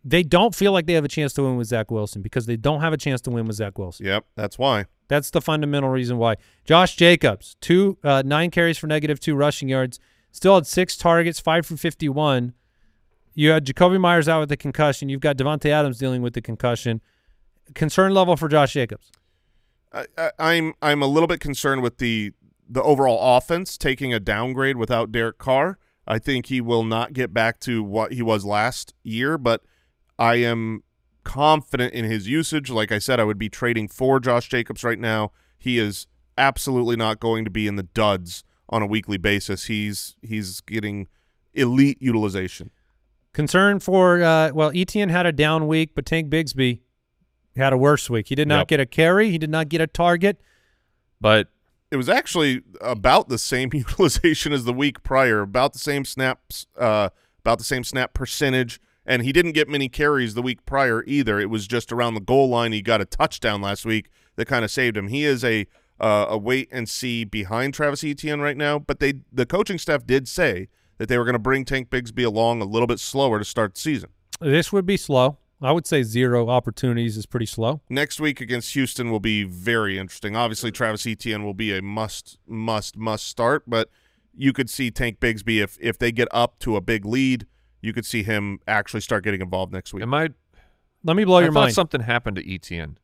they 0.06 0.22
don't 0.22 0.54
feel 0.54 0.70
like 0.70 0.86
they 0.86 0.92
have 0.92 1.04
a 1.04 1.08
chance 1.08 1.32
to 1.32 1.42
win 1.42 1.56
with 1.56 1.66
Zach 1.66 1.90
Wilson 1.90 2.22
because 2.22 2.46
they 2.46 2.56
don't 2.56 2.80
have 2.80 2.92
a 2.92 2.96
chance 2.96 3.20
to 3.22 3.30
win 3.30 3.44
with 3.46 3.56
Zach 3.56 3.76
Wilson. 3.76 4.06
Yep, 4.06 4.24
that's 4.36 4.56
why. 4.56 4.86
That's 5.08 5.30
the 5.30 5.40
fundamental 5.40 5.90
reason 5.90 6.16
why. 6.16 6.36
Josh 6.64 6.94
Jacobs, 6.94 7.56
two 7.60 7.98
uh, 8.04 8.22
nine 8.24 8.52
carries 8.52 8.78
for 8.78 8.86
negative 8.86 9.18
two 9.18 9.34
rushing 9.34 9.68
yards, 9.68 9.98
still 10.30 10.54
had 10.54 10.66
six 10.66 10.96
targets, 10.96 11.40
five 11.40 11.66
for 11.66 11.76
fifty-one. 11.76 12.54
You 13.34 13.50
had 13.50 13.66
Jakobi 13.66 14.00
Meyers 14.00 14.28
out 14.28 14.40
with 14.40 14.48
the 14.48 14.56
concussion. 14.56 15.08
You've 15.08 15.20
got 15.20 15.36
Davante 15.36 15.70
Adams 15.70 15.98
dealing 15.98 16.22
with 16.22 16.34
the 16.34 16.40
concussion. 16.40 17.02
Concern 17.74 18.14
level 18.14 18.36
for 18.36 18.48
Josh 18.48 18.74
Jacobs. 18.74 19.10
I, 19.92 20.06
I, 20.16 20.30
I'm 20.38 20.74
I'm 20.80 21.02
a 21.02 21.06
little 21.06 21.26
bit 21.26 21.40
concerned 21.40 21.82
with 21.82 21.98
the 21.98 22.32
the 22.68 22.82
overall 22.82 23.36
offense 23.36 23.76
taking 23.76 24.14
a 24.14 24.20
downgrade 24.20 24.76
without 24.76 25.10
Derek 25.10 25.38
Carr. 25.38 25.78
I 26.06 26.20
think 26.20 26.46
he 26.46 26.60
will 26.60 26.84
not 26.84 27.12
get 27.12 27.34
back 27.34 27.58
to 27.60 27.82
what 27.82 28.12
he 28.12 28.22
was 28.22 28.44
last 28.44 28.94
year, 29.02 29.36
but 29.36 29.62
I 30.18 30.36
am 30.36 30.82
confident 31.24 31.92
in 31.94 32.04
his 32.04 32.28
usage. 32.28 32.70
Like 32.70 32.92
I 32.92 32.98
said, 32.98 33.18
I 33.20 33.24
would 33.24 33.38
be 33.38 33.48
trading 33.48 33.88
for 33.88 34.20
Josh 34.20 34.48
Jacobs 34.48 34.84
right 34.84 34.98
now. 34.98 35.32
He 35.58 35.78
is 35.78 36.06
absolutely 36.38 36.96
not 36.96 37.20
going 37.20 37.44
to 37.44 37.50
be 37.50 37.66
in 37.66 37.76
the 37.76 37.82
duds 37.82 38.44
on 38.68 38.82
a 38.82 38.86
weekly 38.86 39.18
basis. 39.18 39.64
He's 39.66 40.16
he's 40.22 40.60
getting 40.60 41.08
elite 41.54 41.98
utilization. 42.00 42.70
Concern 43.32 43.80
for 43.80 44.22
uh, 44.22 44.50
well, 44.52 44.70
Etienne 44.74 45.08
had 45.10 45.26
a 45.26 45.32
down 45.32 45.66
week, 45.66 45.90
but 45.94 46.06
Tank 46.06 46.30
Bigsby 46.30 46.80
had 47.56 47.72
a 47.72 47.76
worse 47.76 48.08
week. 48.10 48.28
He 48.28 48.34
did 48.34 48.48
not 48.48 48.60
Yep. 48.60 48.68
get 48.68 48.80
a 48.80 48.86
carry. 48.86 49.30
He 49.30 49.38
did 49.38 49.50
not 49.50 49.68
get 49.68 49.80
a 49.80 49.86
target. 49.86 50.40
But 51.20 51.48
It 51.90 51.96
was 51.96 52.08
actually 52.08 52.62
about 52.80 53.28
the 53.28 53.38
same 53.38 53.70
utilization 53.74 54.52
as 54.52 54.64
the 54.64 54.72
week 54.72 55.02
prior, 55.02 55.40
about 55.40 55.72
the 55.72 55.78
same 55.78 56.04
snaps, 56.04 56.66
uh, 56.78 57.10
about 57.40 57.58
the 57.58 57.64
same 57.64 57.84
snap 57.84 58.12
percentage, 58.12 58.80
and 59.06 59.22
he 59.22 59.32
didn't 59.32 59.52
get 59.52 59.68
many 59.68 59.88
carries 59.88 60.34
the 60.34 60.42
week 60.42 60.66
prior 60.66 61.04
either. 61.06 61.38
It 61.38 61.48
was 61.48 61.66
just 61.66 61.92
around 61.92 62.14
the 62.14 62.20
goal 62.20 62.48
line. 62.48 62.72
He 62.72 62.82
got 62.82 63.00
a 63.00 63.04
touchdown 63.04 63.62
last 63.62 63.86
week 63.86 64.10
that 64.34 64.46
kind 64.46 64.64
of 64.64 64.70
saved 64.70 64.96
him. 64.96 65.08
He 65.08 65.24
is 65.24 65.44
a 65.44 65.66
uh, 65.98 66.26
a 66.28 66.36
wait 66.36 66.68
and 66.70 66.88
see 66.88 67.24
behind 67.24 67.72
Travis 67.72 68.04
Etienne 68.04 68.40
right 68.40 68.56
now, 68.56 68.78
but 68.78 69.00
they 69.00 69.14
the 69.32 69.46
coaching 69.46 69.78
staff 69.78 70.04
did 70.04 70.28
say 70.28 70.68
that 70.98 71.08
they 71.08 71.16
were 71.16 71.24
going 71.24 71.34
to 71.34 71.38
bring 71.38 71.64
Tank 71.64 71.88
Bigsby 71.88 72.24
along 72.24 72.60
a 72.60 72.64
little 72.64 72.86
bit 72.86 73.00
slower 73.00 73.38
to 73.38 73.44
start 73.44 73.74
the 73.74 73.80
season. 73.80 74.10
This 74.40 74.72
would 74.72 74.84
be 74.84 74.96
slow. 74.96 75.38
I 75.62 75.72
would 75.72 75.86
say 75.86 76.02
zero 76.02 76.50
opportunities 76.50 77.16
is 77.16 77.24
pretty 77.24 77.46
slow. 77.46 77.80
Next 77.88 78.20
week 78.20 78.42
against 78.42 78.74
Houston 78.74 79.10
will 79.10 79.20
be 79.20 79.42
very 79.42 79.98
interesting. 79.98 80.36
Obviously, 80.36 80.70
Travis 80.70 81.06
Etienne 81.06 81.44
will 81.44 81.54
be 81.54 81.76
a 81.76 81.80
must, 81.80 82.38
must, 82.46 82.96
must 82.98 83.26
start, 83.26 83.62
but 83.66 83.88
you 84.34 84.52
could 84.52 84.68
see 84.68 84.90
Tank 84.90 85.18
Bigsby 85.18 85.62
if 85.62 85.78
if 85.80 85.98
they 85.98 86.12
get 86.12 86.28
up 86.30 86.58
to 86.58 86.76
a 86.76 86.82
big 86.82 87.06
lead, 87.06 87.46
you 87.80 87.92
could 87.92 88.06
see 88.06 88.22
him 88.22 88.58
actually 88.66 89.00
start 89.00 89.24
getting 89.24 89.40
involved 89.40 89.72
next 89.72 89.92
week. 89.92 90.02
am 90.02 90.14
I? 90.14 90.30
Let 91.04 91.16
me 91.16 91.24
blow 91.24 91.38
I 91.38 91.42
your 91.42 91.52
mind. 91.52 91.72
something 91.72 92.00
happened 92.00 92.36
to 92.36 92.54
Etienne, 92.54 92.98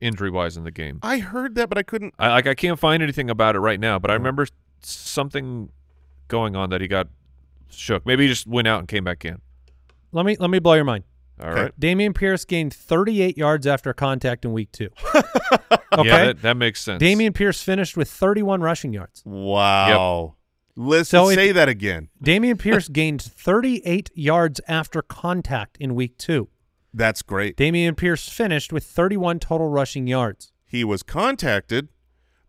injury 0.00 0.30
wise 0.30 0.56
in 0.56 0.64
the 0.64 0.70
game. 0.70 0.98
I 1.02 1.18
heard 1.18 1.54
that, 1.54 1.68
but 1.68 1.78
I 1.78 1.82
couldn't. 1.82 2.14
I 2.18 2.28
like 2.28 2.46
I 2.46 2.54
can't 2.54 2.78
find 2.78 3.02
anything 3.02 3.30
about 3.30 3.56
it 3.56 3.60
right 3.60 3.80
now, 3.80 3.98
but 3.98 4.10
I 4.10 4.14
oh. 4.14 4.18
remember 4.18 4.46
something 4.82 5.70
going 6.28 6.56
on 6.56 6.70
that 6.70 6.80
he 6.80 6.88
got 6.88 7.08
shook. 7.70 8.04
Maybe 8.04 8.24
he 8.24 8.28
just 8.28 8.46
went 8.46 8.68
out 8.68 8.80
and 8.80 8.88
came 8.88 9.04
back 9.04 9.24
in. 9.24 9.40
Let 10.12 10.26
me 10.26 10.36
let 10.38 10.50
me 10.50 10.58
blow 10.58 10.74
your 10.74 10.84
mind. 10.84 11.04
All 11.40 11.50
right. 11.50 11.58
Okay. 11.58 11.72
Dameon 11.78 12.14
Pierce 12.14 12.44
gained 12.44 12.74
38 12.74 13.36
yards 13.36 13.66
after 13.66 13.92
contact 13.92 14.44
in 14.44 14.52
week 14.52 14.72
two. 14.72 14.88
okay. 15.14 16.08
Yeah, 16.08 16.24
that, 16.24 16.42
that 16.42 16.56
makes 16.56 16.82
sense. 16.82 17.02
Dameon 17.02 17.32
Pierce 17.32 17.62
finished 17.62 17.96
with 17.96 18.10
31 18.10 18.60
rushing 18.60 18.92
yards. 18.92 19.22
Wow. 19.24 20.34
Listen, 20.80 21.18
So 21.18 21.30
say 21.34 21.50
that 21.52 21.68
again. 21.68 22.08
Dameon 22.22 22.58
Pierce 22.58 22.88
gained 22.88 23.20
38 23.20 24.10
yards 24.14 24.60
after 24.68 25.02
contact 25.02 25.76
in 25.80 25.94
week 25.96 26.16
two. 26.18 26.48
That's 26.94 27.20
great. 27.22 27.56
Dameon 27.56 27.96
Pierce 27.96 28.28
finished 28.28 28.72
with 28.72 28.84
31 28.84 29.40
total 29.40 29.68
rushing 29.68 30.06
yards. 30.06 30.52
He 30.64 30.84
was 30.84 31.02
contacted 31.02 31.88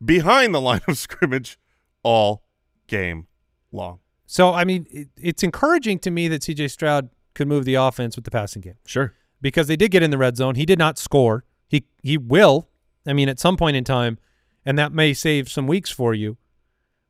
behind 0.04 0.54
the 0.54 0.62
line 0.62 0.82
of 0.88 0.98
scrimmage 0.98 1.58
all 2.04 2.44
game 2.88 3.28
long. 3.72 4.00
So, 4.26 4.54
I 4.54 4.64
mean, 4.64 4.86
it, 4.92 5.08
it's 5.18 5.42
encouraging 5.44 5.98
to 6.00 6.12
me 6.12 6.28
that 6.28 6.42
CJ 6.44 6.70
Stroud 6.70 7.10
could 7.34 7.48
move 7.48 7.66
the 7.66 7.76
offense 7.76 8.16
with 8.16 8.26
the 8.26 8.32
passing 8.32 8.62
game 8.62 8.76
Sure. 8.86 9.14
because 9.42 9.68
they 9.68 9.76
did 9.76 9.90
get 9.90 10.04
in 10.04 10.12
the 10.12 10.18
red 10.20 10.38
zone. 10.38 10.54
He 10.56 10.66
did 10.68 10.78
not 10.78 10.98
score. 11.00 11.46
He 11.68 11.86
he 12.04 12.18
will. 12.18 12.70
I 13.08 13.14
mean, 13.14 13.28
at 13.28 13.40
some 13.40 13.58
point 13.58 13.76
in 13.76 13.84
time, 13.84 14.20
and 14.66 14.78
that 14.78 14.92
may 14.92 15.14
save 15.14 15.50
some 15.50 15.66
weeks 15.68 15.90
for 15.90 16.14
you. 16.14 16.38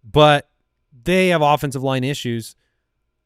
But 0.04 0.50
they 1.04 1.30
have 1.30 1.42
offensive 1.42 1.84
line 1.84 2.04
issues. 2.04 2.56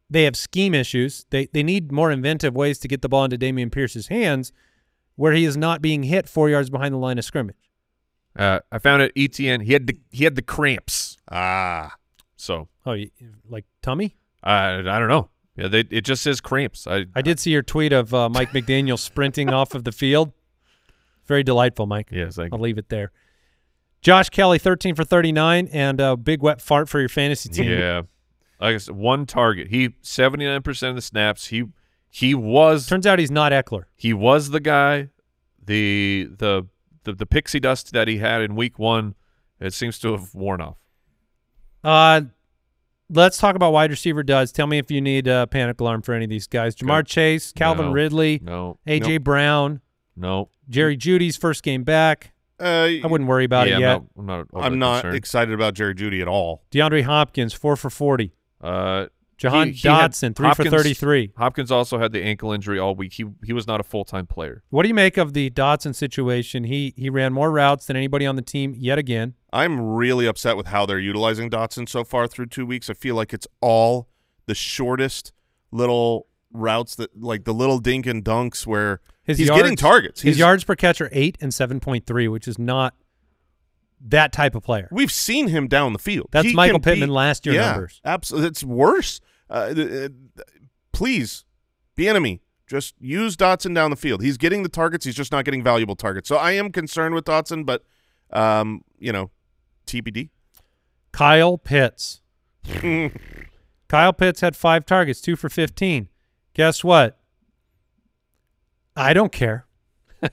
They 0.09 0.23
have 0.23 0.35
scheme 0.35 0.73
issues. 0.73 1.25
They 1.29 1.47
they 1.47 1.63
need 1.63 1.91
more 1.91 2.11
inventive 2.11 2.55
ways 2.55 2.79
to 2.79 2.87
get 2.87 3.01
the 3.01 3.09
ball 3.09 3.23
into 3.23 3.37
Dameon 3.37 3.71
Pierce's 3.71 4.07
hands, 4.07 4.51
where 5.15 5.33
he 5.33 5.45
is 5.45 5.57
not 5.57 5.81
being 5.81 6.03
hit 6.03 6.27
four 6.29 6.49
yards 6.49 6.69
behind 6.69 6.93
the 6.93 6.97
line 6.99 7.17
of 7.17 7.25
scrimmage. 7.25 7.55
Uh, 8.37 8.59
I 8.71 8.79
found 8.79 9.01
it. 9.01 9.11
Etienne. 9.15 9.61
He 9.61 9.73
had 9.73 9.87
the 9.87 9.97
he 10.11 10.23
had 10.23 10.35
the 10.35 10.41
cramps. 10.41 11.17
Ah. 11.31 11.95
So 12.35 12.67
Oh, 12.85 12.95
like 13.49 13.65
tummy? 13.81 14.15
I 14.43 14.79
I 14.79 14.99
don't 14.99 15.07
know. 15.07 15.29
Yeah, 15.55 15.67
they, 15.67 15.79
it 15.91 16.01
just 16.01 16.23
says 16.23 16.41
cramps. 16.41 16.87
I 16.87 17.05
I 17.15 17.21
did 17.21 17.39
see 17.39 17.51
your 17.51 17.61
tweet 17.61 17.93
of 17.93 18.13
uh, 18.13 18.27
Mike 18.29 18.51
McDaniel 18.51 18.99
sprinting 18.99 19.49
off 19.53 19.73
of 19.75 19.83
the 19.83 19.91
field. 19.91 20.33
Very 21.27 21.43
delightful, 21.43 21.85
Mike. 21.85 22.09
Yes, 22.11 22.37
I'll 22.37 22.59
leave 22.59 22.77
it 22.77 22.89
there. 22.89 23.11
Josh 24.03 24.29
Kelley, 24.29 24.59
13 24.59 24.95
for 24.95 25.03
39, 25.03 25.69
and 25.71 25.99
a 26.01 26.15
big 26.17 26.41
wet 26.43 26.61
fart 26.61 26.89
for 26.89 26.99
your 26.99 27.09
fantasy 27.09 27.49
team. 27.49 27.71
Yeah, 27.71 28.01
like 28.59 28.75
I 28.75 28.77
said, 28.77 28.95
one 28.95 29.25
target. 29.25 29.69
He 29.69 29.95
seventy 30.01 30.45
nine 30.45 30.61
percent 30.61 30.89
of 30.91 30.95
the 30.97 31.01
snaps. 31.01 31.47
He 31.47 31.63
he 32.09 32.35
was 32.35 32.85
Turns 32.85 33.07
out 33.07 33.17
he's 33.17 33.31
not 33.31 33.51
Ekeler. 33.53 33.85
he 33.95 34.13
was 34.13 34.49
the 34.51 34.59
guy. 34.59 35.09
The 35.65 36.27
the 36.37 36.67
the 37.05 37.13
the 37.13 37.25
pixie 37.25 37.61
dust 37.61 37.93
that 37.93 38.07
he 38.09 38.17
had 38.17 38.41
in 38.41 38.55
week 38.55 38.77
one, 38.77 39.15
it 39.59 39.73
seems 39.73 39.97
to 39.99 40.11
have 40.11 40.35
worn 40.35 40.59
off. 40.59 40.77
Uh, 41.83 42.21
let's 43.09 43.37
talk 43.37 43.55
about 43.55 43.71
wide 43.71 43.89
receiver 43.89 44.21
does. 44.23 44.51
Tell 44.51 44.67
me 44.67 44.77
if 44.77 44.91
you 44.91 44.99
need 44.99 45.27
a 45.27 45.47
panic 45.47 45.79
alarm 45.79 46.01
for 46.01 46.13
any 46.13 46.25
of 46.25 46.29
these 46.29 46.47
guys. 46.47 46.75
Ja'Marr. 46.75 47.05
Chase, 47.07 47.53
Calvin 47.53 47.85
No. 47.87 47.91
Ridley, 47.93 48.39
No, 48.43 48.79
A.J. 48.85 49.19
Brown, 49.19 49.79
no. 50.17 50.49
Jerry 50.69 50.97
Jeudy's 50.97 51.37
first 51.37 51.63
game 51.63 51.83
back. 51.83 52.32
Uh, 52.63 53.03
I 53.03 53.07
wouldn't 53.07 53.29
worry 53.29 53.45
about 53.45 53.67
yeah, 53.67 53.77
it 53.77 53.79
yet. 53.81 54.01
I'm 54.17 54.25
not. 54.25 54.39
I'm 54.39 54.47
not, 54.53 54.63
I'm 54.63 54.79
not 54.79 55.15
excited 55.15 55.53
about 55.53 55.73
Jerry 55.73 55.95
Jeudy 55.95 56.21
at 56.21 56.27
all. 56.27 56.63
DeAndre 56.71 57.03
Hopkins, 57.03 57.53
4 57.53 57.75
for 57.75 57.89
40. 57.89 58.33
Uh, 58.61 59.07
Jahan 59.37 59.67
he- 59.67 59.73
he 59.73 59.87
had- 59.87 60.11
Dotson, 60.11 60.35
3 60.35 60.47
Hopkins- 60.47 60.69
for 60.69 60.77
33. 60.77 61.31
Hopkins 61.35 61.71
also 61.71 61.99
had 61.99 62.13
the 62.13 62.23
ankle 62.23 62.53
injury 62.53 62.79
all 62.79 62.95
week. 62.95 63.13
He 63.13 63.25
he 63.43 63.51
was 63.51 63.67
not 63.67 63.79
a 63.79 63.83
full 63.83 64.05
time 64.05 64.25
player. 64.25 64.63
What 64.69 64.83
do 64.83 64.87
you 64.87 64.93
make 64.93 65.17
of 65.17 65.33
the 65.33 65.49
Dotson 65.49 65.93
situation? 65.93 66.63
He 66.63 66.93
he 66.95 67.09
ran 67.09 67.33
more 67.33 67.51
routes 67.51 67.85
than 67.85 67.97
anybody 67.97 68.25
on 68.25 68.35
the 68.35 68.41
team 68.41 68.73
yet 68.77 68.97
again. 68.97 69.33
I'm 69.51 69.79
really 69.79 70.25
upset 70.27 70.55
with 70.55 70.67
how 70.67 70.85
they're 70.85 70.99
utilizing 70.99 71.49
Dotson 71.49 71.89
so 71.89 72.03
far 72.03 72.27
through 72.27 72.45
two 72.47 72.65
weeks. 72.65 72.89
I 72.89 72.93
feel 72.93 73.15
like 73.15 73.33
it's 73.33 73.47
all 73.59 74.07
the 74.45 74.55
shortest 74.55 75.33
little 75.71 76.27
routes 76.51 76.95
that 76.95 77.19
like 77.19 77.43
the 77.43 77.53
little 77.53 77.79
dink 77.79 78.05
and 78.05 78.23
dunks 78.23 78.65
where 78.65 79.01
His 79.23 79.37
he's 79.37 79.47
yards, 79.47 79.61
getting 79.63 79.75
targets. 79.77 80.21
His 80.21 80.35
He's- 80.35 80.39
yards 80.39 80.63
per 80.63 80.75
catch 80.75 80.99
are 81.01 81.09
8 81.11 81.37
and 81.41 81.51
7.3, 81.53 82.27
which 82.27 82.47
is 82.47 82.59
not 82.59 82.93
that 84.05 84.33
type 84.33 84.53
of 84.55 84.63
player. 84.63 84.89
We've 84.91 85.11
seen 85.11 85.47
him 85.47 85.67
down 85.67 85.93
the 85.93 85.99
field. 85.99 86.27
That's 86.31 86.47
He 86.47 86.53
Michael 86.53 86.79
Pittman 86.79 87.09
be- 87.09 87.13
last 87.13 87.45
year 87.45 87.55
yeah, 87.55 87.71
numbers. 87.71 88.01
Absolutely, 88.03 88.49
it's 88.49 88.63
worse. 88.63 89.21
Uh, 89.49 89.73
th- 89.73 90.11
please, 90.91 91.45
the 91.95 92.07
enemy. 92.09 92.41
Just 92.65 92.95
use 92.99 93.35
Dotson 93.37 93.75
down 93.75 93.91
the 93.91 93.95
field. 93.97 94.23
He's 94.23 94.37
getting 94.37 94.63
the 94.63 94.69
targets. 94.69 95.05
He's 95.05 95.15
just 95.15 95.31
not 95.31 95.45
getting 95.45 95.61
valuable 95.61 95.95
targets. 95.95 96.27
So 96.27 96.37
I 96.37 96.51
am 96.53 96.71
concerned 96.71 97.13
with 97.13 97.25
Dotson, 97.25 97.65
but 97.65 97.83
um, 98.31 98.83
you 98.97 99.11
know, 99.11 99.29
TBD. 99.85 100.29
Kyle 101.11 101.57
Pitts. 101.57 102.21
Kyle 103.89 104.13
Pitts 104.13 104.41
had 104.41 104.55
five 104.55 104.85
targets, 104.85 105.21
two 105.21 105.35
for 105.35 105.49
15. 105.49 106.09
Guess 106.53 106.83
what? 106.83 107.19
I 108.95 109.13
don't 109.13 109.31
care. 109.31 109.65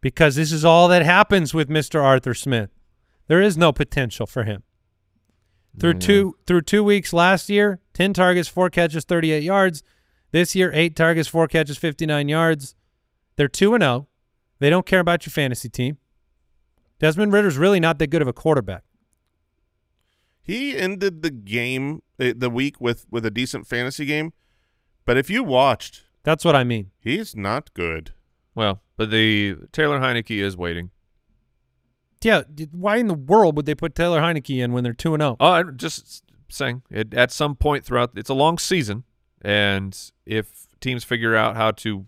because 0.00 0.36
this 0.36 0.52
is 0.52 0.64
all 0.64 0.88
that 0.88 1.04
happens 1.04 1.54
with 1.54 1.68
Mr. 1.68 2.02
Arthur 2.02 2.34
Smith. 2.34 2.70
There 3.28 3.40
is 3.40 3.56
no 3.56 3.72
potential 3.72 4.26
for 4.26 4.44
him. 4.44 4.62
Through 5.78 5.94
two 5.94 6.36
through 6.46 6.62
two 6.62 6.84
weeks 6.84 7.14
last 7.14 7.48
year, 7.48 7.80
10 7.94 8.12
targets, 8.12 8.46
four 8.46 8.68
catches, 8.68 9.04
38 9.04 9.42
yards. 9.42 9.82
This 10.30 10.54
year, 10.54 10.70
eight 10.74 10.94
targets, 10.94 11.28
four 11.28 11.48
catches, 11.48 11.78
59 11.78 12.28
yards. 12.28 12.74
They're 13.36 13.48
2 13.48 13.74
and 13.74 13.82
0. 13.82 14.08
They 14.58 14.68
don't 14.68 14.84
care 14.84 15.00
about 15.00 15.24
your 15.24 15.30
fantasy 15.30 15.70
team. 15.70 15.98
Desmond 16.98 17.32
Ridder's 17.32 17.56
really 17.56 17.80
not 17.80 17.98
that 17.98 18.08
good 18.08 18.22
of 18.22 18.28
a 18.28 18.32
quarterback. 18.32 18.84
He 20.42 20.76
ended 20.76 21.22
the 21.22 21.30
game, 21.30 22.02
uh, 22.20 22.32
the 22.36 22.50
week 22.50 22.80
with 22.80 23.06
with 23.10 23.24
a 23.24 23.30
decent 23.30 23.66
fantasy 23.66 24.04
game, 24.04 24.32
but 25.04 25.16
if 25.16 25.30
you 25.30 25.42
watched, 25.42 26.02
That's 26.24 26.44
what 26.44 26.54
I 26.54 26.64
mean. 26.64 26.90
he's 27.00 27.34
not 27.36 27.72
good. 27.74 28.12
Well, 28.54 28.82
but 28.96 29.10
the 29.10 29.56
Taylor 29.72 29.98
Heinicke 29.98 30.38
is 30.42 30.56
waiting. 30.56 30.90
Yeah, 32.22 32.42
why 32.70 32.98
in 32.98 33.08
the 33.08 33.14
world 33.14 33.56
would 33.56 33.66
they 33.66 33.74
put 33.74 33.94
Taylor 33.94 34.20
Heinicke 34.20 34.62
in 34.62 34.72
when 34.72 34.84
they're 34.84 34.92
2 34.92 35.14
and 35.14 35.20
0? 35.22 35.36
Oh, 35.40 35.52
I'm 35.52 35.76
just 35.76 36.22
saying. 36.48 36.82
It, 36.90 37.14
at 37.14 37.32
some 37.32 37.56
point 37.56 37.84
throughout, 37.84 38.12
it's 38.14 38.30
a 38.30 38.34
long 38.34 38.58
season, 38.58 39.02
and 39.40 39.98
if 40.24 40.68
teams 40.80 41.02
figure 41.02 41.34
out 41.34 41.56
how 41.56 41.72
to 41.72 42.06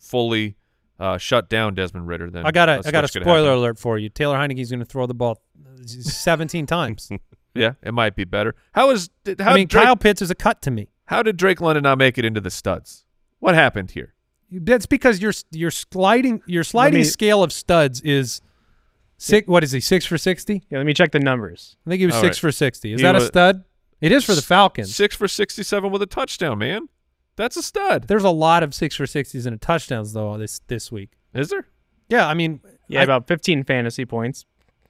fully 0.00 0.56
uh, 0.98 1.18
shut 1.18 1.48
down 1.48 1.74
Desmond 1.74 2.08
Ridder, 2.08 2.30
then 2.30 2.44
I 2.44 2.50
got 2.50 2.68
a 2.68 2.80
a 2.80 2.82
I 2.86 2.90
got 2.90 3.04
a 3.04 3.08
switch 3.08 3.22
could 3.22 3.28
spoiler 3.28 3.52
alert 3.52 3.78
for 3.78 3.98
you. 3.98 4.08
Taylor 4.08 4.36
Heinicke's 4.36 4.70
going 4.70 4.80
to 4.80 4.86
throw 4.86 5.06
the 5.06 5.14
ball 5.14 5.40
17 5.86 6.66
times. 6.66 7.10
Yeah, 7.54 7.72
it 7.82 7.92
might 7.92 8.16
be 8.16 8.24
better. 8.24 8.54
How 8.72 8.88
is 8.92 9.10
how 9.26 9.50
I 9.50 9.54
mean, 9.54 9.68
Drake, 9.68 9.84
Kyle 9.84 9.94
Pitts 9.94 10.22
is 10.22 10.30
a 10.30 10.34
cut 10.34 10.62
to 10.62 10.70
me. 10.70 10.88
how 11.04 11.22
did 11.22 11.36
Drake 11.36 11.60
London 11.60 11.82
not 11.82 11.98
make 11.98 12.16
it 12.16 12.24
into 12.24 12.40
the 12.40 12.50
studs? 12.50 13.04
What 13.42 13.56
happened 13.56 13.90
here? 13.90 14.14
That's 14.52 14.86
because 14.86 15.20
your 15.20 15.32
your 15.50 15.72
sliding 15.72 16.42
your 16.46 16.62
sliding 16.62 17.00
me- 17.00 17.04
scale 17.04 17.42
of 17.42 17.52
studs 17.52 18.00
is 18.02 18.40
six. 19.18 19.48
What 19.48 19.64
is 19.64 19.72
he? 19.72 19.80
Six 19.80 20.06
for 20.06 20.16
sixty? 20.16 20.62
Yeah, 20.70 20.78
let 20.78 20.86
me 20.86 20.94
check 20.94 21.10
the 21.10 21.18
numbers. 21.18 21.76
I 21.84 21.90
think 21.90 21.98
he 22.00 22.06
was 22.06 22.14
All 22.14 22.20
six 22.20 22.36
right. 22.36 22.40
for 22.48 22.52
sixty. 22.52 22.92
Is 22.92 23.00
He 23.00 23.02
that 23.02 23.16
a 23.16 23.20
stud? 23.22 23.64
It 24.00 24.12
is 24.12 24.24
for 24.24 24.36
the 24.36 24.42
Falcons. 24.42 24.94
Six 24.94 25.16
for 25.16 25.26
sixty-seven 25.26 25.90
with 25.90 26.02
a 26.02 26.06
touchdown, 26.06 26.58
man. 26.58 26.88
That's 27.34 27.56
a 27.56 27.62
stud. 27.64 28.06
There's 28.06 28.22
a 28.22 28.30
lot 28.30 28.62
of 28.62 28.74
six 28.74 28.94
for 28.94 29.06
sixties 29.08 29.44
and 29.44 29.60
touchdowns 29.60 30.12
though 30.12 30.38
this 30.38 30.60
this 30.68 30.92
week. 30.92 31.10
Is 31.34 31.48
there? 31.48 31.66
Yeah, 32.08 32.28
I 32.28 32.34
mean, 32.34 32.60
Yeah, 32.88 33.00
I- 33.00 33.04
about 33.04 33.26
15 33.26 33.64
fantasy 33.64 34.04
points. 34.04 34.44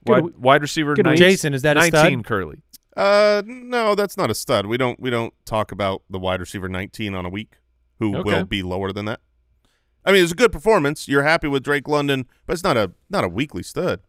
Good 0.04 0.24
Wide, 0.24 0.34
wide 0.36 0.62
receiver 0.62 0.94
good 0.94 1.06
19 1.06 1.18
Jason, 1.18 1.54
is 1.54 1.62
that 1.62 1.76
a 1.78 1.82
stud? 1.84 1.92
nineteen 2.02 2.22
Curly? 2.24 2.58
Uh, 2.96 3.42
no, 3.46 3.94
that's 3.94 4.18
not 4.18 4.30
a 4.30 4.34
stud. 4.34 4.66
We 4.66 4.76
don't 4.76 5.00
we 5.00 5.08
don't 5.08 5.32
talk 5.46 5.72
about 5.72 6.02
the 6.10 6.18
wide 6.18 6.40
receiver 6.40 6.68
19 6.68 7.14
on 7.14 7.24
a 7.24 7.30
week 7.30 7.54
who 8.02 8.16
Okay. 8.18 8.30
will 8.38 8.44
be 8.44 8.62
lower 8.62 8.92
than 8.92 9.04
that. 9.06 9.20
I 10.04 10.12
mean, 10.12 10.22
it's 10.22 10.32
a 10.32 10.36
good 10.36 10.50
performance. 10.52 11.06
You're 11.08 11.22
happy 11.22 11.46
with 11.48 11.62
Drake 11.62 11.86
London, 11.88 12.26
but 12.46 12.54
it's 12.54 12.64
not 12.64 12.76
a 12.76 12.92
not 13.08 13.24
a 13.24 13.28
weekly 13.28 13.62
stud. 13.62 14.00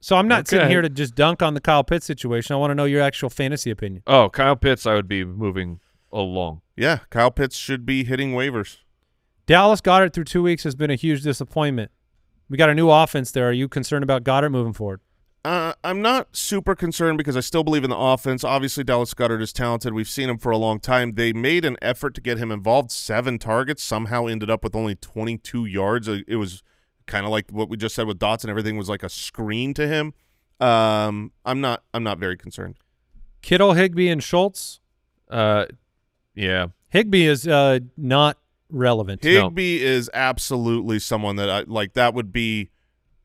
So 0.00 0.16
I'm 0.16 0.28
not 0.28 0.48
sitting 0.48 0.68
here 0.68 0.80
to 0.80 0.88
just 0.88 1.14
dunk 1.14 1.42
on 1.42 1.52
the 1.54 1.60
Kyle 1.60 1.84
Pitts 1.84 2.06
situation. 2.06 2.54
I 2.54 2.56
want 2.58 2.70
to 2.70 2.74
know 2.74 2.84
your 2.86 3.02
actual 3.02 3.28
fantasy 3.28 3.70
opinion. 3.70 4.02
Oh, 4.06 4.30
Kyle 4.30 4.56
Pitts, 4.56 4.86
I 4.86 4.94
would 4.94 5.08
be 5.08 5.24
moving 5.24 5.80
along. 6.10 6.62
Yeah, 6.76 7.00
Kyle 7.10 7.30
Pitts 7.30 7.56
should 7.56 7.84
be 7.84 8.04
hitting 8.04 8.32
waivers. 8.32 8.78
Dallas 9.46 9.80
Goedert 9.82 10.12
through 10.14 10.24
two 10.24 10.42
weeks 10.42 10.62
has 10.64 10.74
been 10.74 10.90
a 10.90 10.94
huge 10.94 11.22
disappointment. 11.22 11.90
We 12.48 12.56
got 12.56 12.70
a 12.70 12.74
new 12.74 12.88
offense 12.90 13.30
there. 13.32 13.48
Are 13.48 13.52
you 13.52 13.68
concerned 13.68 14.02
about 14.02 14.24
Goedert 14.24 14.50
moving 14.52 14.72
forward? 14.72 15.00
Uh, 15.42 15.72
I'm 15.82 16.02
not 16.02 16.36
super 16.36 16.74
concerned 16.74 17.16
because 17.16 17.34
I 17.36 17.40
still 17.40 17.64
believe 17.64 17.82
in 17.82 17.90
the 17.90 17.96
offense. 17.96 18.44
Obviously, 18.44 18.84
Dallas 18.84 19.14
Goedert 19.14 19.40
is 19.40 19.52
talented. 19.54 19.94
We've 19.94 20.08
seen 20.08 20.28
him 20.28 20.36
for 20.36 20.52
a 20.52 20.58
long 20.58 20.80
time. 20.80 21.14
They 21.14 21.32
made 21.32 21.64
an 21.64 21.78
effort 21.80 22.14
to 22.16 22.20
get 22.20 22.36
him 22.36 22.52
involved. 22.52 22.90
Seven 22.90 23.38
targets, 23.38 23.82
somehow 23.82 24.26
ended 24.26 24.50
up 24.50 24.62
with 24.62 24.76
only 24.76 24.96
22 24.96 25.64
yards. 25.64 26.08
Uh, 26.08 26.18
It 26.28 26.36
was 26.36 26.62
kind 27.06 27.24
of 27.24 27.30
like 27.30 27.50
what 27.50 27.70
we 27.70 27.76
just 27.78 27.94
said 27.94 28.06
with 28.06 28.18
Dotson 28.18 28.50
Everything 28.50 28.76
was 28.76 28.88
like 28.90 29.02
a 29.02 29.08
screen 29.08 29.72
to 29.74 29.88
him. 29.88 30.12
Um, 30.60 31.32
I'm 31.46 31.62
not. 31.62 31.84
I'm 31.94 32.02
not 32.04 32.18
very 32.18 32.36
concerned. 32.36 32.76
Kittle, 33.40 33.72
Higbee, 33.72 34.08
and 34.10 34.22
Schultz. 34.22 34.80
Uh, 35.30 35.64
yeah. 36.34 36.66
Higbee 36.90 37.26
is 37.26 37.48
uh, 37.48 37.78
not 37.96 38.36
relevant. 38.68 39.24
No. 39.24 39.44
Higbee 39.44 39.80
is 39.80 40.10
absolutely 40.12 40.98
someone 40.98 41.36
that 41.36 41.48
I 41.48 41.60
like. 41.62 41.94
That 41.94 42.12
would 42.12 42.30
be 42.30 42.68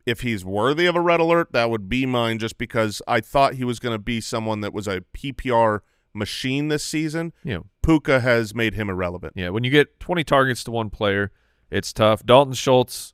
if 0.06 0.22
he's 0.22 0.45
worthy 0.45 0.86
of 0.86 0.95
a 0.95 1.01
red 1.01 1.20
alert. 1.20 1.51
That 1.51 1.70
would 1.70 1.89
be 1.89 2.06
mine, 2.06 2.39
just 2.39 2.58
because 2.58 3.01
I 3.08 3.22
thought 3.22 3.56
he 3.56 3.64
was 3.64 3.80
going 3.80 3.93
to 3.95 3.99
be 3.99 4.22
someone 4.22 4.62
that 4.62 4.74
was 4.74 4.88
a 4.88 5.01
PPR 5.14 5.80
machine 6.14 6.68
this 6.70 6.84
season. 6.84 7.34
Yeah. 7.43 7.60
Puka 7.82 8.22
has 8.22 8.56
made 8.56 8.74
him 8.74 8.89
irrelevant. 8.89 9.34
Yeah. 9.36 9.49
When 9.49 9.64
you 9.64 9.72
get 9.72 9.99
20 9.99 10.24
targets 10.24 10.64
to 10.66 10.72
one 10.72 10.89
player, 10.89 11.32
it's 11.70 11.91
tough. 11.91 12.26
Dalton 12.26 12.53
Schultz, 12.53 13.14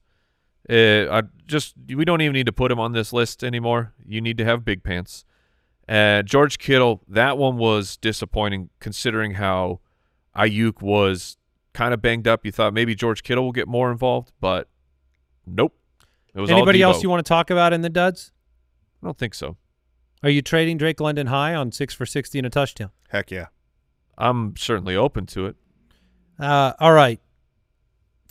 uh, 0.70 1.08
I 1.12 1.24
just 1.48 1.76
we 1.94 2.06
don't 2.06 2.22
even 2.22 2.34
need 2.34 2.46
to 2.46 2.54
put 2.54 2.72
him 2.72 2.80
on 2.80 2.92
this 2.92 3.12
list 3.12 3.44
anymore. 3.44 3.94
You 4.06 4.22
need 4.22 4.38
to 4.38 4.46
have 4.46 4.64
big 4.64 4.84
pants. 4.84 5.26
Uh, 5.90 6.22
George 6.22 6.58
Kittle, 6.58 7.02
that 7.08 7.38
one 7.38 7.58
was 7.58 7.98
disappointing 7.98 8.70
considering 8.80 9.34
how 9.34 9.80
Aiyuk 10.36 10.82
was 10.82 11.38
kind 11.74 11.94
of 11.94 12.02
banged 12.02 12.28
up. 12.28 12.46
You 12.46 12.52
thought 12.52 12.74
maybe 12.74 12.96
George 12.96 13.24
Kittle 13.24 13.44
will 13.44 13.52
get 13.52 13.68
more 13.68 13.92
involved, 13.92 14.32
but 14.40 14.70
nope. 15.46 15.76
It 16.34 16.40
was 16.40 16.50
all 16.50 16.58
Anybody 16.58 16.82
else 16.82 17.04
you 17.04 17.10
want 17.10 17.26
to 17.26 17.28
talk 17.30 17.50
about 17.50 17.74
in 17.74 17.82
the 17.82 17.90
duds? 17.90 18.32
I 19.02 19.08
don't 19.08 19.18
think 19.18 19.34
so. 19.34 19.58
Are 20.24 20.30
you 20.30 20.42
trading 20.42 20.78
Drake 20.78 21.00
London 21.00 21.28
high 21.28 21.56
on 21.56 21.72
six 21.72 21.94
for 21.94 22.06
60 22.06 22.40
and 22.40 22.46
a 22.46 22.50
touchdown? 22.50 22.92
Heck 23.10 23.32
yeah. 23.32 23.48
I'm 24.18 24.56
certainly 24.56 24.96
open 24.96 25.26
to 25.28 25.48
it. 25.48 25.56
Uh, 26.40 26.74
all 26.80 26.94
right. 26.94 27.20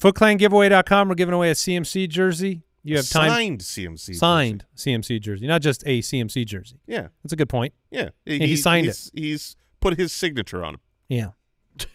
FootClanGiveaway.com. 0.01 1.09
We're 1.09 1.15
giving 1.15 1.35
away 1.35 1.51
a 1.51 1.55
CMC 1.55 2.09
jersey. 2.09 2.63
You 2.83 2.97
have 2.97 3.09
time 3.09 3.29
signed 3.29 3.61
CMC. 3.61 4.17
signed 4.17 4.65
CMC 4.75 5.21
jersey, 5.21 5.47
not 5.47 5.61
just 5.61 5.83
a 5.85 6.01
CMC 6.01 6.47
jersey. 6.47 6.81
Yeah, 6.87 7.09
That's 7.23 7.35
a 7.35 7.37
good 7.37 7.51
point. 7.51 7.75
yeah. 7.91 8.11
he 8.25 8.57
signed 8.57 8.87
he's, 8.87 9.11
He's 9.13 9.57
put 9.81 9.99
his 9.99 10.13
signature 10.13 10.65
on 10.65 10.75
it. 10.75 10.81
Yeah. 11.09 11.31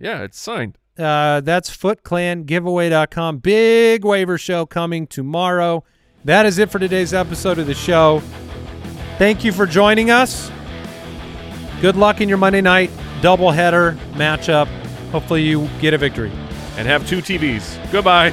Yeah, 0.00 0.22
it's 0.22 0.38
signed. 0.38 0.78
Uh, 0.98 1.40
that's 1.40 1.74
FootClanGiveaway.com. 1.76 3.38
Big 3.38 4.04
waiver 4.04 4.36
show 4.38 4.66
coming 4.66 5.06
tomorrow. 5.06 5.84
That 6.24 6.46
is 6.46 6.58
it 6.58 6.70
for 6.70 6.78
today's 6.78 7.14
episode 7.14 7.58
of 7.58 7.66
the 7.66 7.74
show. 7.74 8.20
Thank 9.18 9.44
you 9.44 9.52
for 9.52 9.66
joining 9.66 10.10
us. 10.10 10.50
Good 11.80 11.96
luck 11.96 12.20
in 12.20 12.28
your 12.28 12.38
Monday 12.38 12.60
night 12.60 12.90
doubleheader 13.20 13.96
matchup. 14.14 14.66
Hopefully, 15.10 15.42
you 15.42 15.68
get 15.80 15.94
a 15.94 15.98
victory. 15.98 16.32
And 16.76 16.86
have 16.86 17.08
two 17.08 17.18
TVs. 17.18 17.90
Goodbye. 17.90 18.30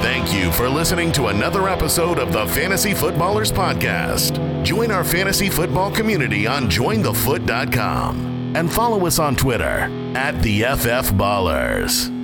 Thank 0.00 0.32
you 0.32 0.52
for 0.52 0.68
listening 0.68 1.10
to 1.12 1.26
another 1.26 1.68
episode 1.68 2.18
of 2.18 2.32
the 2.32 2.46
Fantasy 2.46 2.94
Footballers 2.94 3.50
Podcast. 3.50 4.64
Join 4.64 4.92
our 4.92 5.02
fantasy 5.02 5.48
football 5.48 5.90
community 5.90 6.46
on 6.46 6.68
jointhefoot.com 6.68 8.37
and 8.54 8.72
follow 8.72 9.06
us 9.06 9.18
on 9.18 9.36
Twitter 9.36 9.90
at 10.14 10.40
the 10.42 10.62
FF 10.62 11.12
Ballers. 11.12 12.17